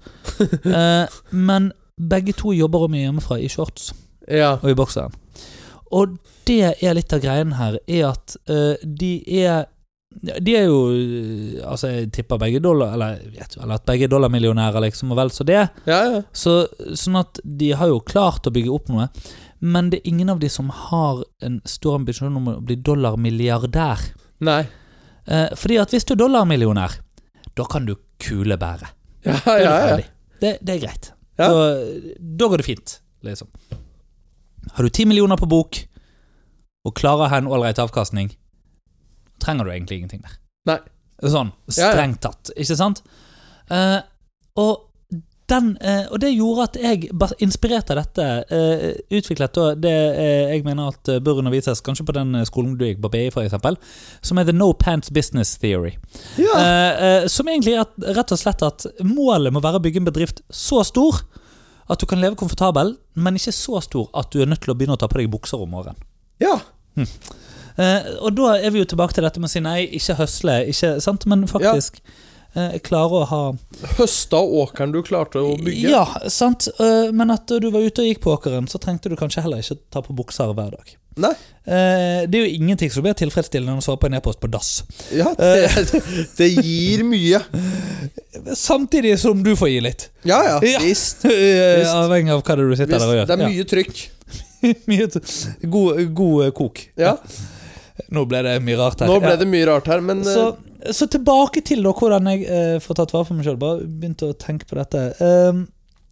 uh, 0.68 1.08
men 1.48 1.70
begge 1.96 2.34
to 2.36 2.52
jobber 2.52 2.84
mye 2.92 3.06
hjemmefra 3.06 3.38
i 3.40 3.48
shorts 3.48 3.94
Ja. 4.28 4.58
og 4.60 4.68
i 4.70 4.74
bokseren. 4.76 5.14
Og 5.96 6.18
det 6.46 6.74
er 6.84 6.94
litt 6.98 7.14
av 7.16 7.22
greien 7.24 7.54
her, 7.56 7.78
er 7.88 8.10
at 8.10 8.36
uh, 8.52 8.76
de 8.84 9.14
er 9.40 9.64
De 10.16 10.54
er 10.56 10.64
jo 10.64 10.78
eh, 10.96 11.58
Altså, 11.66 11.90
jeg 11.92 12.10
tipper 12.14 12.38
begge 12.40 12.60
dollar 12.64 12.94
Eller 12.96 13.18
vet 13.34 13.56
eller 13.60 13.76
at 13.76 13.84
begge 13.88 14.06
er 14.06 14.12
dollarmillionærer, 14.12 14.80
liksom, 14.86 15.12
og 15.12 15.20
vel 15.20 15.32
så 15.34 15.44
det. 15.46 15.62
Ja, 15.88 15.98
ja. 16.12 16.22
Så, 16.32 16.58
sånn 16.96 17.18
at 17.20 17.40
de 17.44 17.72
har 17.76 17.90
jo 17.92 18.00
klart 18.04 18.48
å 18.48 18.52
bygge 18.54 18.72
opp 18.72 18.90
noe. 18.92 19.08
Men 19.60 19.90
det 19.92 20.00
er 20.00 20.10
ingen 20.12 20.32
av 20.32 20.40
de 20.40 20.50
som 20.52 20.68
har 20.72 21.22
en 21.44 21.60
stor 21.68 21.98
ambisjon 22.00 22.36
om 22.36 22.50
å 22.52 22.56
bli 22.64 22.78
dollarmilliardær. 22.84 24.04
Nei. 24.46 24.62
Eh, 25.26 25.48
fordi 25.58 25.80
at 25.82 25.92
hvis 25.94 26.06
du 26.06 26.14
er 26.14 26.20
dollarmillionær, 26.20 27.00
da 27.56 27.66
kan 27.70 27.88
du 27.88 27.96
kulebære. 28.22 28.92
Ja, 29.26 29.40
ja, 29.58 29.74
ja. 29.90 29.96
Det, 30.40 30.58
det 30.62 30.76
er 30.76 30.82
greit. 30.84 31.10
Ja. 31.40 31.48
Da, 31.50 31.64
da 32.18 32.48
går 32.52 32.62
det 32.62 32.68
fint, 32.68 32.98
liksom. 33.26 33.48
Har 34.76 34.84
du 34.84 34.92
ti 34.92 35.06
millioner 35.08 35.40
på 35.40 35.48
bok, 35.50 35.80
og 36.86 36.94
klarer 36.94 37.26
å 37.26 37.30
ha 37.32 37.40
en 37.40 37.48
ålreit 37.50 37.80
avkastning, 37.82 38.30
trenger 39.42 39.66
du 39.66 39.72
egentlig 39.74 40.00
ingenting 40.00 40.24
der. 40.26 40.36
Nei. 40.70 40.80
Sånn 41.24 41.54
strengt 41.72 42.20
tatt, 42.26 42.52
ikke 42.56 42.76
sant? 42.76 43.00
Uh, 43.70 44.02
og 44.60 44.82
den, 45.46 45.76
eh, 45.78 46.08
og 46.10 46.18
det 46.18 46.32
gjorde 46.32 46.64
at 46.64 46.76
jeg, 46.82 47.04
inspirert 47.44 47.90
av 47.94 48.00
dette, 48.00 48.24
eh, 48.50 48.96
utviklet 49.14 49.60
det 49.78 49.92
jeg 49.94 50.64
mener 50.66 50.90
at 50.90 51.10
bør 51.22 51.38
undervises, 51.38 51.78
kanskje 51.86 52.02
på 52.08 52.16
den 52.16 52.34
skolen 52.48 52.72
du 52.74 52.82
gikk 52.82 52.98
på 53.04 53.12
BI 53.12 53.28
eksempel, 53.44 53.78
som 54.26 54.40
er 54.42 54.48
The 54.48 54.56
No 54.56 54.72
Pants 54.72 55.12
Business 55.14 55.54
Theory. 55.62 55.94
Ja. 56.34 57.28
Som 57.30 57.46
egentlig 57.46 57.76
er 57.78 58.16
rett 58.18 58.34
og 58.34 58.42
slett 58.42 58.66
at 58.66 58.88
målet 59.06 59.54
må 59.54 59.62
være 59.62 59.78
å 59.78 59.84
bygge 59.86 60.02
en 60.02 60.10
bedrift 60.10 60.42
så 60.50 60.82
stor 60.82 61.22
at 61.86 62.02
du 62.02 62.06
kan 62.10 62.20
leve 62.20 62.38
komfortabel, 62.38 62.96
men 63.14 63.38
ikke 63.38 63.54
så 63.54 63.80
stor 63.84 64.10
at 64.18 64.32
du 64.34 64.42
er 64.42 64.50
nødt 64.50 64.64
til 64.66 64.74
å 64.74 64.78
begynne 64.78 64.96
å 64.98 65.00
ta 65.00 65.08
på 65.10 65.20
deg 65.20 65.30
bukser 65.30 65.62
om 65.62 65.70
morgenen. 65.76 66.02
ja. 66.42 66.58
Eh, 66.96 67.06
og 67.76 68.30
da 68.38 68.54
er 68.56 68.72
vi 68.72 68.80
jo 68.80 68.88
tilbake 68.88 69.16
til 69.16 69.26
dette 69.26 69.42
med 69.42 69.50
å 69.50 69.52
si 69.52 69.60
nei, 69.64 69.80
ikke 69.98 70.16
høsle, 70.20 70.60
ikke, 70.72 70.94
sant? 71.04 71.26
men 71.28 71.44
faktisk 71.50 72.00
eh, 72.56 72.76
klare 72.84 73.22
å 73.22 73.24
ha 73.30 73.40
Høsta 73.98 74.40
åkeren 74.40 74.94
du 74.94 75.02
klarte 75.06 75.42
å 75.42 75.56
bygge. 75.60 75.90
Ja, 75.92 76.04
sant. 76.32 76.68
Eh, 76.80 77.12
men 77.16 77.32
at 77.34 77.50
du 77.50 77.68
var 77.72 77.84
ute 77.84 78.04
og 78.04 78.08
gikk 78.10 78.22
på 78.24 78.36
åkeren, 78.36 78.68
så 78.70 78.80
trengte 78.82 79.12
du 79.12 79.18
kanskje 79.18 79.44
heller 79.44 79.62
ikke 79.62 79.78
ta 79.92 80.02
på 80.04 80.16
bukser 80.16 80.54
hver 80.56 80.72
dag. 80.76 80.94
Nei. 81.16 81.32
Eh, 81.64 82.24
det 82.28 82.38
er 82.38 82.42
jo 82.44 82.56
ingenting 82.58 82.90
som 82.92 83.04
blir 83.04 83.16
tilfredsstillende 83.16 83.72
når 83.72 83.80
du 83.80 83.86
svarer 83.86 84.00
på 84.02 84.10
en 84.10 84.18
e-post 84.18 84.40
på 84.42 84.50
dass. 84.52 84.72
Ja, 85.16 85.30
det, 85.38 86.02
det 86.36 86.50
gir 86.52 87.04
mye. 87.08 87.40
Samtidig 88.52 89.14
som 89.22 89.40
du 89.44 89.54
får 89.56 89.72
gi 89.72 89.80
litt. 89.86 90.08
Ja, 90.28 90.42
ja. 90.44 90.58
Ja. 90.76 90.82
Visst. 90.84 91.24
Eh. 91.36 91.84
Avhengig 91.88 92.32
av 92.32 92.42
hva 92.44 92.54
det 92.56 92.64
er 92.64 92.70
du 92.70 92.76
sitter 92.76 92.96
Visst. 92.96 93.02
der 93.02 93.10
og 93.10 93.16
gjør. 93.16 93.28
Det 93.28 93.36
er 93.36 93.50
mye 93.50 93.66
trykk. 93.70 94.04
God, 95.72 96.00
god 96.16 96.46
kok. 96.46 96.56
kok. 96.58 96.82
Ja. 97.00 97.16
Nå 98.12 98.24
ble 98.28 98.42
det 98.44 98.56
mye 98.64 98.76
rart 98.78 99.00
her. 99.02 99.10
Nå 99.10 99.18
ble 99.22 99.34
det 99.40 99.48
mye 99.48 99.66
rart 99.68 99.88
her, 99.90 100.02
men 100.04 100.22
så, 100.26 100.50
eh, 100.80 100.92
så 100.94 101.08
tilbake 101.10 101.62
til 101.66 101.82
da, 101.86 101.92
hvordan 101.96 102.28
jeg 102.32 102.44
eh, 102.44 102.76
får 102.82 103.00
tatt 103.00 103.14
vare 103.14 103.28
på 103.28 103.36
meg 103.36 103.46
sjøl. 103.46 103.58
Bare 103.60 103.86
begynte 103.86 104.30
å 104.30 104.36
tenke 104.40 104.68
på 104.68 104.78
dette. 104.78 105.08
Um, 105.20 105.64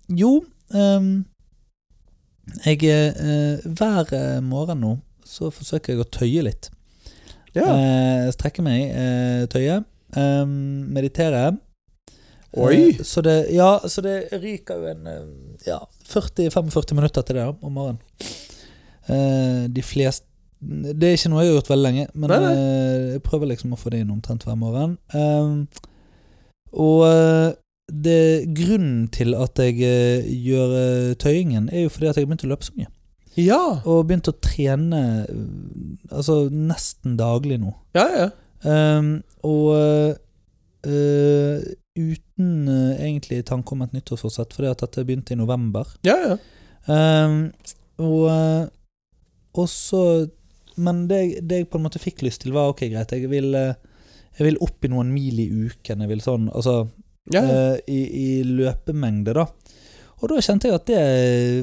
jo 0.08 0.36
um, 0.76 1.24
Jeg 2.66 2.80
uh, 2.84 3.60
Hver 3.64 4.10
eh, 4.12 4.40
morgen 4.44 4.82
nå 4.84 4.96
så 5.24 5.48
forsøker 5.52 5.94
jeg 5.94 6.02
å 6.02 6.08
tøye 6.12 6.42
litt. 6.44 6.70
ja. 7.56 7.64
Uh, 7.64 8.26
strekke 8.34 8.64
meg, 8.64 8.90
uh, 8.92 9.44
tøye. 9.52 9.82
um, 10.16 10.84
meditere. 10.92 11.46
Oi. 12.54 12.94
Så 13.02 13.20
det, 13.24 13.48
ja, 13.50 13.80
så 13.90 14.04
det 14.04 14.28
ryker 14.38 14.78
jo 14.78 14.90
en 14.92 15.08
ja, 15.66 15.80
40-45 16.06 16.94
minutter 16.94 17.24
til 17.26 17.40
det 17.40 17.48
om 17.50 17.72
morgenen. 17.74 17.98
De 19.74 19.82
fleste 19.82 20.33
Det 20.64 21.08
er 21.08 21.16
ikke 21.18 21.30
noe 21.32 21.42
jeg 21.42 21.50
har 21.50 21.58
gjort 21.58 21.70
veldig 21.72 21.84
lenge, 21.84 22.06
men 22.14 22.30
Nei, 22.32 22.38
nei. 22.44 22.52
eh, 22.54 23.02
jeg 23.16 23.22
prøver 23.26 23.50
liksom 23.50 23.74
å 23.74 23.78
få 23.80 23.90
det 23.92 24.00
inn 24.04 24.12
omtrent 24.14 24.46
hver 24.46 24.56
morgen. 24.56 24.96
Um, 25.12 25.66
og 26.72 27.04
eh, 27.08 27.50
det, 27.92 28.18
grunnen 28.56 29.08
til 29.12 29.34
at 29.36 29.60
jeg 29.60 29.76
eh, 29.84 30.24
gjør 30.46 31.14
tøyingen, 31.20 31.68
er 31.68 31.84
jo 31.84 31.92
fordi 31.92 32.08
at 32.10 32.16
jeg 32.16 32.24
har 32.24 32.30
begynt 32.30 32.46
å 32.46 32.52
løpe 32.54 32.68
så 32.68 32.76
mye. 32.78 32.88
ja. 33.36 33.60
Og 33.84 34.06
begynt 34.08 34.30
å 34.30 34.36
trene 34.40 35.00
altså 36.10 36.44
nesten 36.50 37.18
daglig 37.20 37.60
nå. 37.62 37.74
Ja, 37.98 38.06
ja. 38.14 38.28
Um, 38.64 39.18
og 39.44 39.66
uh, 39.76 41.60
uten 41.94 42.52
uh, 42.70 42.94
egentlig 42.96 43.42
tanke 43.44 43.74
om 43.76 43.82
et 43.84 43.92
nyttårsforsett, 43.92 44.54
fordi 44.56 44.70
at 44.70 44.80
dette 44.86 45.04
begynte 45.04 45.36
i 45.36 45.40
november. 45.42 45.90
Ja, 46.08 46.16
ja. 46.24 46.38
Um, 46.88 47.50
og 48.00 48.70
og 49.54 49.68
så 49.70 50.00
Men 50.76 51.04
det, 51.08 51.20
det 51.48 51.62
jeg 51.62 51.70
på 51.70 51.78
en 51.78 51.86
måte 51.86 52.02
fikk 52.02 52.24
lyst 52.26 52.42
til, 52.42 52.54
var 52.56 52.72
ok, 52.72 52.86
greit, 52.92 53.12
jeg 53.12 53.30
vil, 53.30 53.54
uh, 53.54 53.74
Jeg 54.34 54.48
vil 54.48 54.58
opp 54.66 54.84
i 54.84 54.90
noen 54.90 55.12
mil 55.14 55.38
i 55.38 55.46
uken. 55.46 56.00
Jeg 56.02 56.10
vil 56.10 56.22
sånn, 56.24 56.48
altså 56.50 56.88
Ja, 57.32 57.40
ja. 57.40 57.52
eh, 57.54 57.76
i, 57.88 58.00
i 58.02 58.42
løpemengde, 58.42 59.32
da. 59.36 59.46
Og 60.20 60.30
da 60.32 60.40
kjente 60.42 60.68
jeg 60.68 60.74
at 60.76 60.88
det 60.88 61.04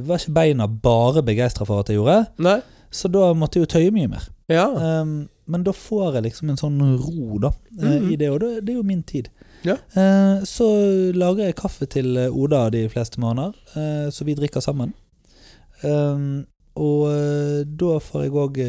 var 0.07 0.21
ikke 0.21 0.33
beina 0.37 0.67
bare 0.67 1.23
begeistra 1.25 1.67
for 1.67 1.83
at 1.83 1.91
jeg 1.91 1.99
gjorde. 1.99 2.23
Nei. 2.41 2.61
Så 2.91 3.11
da 3.11 3.31
måtte 3.37 3.59
jeg 3.59 3.67
jo 3.67 3.71
tøye 3.75 3.91
mye 3.95 4.09
mer. 4.11 4.25
Ja. 4.51 4.67
Um, 5.01 5.29
men 5.51 5.63
da 5.67 5.73
får 5.75 6.17
jeg 6.17 6.25
liksom 6.29 6.51
en 6.51 6.59
sånn 6.59 6.79
ro 6.99 7.39
da 7.41 7.51
mm 7.51 7.79
-hmm. 7.79 8.11
i 8.11 8.15
det, 8.15 8.29
og 8.29 8.39
det, 8.39 8.51
det 8.65 8.73
er 8.73 8.77
jo 8.77 8.87
min 8.87 9.03
tid. 9.03 9.29
Ja. 9.63 9.77
Uh, 9.95 10.43
så 10.43 10.67
lager 11.13 11.45
jeg 11.45 11.55
kaffe 11.55 11.85
til 11.85 12.17
eh, 12.17 12.33
Oda 12.33 12.69
de 12.69 12.89
fleste 12.89 13.19
måneder, 13.19 13.53
uh, 13.75 14.09
så 14.09 14.25
vi 14.25 14.33
drikker 14.33 14.59
sammen. 14.59 14.93
Um, 15.83 16.45
og 16.79 17.07
eh, 17.11 17.61
da 17.67 17.97
får 17.99 18.25
jeg 18.25 18.35
òg 18.39 18.59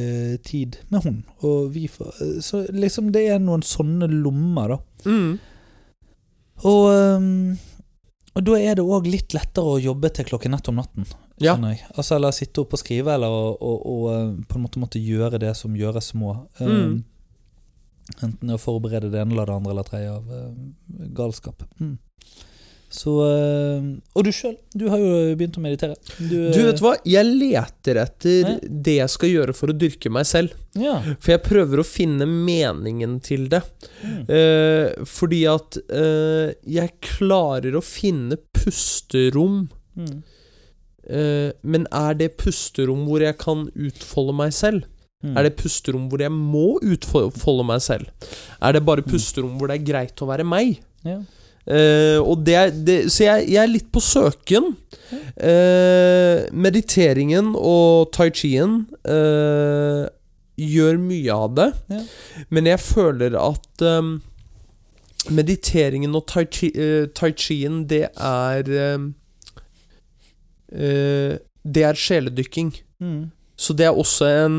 tid 0.43 0.79
med 0.91 1.05
hun, 1.07 1.19
og 1.47 1.69
vi 1.75 1.85
får 1.91 2.17
eh, 2.19 2.39
Så 2.43 2.65
liksom 2.75 3.13
det 3.15 3.29
er 3.31 3.43
noen 3.43 3.63
sånne 3.63 4.09
lommer, 4.11 4.75
da. 4.75 4.79
Mm. 5.07 5.39
Og, 6.63 6.89
um, 6.95 7.55
og 8.33 8.45
da 8.47 8.59
er 8.59 8.79
det 8.79 8.87
òg 8.87 9.07
litt 9.11 9.35
lettere 9.35 9.77
å 9.77 9.81
jobbe 9.83 10.11
til 10.15 10.27
klokken 10.29 10.55
ett 10.55 10.69
om 10.71 10.79
natten. 10.79 11.07
Ja. 11.43 11.57
Altså, 11.95 12.17
eller 12.17 12.35
sitte 12.35 12.63
opp 12.63 12.77
og 12.77 12.83
skrive, 12.83 13.15
eller 13.15 13.33
og, 13.33 13.87
og, 13.87 14.05
eh, 14.13 14.29
på 14.47 14.59
en 14.59 14.67
måte 14.67 14.83
måtte 14.83 15.03
gjøre 15.03 15.41
det 15.43 15.55
som 15.59 15.79
gjøres 15.79 16.15
må. 16.19 16.37
Um, 16.61 16.71
Mm. 16.73 17.01
Enten 18.27 18.51
å 18.51 18.59
forberede 18.59 19.13
det 19.13 19.21
ene 19.23 19.31
eller 19.33 19.47
det 19.47 19.55
andre 19.55 19.71
eller 19.73 19.87
tredje 19.87 20.11
av 20.11 20.27
uh, 20.27 20.49
galskap. 21.15 21.63
Mm. 21.79 21.95
Så 22.93 23.13
eh, 23.25 23.85
Og 24.19 24.27
du 24.27 24.31
sjøl, 24.37 24.57
du 24.77 24.85
har 24.93 25.01
jo 25.01 25.13
begynt 25.39 25.57
å 25.57 25.63
meditere. 25.65 25.95
Du 26.21 26.59
vet 26.67 26.83
hva, 26.85 26.93
jeg 27.09 27.25
leter 27.29 28.01
etter 28.03 28.43
Ja. 28.43 28.53
det 28.89 28.97
jeg 28.99 29.13
skal 29.15 29.33
gjøre 29.33 29.55
for 29.57 29.73
å 29.73 29.77
dyrke 29.81 30.13
meg 30.13 30.27
selv. 30.29 30.53
Ja. 30.77 30.99
For 31.19 31.33
jeg 31.35 31.43
prøver 31.47 31.81
å 31.81 31.87
finne 31.89 32.29
meningen 32.29 33.19
til 33.25 33.49
det. 33.53 33.63
Mm. 34.05 34.21
Eh, 34.29 35.05
fordi 35.09 35.43
at 35.49 35.81
eh, 35.89 36.53
jeg 36.69 36.95
klarer 37.15 37.81
å 37.81 37.85
finne 37.85 38.37
pusterom. 38.61 39.65
Mm. 39.97 40.23
Eh, 41.09 41.51
men 41.65 41.89
er 41.91 42.15
det 42.21 42.35
pusterom 42.41 43.07
hvor 43.09 43.25
jeg 43.25 43.41
kan 43.41 43.67
utfolde 43.73 44.37
meg 44.37 44.53
selv? 44.57 44.85
Mm. 45.23 45.37
Er 45.39 45.47
det 45.47 45.57
pusterom 45.61 46.09
hvor 46.11 46.21
jeg 46.23 46.33
må 46.35 46.67
utfolde 46.83 47.65
meg 47.67 47.81
selv? 47.85 48.09
Er 48.61 48.77
det 48.77 48.85
bare 48.85 49.05
pusterom 49.07 49.57
hvor 49.59 49.71
det 49.71 49.81
er 49.81 49.87
greit 49.87 50.23
å 50.23 50.29
være 50.29 50.45
meg? 50.47 50.81
Ja. 51.07 51.21
Eh, 51.63 52.19
og 52.19 52.43
det, 52.43 52.57
det 52.83 52.97
Så 53.13 53.23
jeg, 53.29 53.47
jeg 53.53 53.63
er 53.63 53.71
litt 53.71 53.93
på 53.95 54.03
søken. 54.03 54.73
Uh, 55.13 56.49
mediteringen 56.57 57.51
og 57.59 58.09
tai 58.17 58.31
chien 58.33 58.79
uh, 59.05 60.09
gjør 60.57 60.97
mye 61.03 61.35
av 61.37 61.51
det, 61.59 61.67
Ja. 61.93 62.01
men 62.49 62.71
jeg 62.71 62.81
føler 62.81 63.37
at 63.37 63.85
um, 63.85 64.15
mediteringen 65.29 66.17
og 66.17 66.25
tai, 66.33 66.47
chi-en, 66.49 67.35
chien, 67.37 67.83
det 67.91 68.07
er 68.17 68.73
Det 70.73 71.85
er 71.85 71.95
sjeledykking. 72.01 72.73
Mm. 73.05 73.31
Så 73.57 73.77
det 73.77 73.87
er 73.87 73.93
også 73.93 74.31
en 74.47 74.57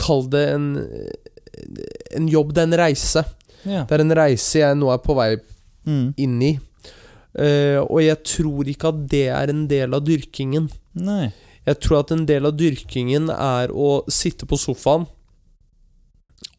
Kall 0.00 0.24
det 0.32 0.46
en 0.54 0.70
En 2.16 2.28
jobb, 2.28 2.54
det 2.54 2.62
er 2.64 2.70
en 2.70 2.80
reise. 2.80 3.24
Ja. 3.64 3.84
Det 3.84 3.92
er 3.96 4.00
en 4.04 4.14
reise 4.16 4.58
jeg 4.62 4.76
nå 4.80 4.90
er 4.94 4.98
på 5.04 5.14
vei 5.18 5.36
Mm. 5.86 6.14
inn 6.20 6.42
i. 6.42 6.58
Uh, 7.38 7.80
og 7.86 8.00
jeg 8.02 8.18
tror 8.26 8.68
ikke 8.68 8.88
at 8.90 9.06
det 9.08 9.26
er 9.28 9.48
en 9.52 9.66
del 9.70 9.94
av 9.94 10.02
dyrkingen. 10.04 10.68
Nei. 10.94 11.32
Jeg 11.66 11.78
tror 11.80 12.00
at 12.00 12.10
en 12.12 12.26
del 12.26 12.46
av 12.46 12.52
dyrkingen 12.58 13.30
er 13.30 13.68
å 13.72 14.02
sitte 14.10 14.46
på 14.46 14.58
sofaen, 14.58 15.06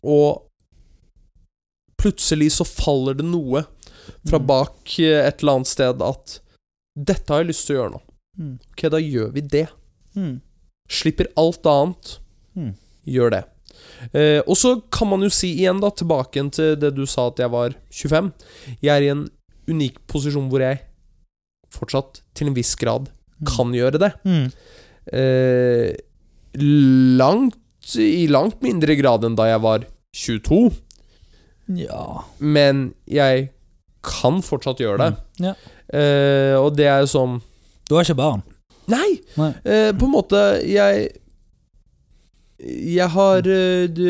og 0.03 0.43
plutselig 2.01 2.51
så 2.55 2.65
faller 2.65 3.13
det 3.19 3.25
noe 3.27 3.63
fra 4.25 4.39
Mm. 4.39 4.47
bak 4.47 4.99
eh, 4.99 5.27
et 5.27 5.41
eller 5.43 5.53
annet 5.59 5.67
sted 5.67 6.01
at 6.01 6.39
'Dette 6.97 7.29
har 7.29 7.39
jeg 7.43 7.47
lyst 7.51 7.67
til 7.67 7.75
å 7.75 7.79
gjøre 7.79 7.93
nå'. 7.93 8.01
Mm. 8.39 8.59
Ok, 8.71 8.81
da 8.89 8.97
gjør 8.97 9.31
vi 9.33 9.41
det. 9.41 9.67
Mm. 10.15 10.41
Slipper 10.89 11.27
alt 11.37 11.63
annet. 11.65 12.17
Mm. 12.55 12.75
Gjør 13.07 13.29
det. 13.31 13.43
Eh, 14.13 14.39
og 14.45 14.57
så 14.57 14.75
kan 14.93 15.11
man 15.11 15.23
jo 15.25 15.31
si 15.33 15.53
igjen, 15.59 15.81
da, 15.83 15.91
tilbake 15.93 16.43
til 16.55 16.75
det 16.81 16.93
du 16.97 17.05
sa 17.09 17.29
at 17.29 17.41
jeg 17.41 17.53
var 17.53 17.75
25. 17.93 18.31
Jeg 18.81 18.93
er 18.95 19.07
i 19.07 19.11
en 19.13 19.25
unik 19.71 20.01
posisjon 20.09 20.49
hvor 20.51 20.63
jeg 20.63 20.81
fortsatt 21.71 22.21
til 22.35 22.49
en 22.49 22.57
viss 22.57 22.73
grad 22.79 23.09
kan 23.47 23.73
gjøre 23.73 24.01
det. 24.01 24.11
Mm. 24.27 24.47
Eh, 25.17 25.91
langt 27.17 27.57
I 27.97 28.27
langt 28.29 28.59
mindre 28.61 28.93
grad 28.99 29.23
enn 29.25 29.37
da 29.39 29.47
jeg 29.49 29.61
var 29.63 29.85
22. 30.13 30.59
Ja. 31.79 32.23
Men 32.37 32.91
jeg 33.09 33.49
kan 34.05 34.41
fortsatt 34.45 34.81
gjøre 34.83 34.99
det. 35.01 35.11
Mm. 35.39 35.47
Ja. 35.47 35.55
Eh, 35.91 36.55
og 36.59 36.75
det 36.77 36.87
er 36.87 37.01
jo 37.03 37.09
som 37.11 37.39
Du 37.89 37.97
har 37.97 38.05
ikke 38.05 38.19
barn? 38.19 38.43
Nei! 38.91 39.19
Nei. 39.35 39.49
Eh, 39.67 39.89
på 39.91 40.07
en 40.07 40.13
måte 40.13 40.39
Jeg 40.63 41.09
Jeg 42.61 43.09
har 43.09 43.47
eh, 43.49 43.87
du, 43.89 44.05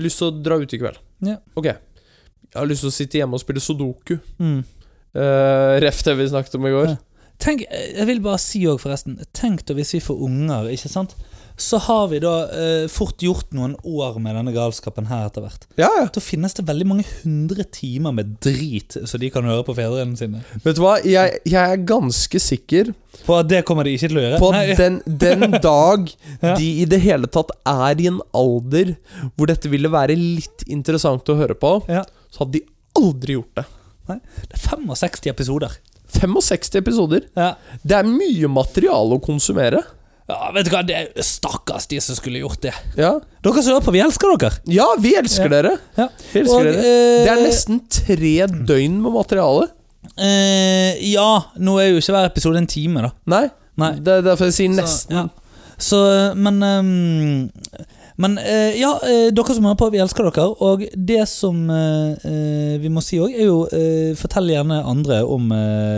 lyst 0.00 0.22
til 0.22 0.30
å 0.30 0.34
dra 0.40 0.56
ut 0.60 0.72
i 0.72 0.80
kveld. 0.80 1.00
Ja. 1.26 1.36
Ok. 1.58 1.68
Jeg 1.70 2.56
har 2.56 2.68
lyst 2.68 2.84
til 2.86 2.90
å 2.90 2.94
sitte 2.94 3.20
hjemme 3.20 3.36
og 3.36 3.42
spille 3.42 3.62
Sudoku. 3.62 4.16
Mm. 4.40 4.62
Uh, 5.10 5.76
Ref 5.82 6.04
det 6.06 6.14
vi 6.18 6.28
snakket 6.30 6.56
om 6.56 6.66
i 6.68 6.72
går. 6.74 6.92
Ja. 6.92 6.98
Tenk, 7.40 7.64
Jeg 7.70 8.06
vil 8.08 8.20
bare 8.22 8.38
si 8.42 8.60
òg, 8.68 8.82
forresten 8.82 9.16
Tenk 9.32 9.62
da 9.64 9.74
hvis 9.74 9.94
vi 9.96 10.02
får 10.04 10.18
unger, 10.26 10.68
ikke 10.74 10.90
sant? 10.92 11.14
Så 11.60 11.76
har 11.84 12.06
vi 12.08 12.18
da 12.24 12.30
eh, 12.56 12.86
fort 12.88 13.20
gjort 13.20 13.50
noen 13.56 13.74
år 13.84 14.16
med 14.22 14.34
denne 14.38 14.52
galskapen 14.54 15.06
her 15.10 15.26
etter 15.28 15.44
hvert. 15.44 15.66
Ja, 15.80 15.90
ja. 15.98 16.06
Da 16.14 16.22
finnes 16.24 16.54
det 16.56 16.64
veldig 16.68 16.86
mange 16.88 17.04
hundre 17.20 17.66
timer 17.68 18.14
med 18.16 18.34
drit 18.42 18.96
så 19.04 19.20
de 19.20 19.28
kan 19.34 19.44
høre 19.44 19.64
på 19.66 19.74
fedrene 19.76 20.16
sine. 20.16 20.40
Vet 20.64 20.78
du 20.78 20.82
hva, 20.84 20.94
jeg, 21.04 21.40
jeg 21.44 21.60
er 21.76 21.84
ganske 21.88 22.40
sikker 22.40 22.92
På 23.26 23.36
at 23.42 23.50
det 23.52 23.60
kommer 23.68 23.84
de 23.84 23.92
ikke 23.98 24.08
til 24.08 24.20
å 24.22 24.24
gjøre. 24.24 24.40
på 24.40 24.50
at 24.56 24.72
den, 24.80 24.96
den 25.20 25.58
dag 25.70 26.08
de 26.56 26.70
i 26.80 26.86
det 26.88 27.02
hele 27.04 27.28
tatt 27.28 27.52
er 27.68 28.00
i 28.00 28.08
en 28.08 28.22
alder 28.36 28.94
hvor 29.36 29.50
dette 29.52 29.68
ville 29.72 29.92
være 29.92 30.16
litt 30.16 30.64
interessant 30.72 31.28
å 31.28 31.36
høre 31.38 31.54
på, 31.60 31.76
Ja. 31.92 32.06
så 32.32 32.46
hadde 32.46 32.58
de 32.60 32.64
aldri 32.96 33.36
gjort 33.36 33.60
det. 33.60 33.66
Nei. 34.08 34.16
Det 34.48 34.56
er 34.56 34.64
65 34.72 35.28
episoder. 35.30 35.76
65 36.16 36.80
episoder. 36.80 37.28
Ja. 37.38 37.52
Det 37.86 37.94
er 38.00 38.08
mye 38.08 38.48
materiale 38.50 39.14
å 39.20 39.22
konsumere. 39.22 39.84
Ja, 40.30 40.50
vet 40.54 40.68
du 40.68 40.70
hva, 40.72 40.80
det 40.86 40.96
er 41.00 41.26
Stakkars 41.26 41.86
de 41.90 41.98
som 42.04 42.16
skulle 42.18 42.40
gjort 42.42 42.60
det. 42.64 42.72
Ja, 42.98 43.12
Dere 43.42 43.62
som 43.64 43.74
hører 43.74 43.84
på, 43.86 43.92
vi 43.96 44.02
elsker 44.04 44.32
dere! 44.38 44.52
ja 44.70 44.86
vi 45.00 45.14
elsker 45.18 45.48
Ja. 45.48 45.52
dere. 45.56 45.74
Ja. 45.98 46.06
Vi 46.32 46.40
elsker 46.44 46.56
Og, 46.56 46.64
dere. 46.70 46.78
eh, 46.78 47.24
Det 47.26 47.34
er 47.34 47.42
nesten 47.44 47.82
tre 47.90 48.34
døgn 48.70 49.00
med 49.02 49.12
materiale. 49.18 49.68
Eh, 50.16 50.96
ja, 51.12 51.28
nå 51.60 51.76
er 51.80 51.90
jo 51.92 52.00
ikke 52.00 52.14
hver 52.16 52.30
episode 52.30 52.58
en 52.60 52.66
time, 52.70 53.02
da. 53.06 53.10
Nei, 53.26 53.46
Nei. 53.80 53.92
det 54.00 54.18
er 54.18 54.22
derfor 54.30 54.48
jeg 54.50 54.56
sier 54.58 54.74
Så, 54.74 54.80
nesten. 54.82 55.16
ja. 55.16 55.28
Så, 55.80 56.00
men 56.36 56.60
ehm, 56.62 57.50
Men 58.20 58.36
eh, 58.38 58.76
ja, 58.80 58.92
eh, 59.04 59.28
dere 59.32 59.54
som 59.56 59.64
hører 59.64 59.78
på, 59.80 59.88
vi 59.94 60.00
elsker 60.02 60.26
dere. 60.28 60.46
Og 60.60 60.84
det 60.94 61.22
som 61.30 61.62
eh, 61.72 62.26
eh, 62.28 62.74
vi 62.82 62.92
må 62.92 63.02
si 63.04 63.20
òg, 63.22 63.32
er 63.32 63.48
jo 63.48 63.62
eh, 63.72 64.12
Fortell 64.20 64.52
gjerne 64.52 64.82
andre 64.84 65.22
om 65.24 65.48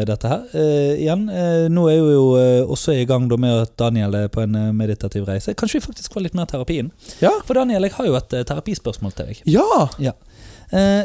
dette 0.06 0.28
her. 0.30 0.44
Igjen, 0.52 1.24
nå 1.72 1.84
er 1.90 2.00
vi 2.02 2.12
jo 2.14 2.24
også 2.72 2.94
i 2.96 3.06
gang 3.08 3.26
med 3.40 3.64
at 3.64 3.72
Daniel 3.80 4.14
er 4.18 4.30
på 4.32 4.42
en 4.44 4.56
meditativ 4.76 5.26
reise. 5.28 5.54
Kanskje 5.58 5.80
vi 5.80 5.86
faktisk 5.86 6.14
får 6.14 6.26
litt 6.26 6.36
mer 6.38 6.48
terapien? 6.50 6.90
Ja. 7.22 7.32
For 7.46 7.58
Daniel, 7.58 7.86
jeg 7.86 7.96
har 7.96 8.08
jo 8.08 8.16
et 8.18 8.36
terapispørsmål 8.48 9.16
til 9.16 9.32
deg. 9.32 9.42
Ja! 9.50 9.88
Eh, 9.98 10.14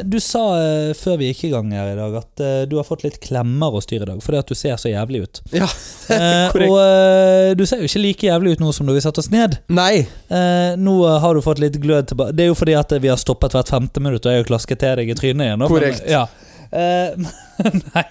du 0.08 0.16
sa 0.24 0.42
eh, 0.56 0.92
før 0.96 1.18
vi 1.20 1.26
gikk 1.28 1.42
i 1.44 1.50
gang 1.52 1.70
her 1.76 1.90
i 1.92 1.96
dag 1.98 2.14
at 2.22 2.40
eh, 2.40 2.62
du 2.70 2.76
har 2.78 2.86
fått 2.88 3.02
litt 3.04 3.18
klemmer 3.20 3.74
og 3.76 3.82
styr 3.84 4.00
i 4.06 4.08
dag 4.08 4.22
fordi 4.24 4.38
at 4.40 4.48
du 4.48 4.54
ser 4.56 4.76
så 4.80 4.88
jævlig 4.92 5.22
ut. 5.26 5.40
Ja, 5.52 5.68
Eh, 6.08 6.46
korrekt. 6.54 6.70
og 6.72 6.78
eh, 6.80 7.50
du 7.58 7.66
ser 7.68 7.82
jo 7.82 7.88
ikke 7.90 8.00
like 8.00 8.26
jævlig 8.30 8.54
ut 8.56 8.60
nå 8.64 8.70
som 8.72 8.88
da 8.88 8.94
vi 8.96 9.02
satte 9.04 9.20
oss 9.20 9.28
ned. 9.30 9.58
Nei. 9.68 10.06
Eh, 10.32 10.72
nå 10.80 10.94
eh, 11.04 11.18
har 11.20 11.36
du 11.36 11.42
fått 11.44 11.60
litt 11.60 11.76
glød 11.82 12.08
tilbake. 12.14 12.32
Det 12.32 12.46
er 12.46 12.48
jo 12.48 12.56
fordi 12.56 12.76
at 12.80 12.94
vi 13.04 13.10
har 13.12 13.20
stoppet 13.20 13.52
hvert 13.52 13.68
femte 13.68 14.00
minutt, 14.00 14.24
og 14.24 14.32
jeg 14.32 14.40
har 14.40 14.48
klasket 14.48 14.80
til 14.80 14.96
deg 15.02 15.12
i 15.12 15.16
trynet 15.18 15.44
igjen. 15.50 15.60
nå, 15.60 15.68
men- 15.68 15.74
Korrekt. 15.74 16.08
ja. 16.08 16.24
Eh, 16.72 17.12
nei. 17.92 18.06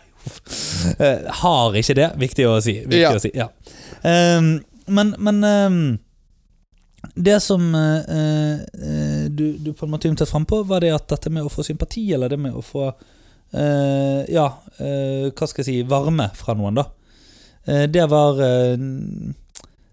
Eh, 0.99 1.25
Har 1.41 1.73
ikke 1.81 1.95
det. 1.97 2.11
Viktig 2.21 2.45
å 2.51 2.59
si. 2.61 2.77
Viktig 2.85 3.01
Ja. 3.01 3.15
å 3.17 3.21
si 3.25 3.31
ja. 3.33 3.49
Men 4.03 5.15
men 5.17 5.41
det 7.15 7.39
som 7.43 7.75
eh, 7.75 8.61
eh, 8.61 9.25
du, 9.29 9.57
du 9.57 9.73
på 9.73 9.85
en 9.85 9.91
måte 9.93 10.09
ymtet 10.09 10.29
frampå, 10.29 10.63
var 10.67 10.81
det 10.83 10.93
at 10.95 11.07
dette 11.11 11.31
med 11.33 11.47
å 11.47 11.51
få 11.51 11.65
sympati, 11.65 12.05
eller 12.15 12.31
det 12.33 12.39
med 12.41 12.55
å 12.57 12.63
få 12.65 12.87
eh, 12.89 14.23
Ja, 14.33 14.47
eh, 14.77 15.27
hva 15.31 15.49
skal 15.49 15.63
jeg 15.63 15.67
si 15.67 15.75
varme 15.89 16.29
fra 16.37 16.55
noen, 16.57 16.79
da. 16.79 16.87
Eh, 17.67 17.85
det 17.91 18.07
var 18.11 18.41
eh, 18.43 18.75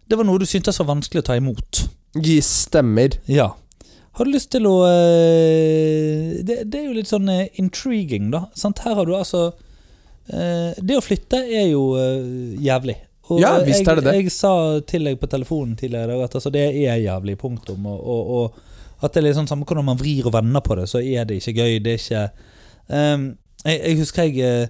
Det 0.06 0.18
var 0.20 0.28
noe 0.28 0.40
du 0.42 0.46
syntes 0.48 0.80
var 0.82 0.92
vanskelig 0.94 1.24
å 1.24 1.28
ta 1.30 1.36
imot. 1.40 1.84
Gi 2.14 2.38
stemmer. 2.44 3.18
Ja. 3.30 3.52
Har 4.14 4.28
du 4.28 4.30
lyst 4.30 4.52
til 4.54 4.68
å 4.70 4.76
eh, 4.86 6.42
det, 6.46 6.60
det 6.70 6.80
er 6.80 6.86
jo 6.88 6.98
litt 6.98 7.10
sånn 7.10 7.30
intriguing, 7.60 8.30
da. 8.34 8.46
Sant? 8.54 8.84
Her 8.86 9.00
har 9.00 9.08
du 9.08 9.16
altså 9.16 9.48
eh, 10.28 10.76
Det 10.78 11.00
å 11.00 11.04
flytte 11.04 11.42
er 11.42 11.72
jo 11.72 11.88
jævlig. 12.62 13.00
Og 13.32 13.40
Ja, 13.40 13.54
visst 13.64 13.88
er 13.88 13.98
det 13.98 14.04
det. 14.04 14.14
Jeg 14.18 14.32
sa 14.34 14.80
til 14.84 15.08
deg 15.08 15.20
på 15.20 15.28
telefonen 15.32 15.76
tidligere 15.80 16.18
at 16.24 16.34
altså, 16.36 16.52
det 16.52 16.66
er 16.84 17.00
jævlig, 17.00 17.38
punktum. 17.40 17.86
Og, 17.86 18.00
og, 18.04 18.32
og 18.36 19.04
At 19.04 19.14
det 19.14 19.22
er 19.22 19.28
liksom 19.30 19.46
samme 19.48 19.64
hvordan 19.64 19.84
man 19.84 20.00
vrir 20.00 20.26
og 20.28 20.32
vender 20.32 20.60
på 20.64 20.76
det, 20.78 20.88
så 20.88 21.00
er 21.00 21.24
det 21.24 21.40
ikke 21.40 21.56
gøy. 21.60 21.78
Det 21.84 21.94
er 21.94 22.02
ikke 22.02 23.14
um, 23.14 23.30
jeg, 23.64 23.80
jeg 23.80 23.98
husker 23.98 24.22
jeg 24.28 24.68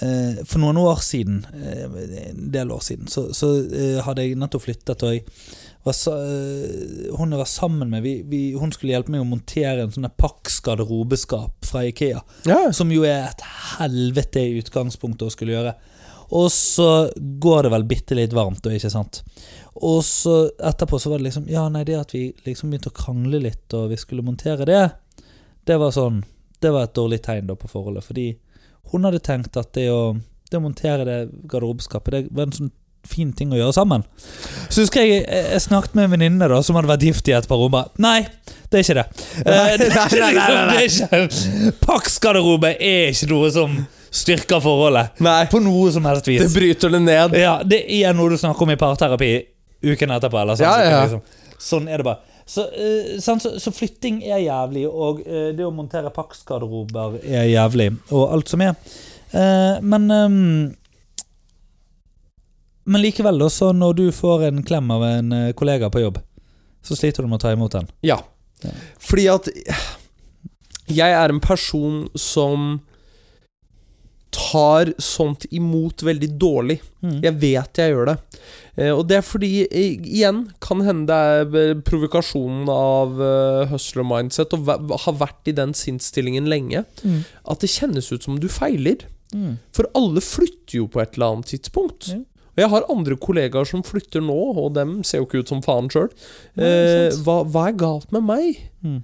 eh, 0.00 0.40
For 0.48 0.58
noen 0.62 0.78
år 0.80 1.02
siden, 1.04 1.44
uh, 1.52 1.98
en 2.30 2.50
del 2.52 2.72
år 2.72 2.80
siden, 2.84 3.08
så, 3.08 3.28
så 3.36 3.52
uh, 3.60 4.00
hadde 4.06 4.24
jeg 4.24 4.38
nettopp 4.40 4.64
flyttet, 4.64 5.02
og 5.02 5.14
jeg 5.14 5.24
var, 5.84 5.96
hun 7.16 7.30
jeg 7.32 7.40
var 7.40 7.48
sammen 7.48 7.88
med, 7.88 8.02
vi, 8.04 8.18
vi, 8.28 8.40
hun 8.52 8.72
skulle 8.72 8.92
hjelpe 8.92 9.14
meg 9.14 9.22
å 9.22 9.28
montere 9.28 9.86
en 9.86 9.94
sånn 9.94 10.10
Pax 10.12 10.58
garderobeskap 10.66 11.64
fra 11.64 11.86
Ikea. 11.88 12.20
Ja, 12.48 12.58
Som 12.76 12.92
jo 12.92 13.06
er 13.08 13.30
et 13.30 13.44
helvete 13.78 14.42
i 14.44 14.58
utgangspunktet 14.60 15.24
å 15.24 15.32
skulle 15.32 15.56
gjøre. 15.56 15.72
Og 16.30 16.50
så 16.52 17.10
går 17.16 17.66
det 17.66 17.72
vel 17.74 17.86
bitte 17.90 18.14
litt 18.14 18.34
varmt, 18.36 18.66
ikke 18.66 18.92
sant. 18.92 19.22
Og 19.74 20.02
så 20.04 20.50
etterpå 20.62 20.98
så 20.98 21.10
var 21.10 21.20
det 21.20 21.30
liksom 21.30 21.48
Ja, 21.50 21.68
nei, 21.72 21.84
det 21.88 21.98
at 21.98 22.14
vi 22.14 22.28
liksom 22.46 22.70
begynte 22.70 22.92
å 22.92 22.96
krangle 22.96 23.40
litt, 23.42 23.66
og 23.74 23.90
vi 23.90 23.98
skulle 23.98 24.24
montere 24.26 24.66
det, 24.68 24.82
det 25.66 25.78
var 25.78 25.94
sånn 25.94 26.24
Det 26.60 26.72
var 26.74 26.88
et 26.88 26.96
dårlig 26.96 27.22
tegn 27.24 27.48
da 27.48 27.56
på 27.56 27.70
forholdet, 27.70 28.04
fordi 28.04 28.28
hun 28.90 29.06
hadde 29.06 29.22
tenkt 29.22 29.56
at 29.56 29.70
det 29.76 29.86
å, 29.92 30.16
det 30.50 30.58
å 30.58 30.62
montere 30.64 31.06
det 31.06 31.18
garderobeskapet, 31.48 32.12
det 32.12 32.34
var 32.34 32.48
en 32.48 32.56
sånn 32.56 32.72
fin 33.06 33.30
ting 33.32 33.52
å 33.54 33.58
gjøre 33.58 33.72
sammen. 33.72 34.02
Så 34.68 34.82
husker 34.82 35.06
jeg 35.06 35.22
jeg, 35.22 35.60
snakket 35.64 35.94
med 35.96 36.08
en 36.08 36.14
venninne 36.16 36.48
da 36.50 36.58
som 36.66 36.76
hadde 36.76 36.90
vært 36.90 37.06
gift 37.06 37.30
i 37.30 37.36
et 37.36 37.48
par 37.48 37.62
år. 37.62 37.70
Bare 37.72 38.02
Nei, 38.02 38.26
det 38.68 38.80
er 38.80 38.84
ikke 38.84 38.98
det. 38.98 39.06
Nei, 39.46 39.62
det, 39.80 39.88
er 39.88 40.10
ikke, 40.10 40.50
nei. 40.50 40.82
det 40.90 41.08
er 41.08 41.24
ikke 41.24 41.72
Pax-garderobe 41.86 42.74
er 42.76 43.14
ikke 43.14 43.30
noe 43.30 43.52
som 43.54 43.78
styrker 44.10 44.60
forholdet. 44.60 45.20
Nei, 45.22 45.44
På 45.50 45.60
noe 45.62 45.90
som 45.94 46.04
helst 46.08 46.28
vis. 46.28 46.42
det 46.42 46.50
bryter 46.54 46.90
det 46.90 47.00
ned. 47.04 47.36
Ja, 47.38 47.60
det 47.64 47.84
er 48.00 48.14
noe 48.16 48.32
du 48.32 48.38
snakker 48.40 48.66
om 48.66 48.72
i 48.74 48.78
parterapi 48.80 49.30
uken 49.82 50.10
etterpå. 50.16 50.40
Eller 50.40 50.58
sånn, 50.58 50.66
Ja, 50.66 50.82
ja, 50.82 50.90
ja. 50.90 51.04
Liksom. 51.06 51.56
sånn 51.58 51.88
er 51.88 52.02
det 52.02 52.08
bare. 52.08 52.18
Så, 52.50 52.64
uh, 52.66 53.20
sant, 53.22 53.42
så, 53.44 53.52
så 53.62 53.70
flytting 53.70 54.24
er 54.26 54.42
jævlig, 54.42 54.82
og 54.88 55.20
uh, 55.22 55.52
det 55.54 55.62
å 55.62 55.70
montere 55.70 56.10
Pax-garderober 56.10 57.20
er 57.22 57.46
jævlig, 57.46 57.92
og 58.10 58.24
alt 58.34 58.50
som 58.50 58.64
er. 58.66 58.74
Uh, 59.30 59.78
men 59.86 60.10
um, 60.10 60.74
Men 62.90 63.04
likevel, 63.04 63.38
da, 63.38 63.46
så 63.52 63.70
når 63.76 63.94
du 63.94 64.04
får 64.10 64.48
en 64.48 64.62
klem 64.66 64.90
av 64.90 65.04
en 65.06 65.34
kollega 65.54 65.90
på 65.92 66.00
jobb, 66.00 66.16
så 66.82 66.96
sliter 66.96 67.22
du 67.22 67.28
med 67.28 67.38
å 67.38 67.42
ta 67.44 67.52
imot 67.54 67.76
den. 67.76 67.86
Ja. 68.02 68.16
Ja. 68.64 68.72
Fordi 68.98 69.26
at 69.30 69.50
jeg 70.90 71.14
er 71.14 71.30
en 71.30 71.38
person 71.44 72.08
som 72.18 72.80
tar 74.30 74.92
sånt 75.02 75.44
imot 75.50 76.02
veldig 76.06 76.28
dårlig. 76.38 76.78
Mm. 77.02 77.16
Jeg 77.24 77.34
vet 77.42 77.80
jeg 77.82 77.92
gjør 77.94 78.10
det. 78.12 78.16
Eh, 78.76 78.90
og 78.94 79.02
det 79.10 79.16
er 79.18 79.26
fordi, 79.26 79.50
igjen, 79.74 80.44
kan 80.62 80.82
hende 80.86 81.08
det 81.10 81.18
er 81.18 81.58
eh, 81.74 81.80
provokasjonen 81.86 82.70
av 82.70 83.18
eh, 83.26 83.64
hustler 83.72 84.06
mindset, 84.06 84.54
og 84.54 84.94
har 85.04 85.18
vært 85.20 85.50
i 85.50 85.56
den 85.58 85.74
sinnsstillingen 85.74 86.46
lenge, 86.50 86.84
Mm. 87.02 87.22
at 87.48 87.60
det 87.62 87.70
kjennes 87.72 88.12
ut 88.12 88.22
som 88.26 88.38
du 88.38 88.46
feiler. 88.48 89.02
Mm. 89.34 89.58
For 89.72 89.86
alle 89.94 90.20
flytter 90.22 90.78
jo 90.80 90.86
på 90.90 91.00
et 91.02 91.14
eller 91.16 91.34
annet 91.36 91.50
tidspunkt. 91.52 92.10
Og 92.50 92.58
jeg 92.58 92.68
har 92.72 92.86
andre 92.90 93.14
kollegaer 93.16 93.66
som 93.68 93.82
flytter 93.86 94.20
nå, 94.26 94.36
og 94.58 94.74
dem 94.74 94.98
ser 95.06 95.20
jo 95.22 95.26
ikke 95.28 95.42
ut 95.44 95.48
som 95.52 95.62
faen 95.62 95.88
sjøl. 95.90 96.08
Eh, 96.58 97.14
hva, 97.24 97.40
hva 97.46 97.68
er 97.70 97.76
galt 97.78 98.10
med 98.12 98.26
meg? 98.26 98.58
Mm. 98.82 98.98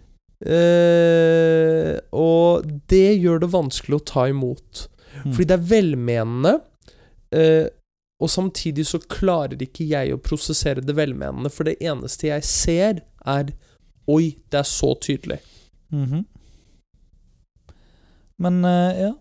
Eh, 0.47 1.95
og 2.17 2.67
det 2.91 3.17
gjør 3.23 3.41
det 3.45 3.53
vanskelig 3.55 4.01
å 4.01 4.05
ta 4.07 4.27
imot. 4.33 4.87
Mm. 5.25 5.33
Fordi 5.33 5.45
det 5.45 5.57
er 5.57 5.69
velmenende, 5.71 6.55
eh, 7.33 7.67
og 8.21 8.31
samtidig 8.31 8.87
så 8.89 8.99
klarer 8.99 9.61
ikke 9.61 9.85
jeg 9.91 10.15
å 10.15 10.23
prosessere 10.23 10.85
det 10.85 10.97
velmenende, 10.97 11.53
for 11.53 11.69
det 11.69 11.77
eneste 11.81 12.31
jeg 12.31 12.49
ser, 12.49 13.05
er 13.27 13.55
Oi, 14.07 14.37
det 14.53 14.61
er 14.61 14.69
så 14.71 14.93
tydelig. 15.03 15.41
Mhm. 15.91 16.25
Men 18.39 18.65
eh, 18.65 19.01
ja. 19.01 19.15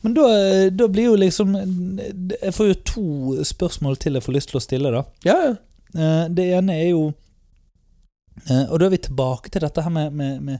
Men 0.00 0.14
da, 0.16 0.24
eh, 0.34 0.72
da 0.72 0.88
blir 0.88 1.10
jo 1.10 1.16
liksom 1.18 1.52
Jeg 2.40 2.54
får 2.54 2.66
jo 2.66 2.74
to 2.88 3.44
spørsmål 3.44 3.96
til 4.00 4.16
jeg 4.16 4.24
får 4.24 4.34
lyst 4.34 4.50
til 4.50 4.58
å 4.58 4.62
stille, 4.64 4.92
da. 4.94 5.02
Ja, 5.26 5.36
ja. 5.44 5.54
Det 6.28 6.46
ene 6.56 6.74
er 6.74 6.88
jo 6.90 7.02
Og 8.70 8.78
da 8.80 8.86
er 8.86 8.92
vi 8.92 9.00
tilbake 9.06 9.50
til 9.50 9.62
dette 9.64 9.82
her 9.82 9.92
med, 9.92 10.12
med, 10.12 10.40
med 10.42 10.58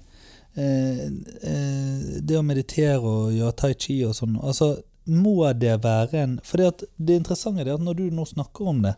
det 0.57 2.37
å 2.39 2.43
meditere 2.47 2.99
og 3.05 3.33
gjøre 3.37 3.57
tai 3.61 3.73
chi 3.77 3.99
og 4.09 4.15
sånn. 4.17 4.39
Altså, 4.41 4.71
må 5.07 5.37
det 5.55 5.75
være 5.85 6.23
en 6.23 6.39
For 6.43 6.59
det 6.59 7.19
interessante 7.21 7.63
er 7.63 7.75
at 7.77 7.83
når 7.85 7.99
du 8.01 8.07
nå 8.11 8.25
snakker 8.27 8.71
om 8.73 8.81
det, 8.83 8.95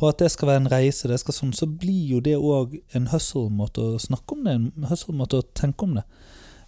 og 0.00 0.08
at 0.10 0.18
det 0.22 0.30
skal 0.32 0.48
være 0.48 0.62
en 0.64 0.70
reise, 0.72 1.08
det 1.08 1.18
skal 1.20 1.36
sånn, 1.36 1.52
så 1.56 1.66
blir 1.68 2.14
jo 2.16 2.20
det 2.24 2.34
òg 2.36 2.78
en 2.96 3.06
hustle-måte 3.12 3.82
å 3.84 3.98
snakke 4.00 4.36
om 4.36 4.46
det. 4.46 4.54
En 4.58 4.86
hustle-måte 4.88 5.40
å 5.42 5.46
tenke 5.56 5.84
om 5.84 5.98
det. 5.98 6.04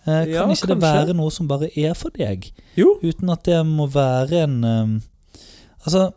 Eh, 0.05 0.07
kan 0.07 0.29
Ja, 0.29 0.45
ikke 0.53 0.69
det 0.69 0.77
kanskje. 0.77 0.81
være 0.83 1.15
noe 1.17 1.31
som 1.33 1.49
bare 1.49 1.71
er 1.79 1.95
for 1.95 2.13
deg? 2.13 2.51
Jo. 2.77 2.99
Uten 3.03 3.31
at 3.33 3.45
det 3.49 3.61
må 3.67 3.87
være 3.89 4.43
en 4.45 4.59
um, 4.65 4.93
Altså 5.83 6.13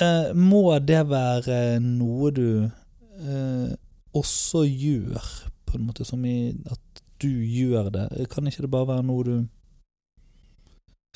eh, 0.00 0.32
Må 0.34 0.78
det 0.82 1.02
være 1.10 1.78
noe 1.82 2.30
du 2.34 2.48
eh, 2.64 3.74
også 4.16 4.64
gjør, 4.64 5.28
på 5.66 5.76
en 5.76 5.86
måte, 5.86 6.04
som 6.08 6.24
i 6.24 6.54
at 6.70 6.80
du 7.22 7.28
gjør 7.28 7.90
det? 7.94 8.06
Kan 8.32 8.46
ikke 8.48 8.64
det 8.66 8.72
bare 8.72 8.90
være 8.94 9.06
noe 9.06 9.24
du 9.26 9.36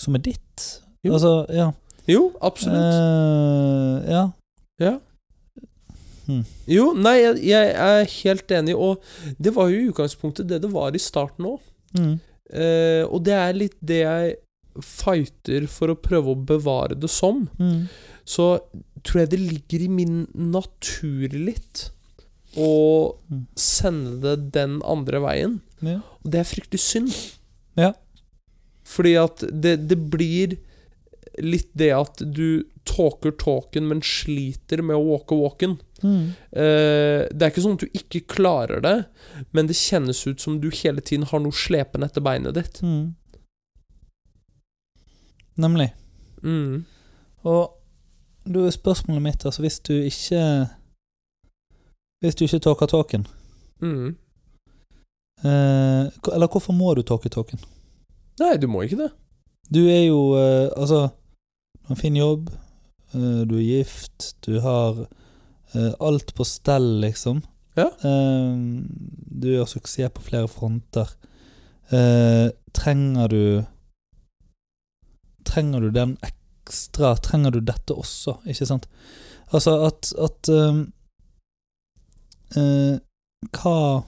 Som 0.00 0.16
er 0.16 0.24
ditt? 0.24 0.66
Jo. 1.04 1.14
Altså, 1.14 1.32
ja. 1.52 1.70
Jo, 2.08 2.32
absolutt. 2.40 2.96
Uh, 2.96 4.10
ja. 4.10 4.24
ja. 4.80 4.94
Hmm. 6.26 6.44
Jo, 6.70 6.90
nei, 6.96 7.16
jeg, 7.20 7.40
jeg 7.50 7.72
er 7.84 8.12
helt 8.14 8.54
enig, 8.54 8.76
og 8.76 9.02
det 9.38 9.52
var 9.56 9.70
jo 9.70 9.78
i 9.78 9.88
utgangspunktet 9.90 10.48
det 10.48 10.60
det 10.64 10.70
var 10.72 10.96
i 10.96 11.02
starten 11.02 11.48
òg. 11.52 11.60
Mm. 11.98 12.14
Uh, 12.50 13.04
og 13.10 13.24
det 13.26 13.36
er 13.36 13.58
litt 13.58 13.76
det 13.84 14.00
jeg 14.02 14.36
fighter 14.86 15.66
for 15.70 15.92
å 15.92 15.98
prøve 15.98 16.32
å 16.32 16.42
bevare 16.48 16.98
det 16.98 17.10
som. 17.12 17.44
Mm. 17.60 17.88
Så 18.28 18.52
tror 19.04 19.24
jeg 19.24 19.32
det 19.32 19.40
ligger 19.40 19.84
i 19.84 19.90
min 19.92 20.22
natur 20.34 21.34
litt 21.34 21.88
Mm. 22.56 23.44
sende 23.54 24.16
det 24.24 24.52
den 24.56 24.80
andre 24.82 25.20
veien. 25.22 25.60
Ja. 25.84 26.00
Og 26.24 26.32
det 26.32 26.40
er 26.40 26.48
fryktelig 26.48 26.82
synd. 26.82 27.12
Ja. 27.78 27.92
Fordi 28.90 29.14
at 29.20 29.44
det, 29.52 29.76
det 29.90 29.98
blir 30.10 30.56
litt 31.38 31.70
det 31.78 31.92
at 31.94 32.22
du 32.34 32.64
talker 32.88 33.30
talken, 33.38 33.86
men 33.88 34.02
sliter 34.04 34.82
med 34.82 34.98
å 34.98 35.04
walke 35.12 35.36
walken. 35.38 35.78
Mm. 36.02 36.32
Eh, 36.50 37.22
det 37.30 37.44
er 37.44 37.52
ikke 37.52 37.64
sånn 37.64 37.78
at 37.78 37.84
du 37.84 37.98
ikke 38.00 38.24
klarer 38.34 38.82
det, 38.84 38.96
men 39.54 39.70
det 39.70 39.78
kjennes 39.78 40.24
ut 40.26 40.42
som 40.42 40.58
du 40.60 40.70
hele 40.74 41.04
tiden 41.04 41.28
har 41.30 41.42
noe 41.44 41.54
slepende 41.54 42.10
etter 42.10 42.24
beinet 42.24 42.56
ditt. 42.58 42.80
Mm. 42.82 43.14
Nemlig. 45.60 45.90
Mm. 46.42 46.82
Og 47.46 47.76
da 48.50 48.66
er 48.66 48.72
spørsmålet 48.72 49.22
mitt 49.22 49.42
altså 49.44 49.60
Hvis 49.60 49.76
du 49.84 49.92
ikke 49.92 50.40
Hvis 52.20 52.34
du 52.36 52.44
ikke 52.44 52.58
talker 52.60 52.86
talken 52.86 53.26
Mm. 53.80 54.16
eh, 55.44 56.04
Eller 56.34 56.48
hvorfor 56.52 56.72
må 56.76 56.94
du 56.94 57.02
talke 57.02 57.28
talken? 57.32 57.58
Nei, 58.40 58.56
du 58.60 58.66
må 58.68 58.82
ikke 58.84 58.98
det. 58.98 59.10
Du 59.72 59.80
er 59.88 60.04
jo 60.06 60.34
eh, 60.36 60.68
Altså 60.76 61.08
Du 61.08 61.86
har 61.88 61.94
en 61.96 62.00
fin 62.02 62.16
jobb 62.16 62.50
eh, 63.14 63.42
Du 63.48 63.56
er 63.56 63.64
gift 63.64 64.34
Du 64.44 64.58
har 64.60 65.06
eh, 65.74 65.92
alt 66.00 66.34
på 66.36 66.44
stell 66.44 67.00
liksom 67.06 67.40
Ja. 67.76 67.88
Eh, 68.04 68.84
Du 69.40 69.48
gjør 69.48 69.64
suksess 69.72 70.12
på 70.12 70.22
flere 70.28 70.48
fronter 70.48 71.08
Eh, 71.90 72.50
Trenger 72.76 73.28
du 73.32 73.64
Trenger 75.44 75.80
du 75.80 75.90
den 75.90 76.16
ekstra 76.22 77.14
Trenger 77.18 77.50
du 77.56 77.60
dette 77.60 77.94
også, 77.96 78.36
ikke 78.46 78.66
sant? 78.68 78.86
Altså 79.52 79.72
at, 79.88 80.12
at 80.20 80.48
eh, 80.52 80.84
eh, 82.56 82.98
Hva 83.52 84.04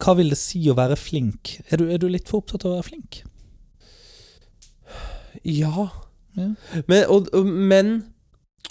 Hva 0.00 0.14
vil 0.16 0.30
det 0.32 0.38
si 0.40 0.62
å 0.70 0.74
være 0.78 0.96
flink? 0.96 1.58
Er 1.70 1.76
du, 1.76 1.90
er 1.92 1.98
du 2.00 2.08
litt 2.08 2.28
for 2.30 2.40
opptatt 2.40 2.64
av 2.64 2.72
å 2.72 2.78
være 2.78 2.88
flink? 2.88 3.18
Ja. 5.44 5.88
Ja. 6.36 6.46
Men, 6.88 7.04
og, 7.12 7.28
men 7.44 7.90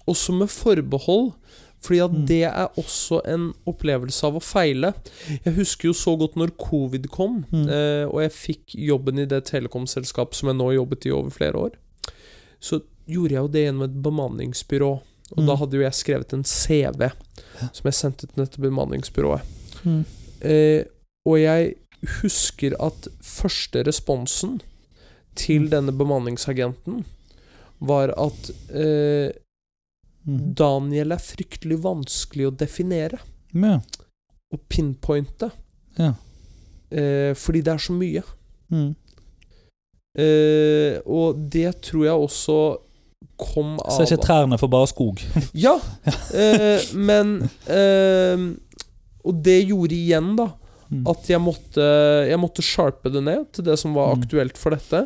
også 0.09 0.33
med 0.39 0.49
forbehold. 0.49 1.33
Fordi 1.79 1.99
at 2.03 2.11
Mm. 2.11 2.25
det 2.27 2.41
er 2.43 2.67
også 2.75 3.21
en 3.31 3.53
opplevelse 3.65 4.25
av 4.27 4.35
å 4.35 4.41
feile. 4.43 4.89
Jeg 5.45 5.53
husker 5.55 5.87
jo 5.87 5.93
så 5.95 6.11
godt 6.19 6.35
når 6.35 6.51
covid 6.59 7.05
kom, 7.09 7.45
Mm. 7.53 7.69
eh, 7.69 8.03
og 8.09 8.19
jeg 8.25 8.31
fikk 8.35 8.75
jobben 8.75 9.19
i 9.19 9.25
det 9.25 9.45
telekomselskapet 9.45 10.35
som 10.35 10.49
jeg 10.49 10.57
nå 10.57 10.73
jobbet 10.75 11.05
i 11.05 11.11
over 11.15 11.29
flere 11.29 11.53
år. 11.55 11.71
Så 12.59 12.81
gjorde 13.07 13.31
jeg 13.31 13.39
jo 13.39 13.47
det 13.47 13.63
gjennom 13.63 13.83
et 13.87 14.01
bemanningsbyrå. 14.03 15.01
Og 15.31 15.43
Mm. 15.43 15.45
da 15.47 15.55
hadde 15.55 15.77
jo 15.77 15.81
jeg 15.83 15.93
skrevet 15.93 16.33
en 16.33 16.43
CV 16.43 17.11
som 17.73 17.83
jeg 17.85 17.93
sendte 17.93 18.27
til 18.27 18.35
dette 18.45 18.57
bemanningsbyrået. 18.61 19.41
Mm. 19.85 20.05
Eh, 20.41 20.83
og 21.25 21.37
jeg 21.39 21.75
husker 22.21 22.73
at 22.81 23.07
første 23.21 23.83
responsen 23.83 24.61
til 25.35 25.61
Mm. 25.61 25.69
denne 25.69 25.91
bemanningsagenten 25.91 27.05
var 27.81 28.09
at 28.17 28.51
eh, 28.73 29.31
Mhm. 30.25 30.53
Daniel 30.53 31.11
er 31.11 31.17
fryktelig 31.17 31.77
vanskelig 31.81 32.45
å 32.47 32.55
definere. 32.57 33.19
Ja. 33.53 33.79
Og 34.53 34.59
pinpointe. 34.69 35.49
Ja. 35.97 36.13
Eh, 36.91 37.33
fordi 37.33 37.61
det 37.63 37.67
er 37.73 37.77
så 37.77 37.93
mye. 37.93 38.21
Mm. 38.69 38.95
Eh, 40.17 40.99
og 41.05 41.49
det 41.49 41.81
tror 41.81 42.03
jeg 42.03 42.13
også 42.27 42.57
kom 43.39 43.77
av 43.79 43.95
Så 43.95 44.03
er 44.03 44.09
ikke 44.11 44.25
trærne 44.27 44.57
for 44.61 44.67
bare 44.71 44.87
skog. 44.91 45.21
Ja, 45.65 45.75
eh, 46.33 46.83
men 46.95 47.35
eh, 47.67 48.43
Og 49.25 49.41
det 49.45 49.61
gjorde 49.69 49.95
igjen, 49.95 50.35
da, 50.39 50.51
Mm. 50.89 51.03
at 51.05 51.27
jeg 51.29 51.37
måtte, 51.37 51.83
jeg 52.25 52.39
måtte 52.41 52.63
sharpe 52.65 53.11
det 53.13 53.21
ned 53.21 53.43
til 53.53 53.63
det 53.67 53.75
som 53.77 53.93
var 53.93 54.15
Mm. 54.15 54.23
aktuelt 54.23 54.57
for 54.57 54.73
dette. 54.73 55.03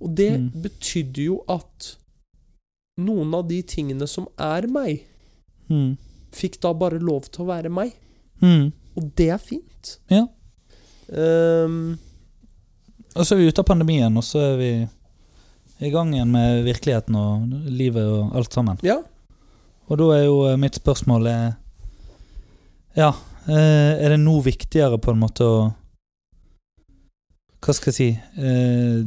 Og 0.00 0.14
det 0.14 0.28
Mm. 0.38 0.50
betydde 0.62 1.24
jo 1.24 1.40
at 1.48 1.96
noen 2.98 3.34
av 3.34 3.48
de 3.48 3.58
tingene 3.62 4.06
som 4.06 4.28
er 4.38 4.68
meg, 4.70 5.02
fikk 6.30 6.60
da 6.60 6.72
bare 6.72 7.00
lov 7.02 7.26
til 7.32 7.42
å 7.44 7.48
være 7.48 7.68
meg. 7.74 7.90
Mm. 8.40 8.70
Og 8.96 9.10
det 9.16 9.28
er 9.34 9.38
fint. 9.38 9.96
Ja. 10.08 10.28
Um, 11.10 11.98
Og 13.16 13.24
så 13.26 13.34
er 13.34 13.38
vi 13.40 13.48
ute 13.48 13.58
av 13.62 13.66
pandemien, 13.66 14.16
og 14.16 14.22
så 14.22 14.38
er 14.52 14.56
vi 14.60 14.70
i 15.78 15.90
gang 15.92 16.14
igjen 16.14 16.32
med 16.32 16.64
virkeligheten 16.64 17.16
og 17.20 17.52
livet 17.68 18.06
og 18.06 18.36
alt 18.36 18.52
sammen. 18.56 18.80
ja. 18.82 19.02
Og 19.86 20.00
da 20.00 20.06
er 20.16 20.24
jo 20.24 20.38
eh, 20.48 20.56
mitt 20.58 20.74
spørsmål 20.74 21.28
er, 21.30 21.42
Ja, 22.98 23.12
eh, 23.46 23.92
er 24.02 24.10
det 24.10 24.18
nå 24.18 24.40
viktigere 24.42 24.98
på 24.98 25.12
en 25.12 25.20
måte 25.20 25.46
å 25.46 25.58
Hva 27.62 27.74
skal 27.76 27.92
jeg 27.92 27.96
si 27.96 28.08
eh, 28.42 29.04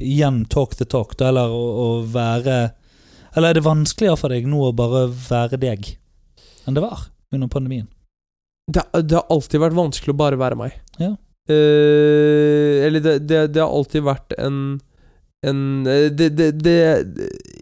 Igjen 0.00 0.46
talk 0.48 0.78
the 0.78 0.86
talk, 0.88 1.12
da, 1.20 1.28
eller 1.28 1.52
å, 1.52 1.60
å 1.60 1.88
være 2.08 2.56
Eller 3.34 3.50
er 3.50 3.58
det 3.58 3.66
vanskeligere 3.66 4.16
for 4.16 4.32
deg 4.32 4.48
nå 4.48 4.62
å 4.64 4.72
bare 4.72 5.10
være 5.12 5.60
deg 5.60 5.92
enn 6.64 6.72
det 6.72 6.80
var 6.80 7.10
under 7.28 7.50
pandemien? 7.52 7.90
Det, 8.72 8.80
det 9.04 9.18
har 9.18 9.26
alltid 9.28 9.60
vært 9.60 9.76
vanskelig 9.76 10.14
å 10.14 10.16
bare 10.16 10.38
være 10.40 10.56
meg. 10.56 10.78
Ja. 10.96 11.10
Eh, 11.52 12.86
eller 12.86 13.02
det, 13.04 13.18
det, 13.28 13.40
det 13.52 13.60
har 13.60 13.68
alltid 13.68 14.06
vært 14.06 14.32
en 14.40 14.78
en 15.50 15.86
eh, 15.90 16.08
det, 16.10 16.30
det, 16.38 16.48
det 16.64 16.74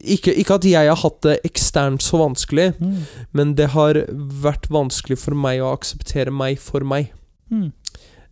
ikke, 0.03 0.35
ikke 0.43 0.57
at 0.59 0.64
jeg 0.68 0.89
har 0.91 0.99
hatt 1.03 1.20
det 1.26 1.37
eksternt 1.49 2.03
så 2.05 2.18
vanskelig, 2.22 2.68
Mm. 2.80 2.97
men 3.33 3.55
det 3.59 3.68
har 3.74 4.01
vært 4.43 4.68
vanskelig 4.72 5.18
for 5.22 5.35
meg 5.39 5.61
å 5.62 5.72
akseptere 5.76 6.30
meg 6.35 6.59
for 6.62 6.80
meg. 6.87 7.12
Mm. 7.51 7.68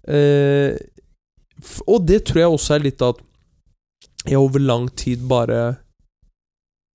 Eh, 0.08 0.78
og 1.86 2.06
det 2.08 2.22
tror 2.28 2.40
jeg 2.44 2.54
også 2.56 2.74
er 2.78 2.84
litt 2.88 3.02
at 3.04 3.20
jeg 4.26 4.36
over 4.40 4.60
lang 4.60 4.88
tid 4.96 5.22
bare 5.28 5.78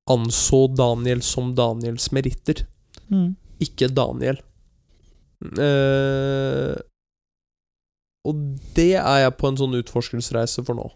anså 0.09 0.65
Daniel 0.77 1.21
som 1.25 1.53
Daniels 1.57 2.11
meritter, 2.13 2.65
Mm. 3.09 3.35
ikke 3.61 3.87
Daniel. 3.93 4.37
Eh, 5.59 6.75
og 8.25 8.39
det 8.75 8.95
er 8.97 9.19
jeg 9.25 9.35
på 9.37 9.47
en 9.51 9.57
sånn 9.59 9.75
utforskelsesreise 9.77 10.63
for 10.65 10.77
nå. 10.79 10.87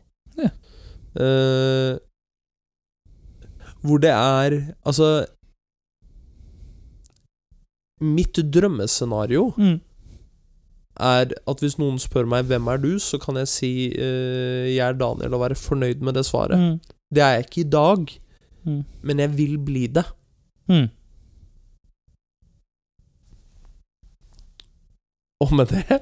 Eh, 1.16 1.97
hvor 3.82 3.97
det 3.97 4.10
er 4.12 4.76
Altså 4.86 5.26
Mitt 8.01 8.36
drømmescenario 8.53 9.53
Mm. 9.57 9.80
er 10.99 11.26
at 11.47 11.60
hvis 11.60 11.78
noen 11.80 11.97
spør 11.99 12.26
meg 12.28 12.45
'Hvem 12.45 12.68
er 12.68 12.78
du?', 12.78 12.99
så 12.99 13.18
kan 13.18 13.36
jeg 13.36 13.47
si 13.47 13.89
uh, 13.97 14.68
'Jeg 14.68 14.88
er 14.89 14.93
Daniel', 14.93 15.34
og 15.34 15.39
være 15.41 15.55
fornøyd 15.55 16.01
med 16.01 16.14
det 16.14 16.26
svaret. 16.26 16.60
Mm. 16.60 16.80
Det 17.16 17.24
er 17.24 17.30
jeg 17.34 17.45
ikke 17.45 17.62
i 17.62 17.70
dag, 17.70 18.20
Mm. 18.66 18.84
men 19.03 19.20
jeg 19.20 19.38
vil 19.38 19.57
bli 19.57 19.88
det. 19.88 20.05
Mm. 20.70 20.88
Og 25.41 25.53
med 25.55 25.66
det 25.66 26.01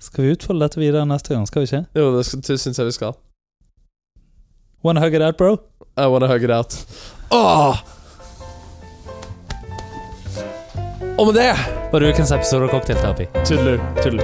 Skal 0.00 0.24
vi 0.24 0.32
utfolde 0.32 0.64
dette 0.64 0.80
videre 0.80 1.06
neste 1.06 1.34
gang? 1.34 1.46
Skal 1.46 1.60
vi 1.62 1.64
ikke? 1.70 1.86
Jo, 1.96 2.16
det 2.18 2.26
syns 2.26 2.78
jeg 2.78 2.86
vi 2.86 2.90
skal. 2.92 3.12
Wanna 4.82 5.00
hug 5.00 5.14
it 5.14 5.22
out, 5.22 5.36
bro? 5.38 5.58
I 5.96 6.06
wanna 6.06 6.26
hug 6.26 6.44
it 6.44 6.50
out. 6.50 6.74
Åh! 7.30 7.76
Og 11.18 11.26
med 11.26 11.34
det 11.34 11.56
Var 11.92 12.00
det 12.00 12.08
ukens 12.08 12.32
episode 12.32 12.64
av 12.64 12.68
Cocktailterapi? 12.68 13.26
Tudelu. 13.44 13.78
Tudelu. 14.02 14.22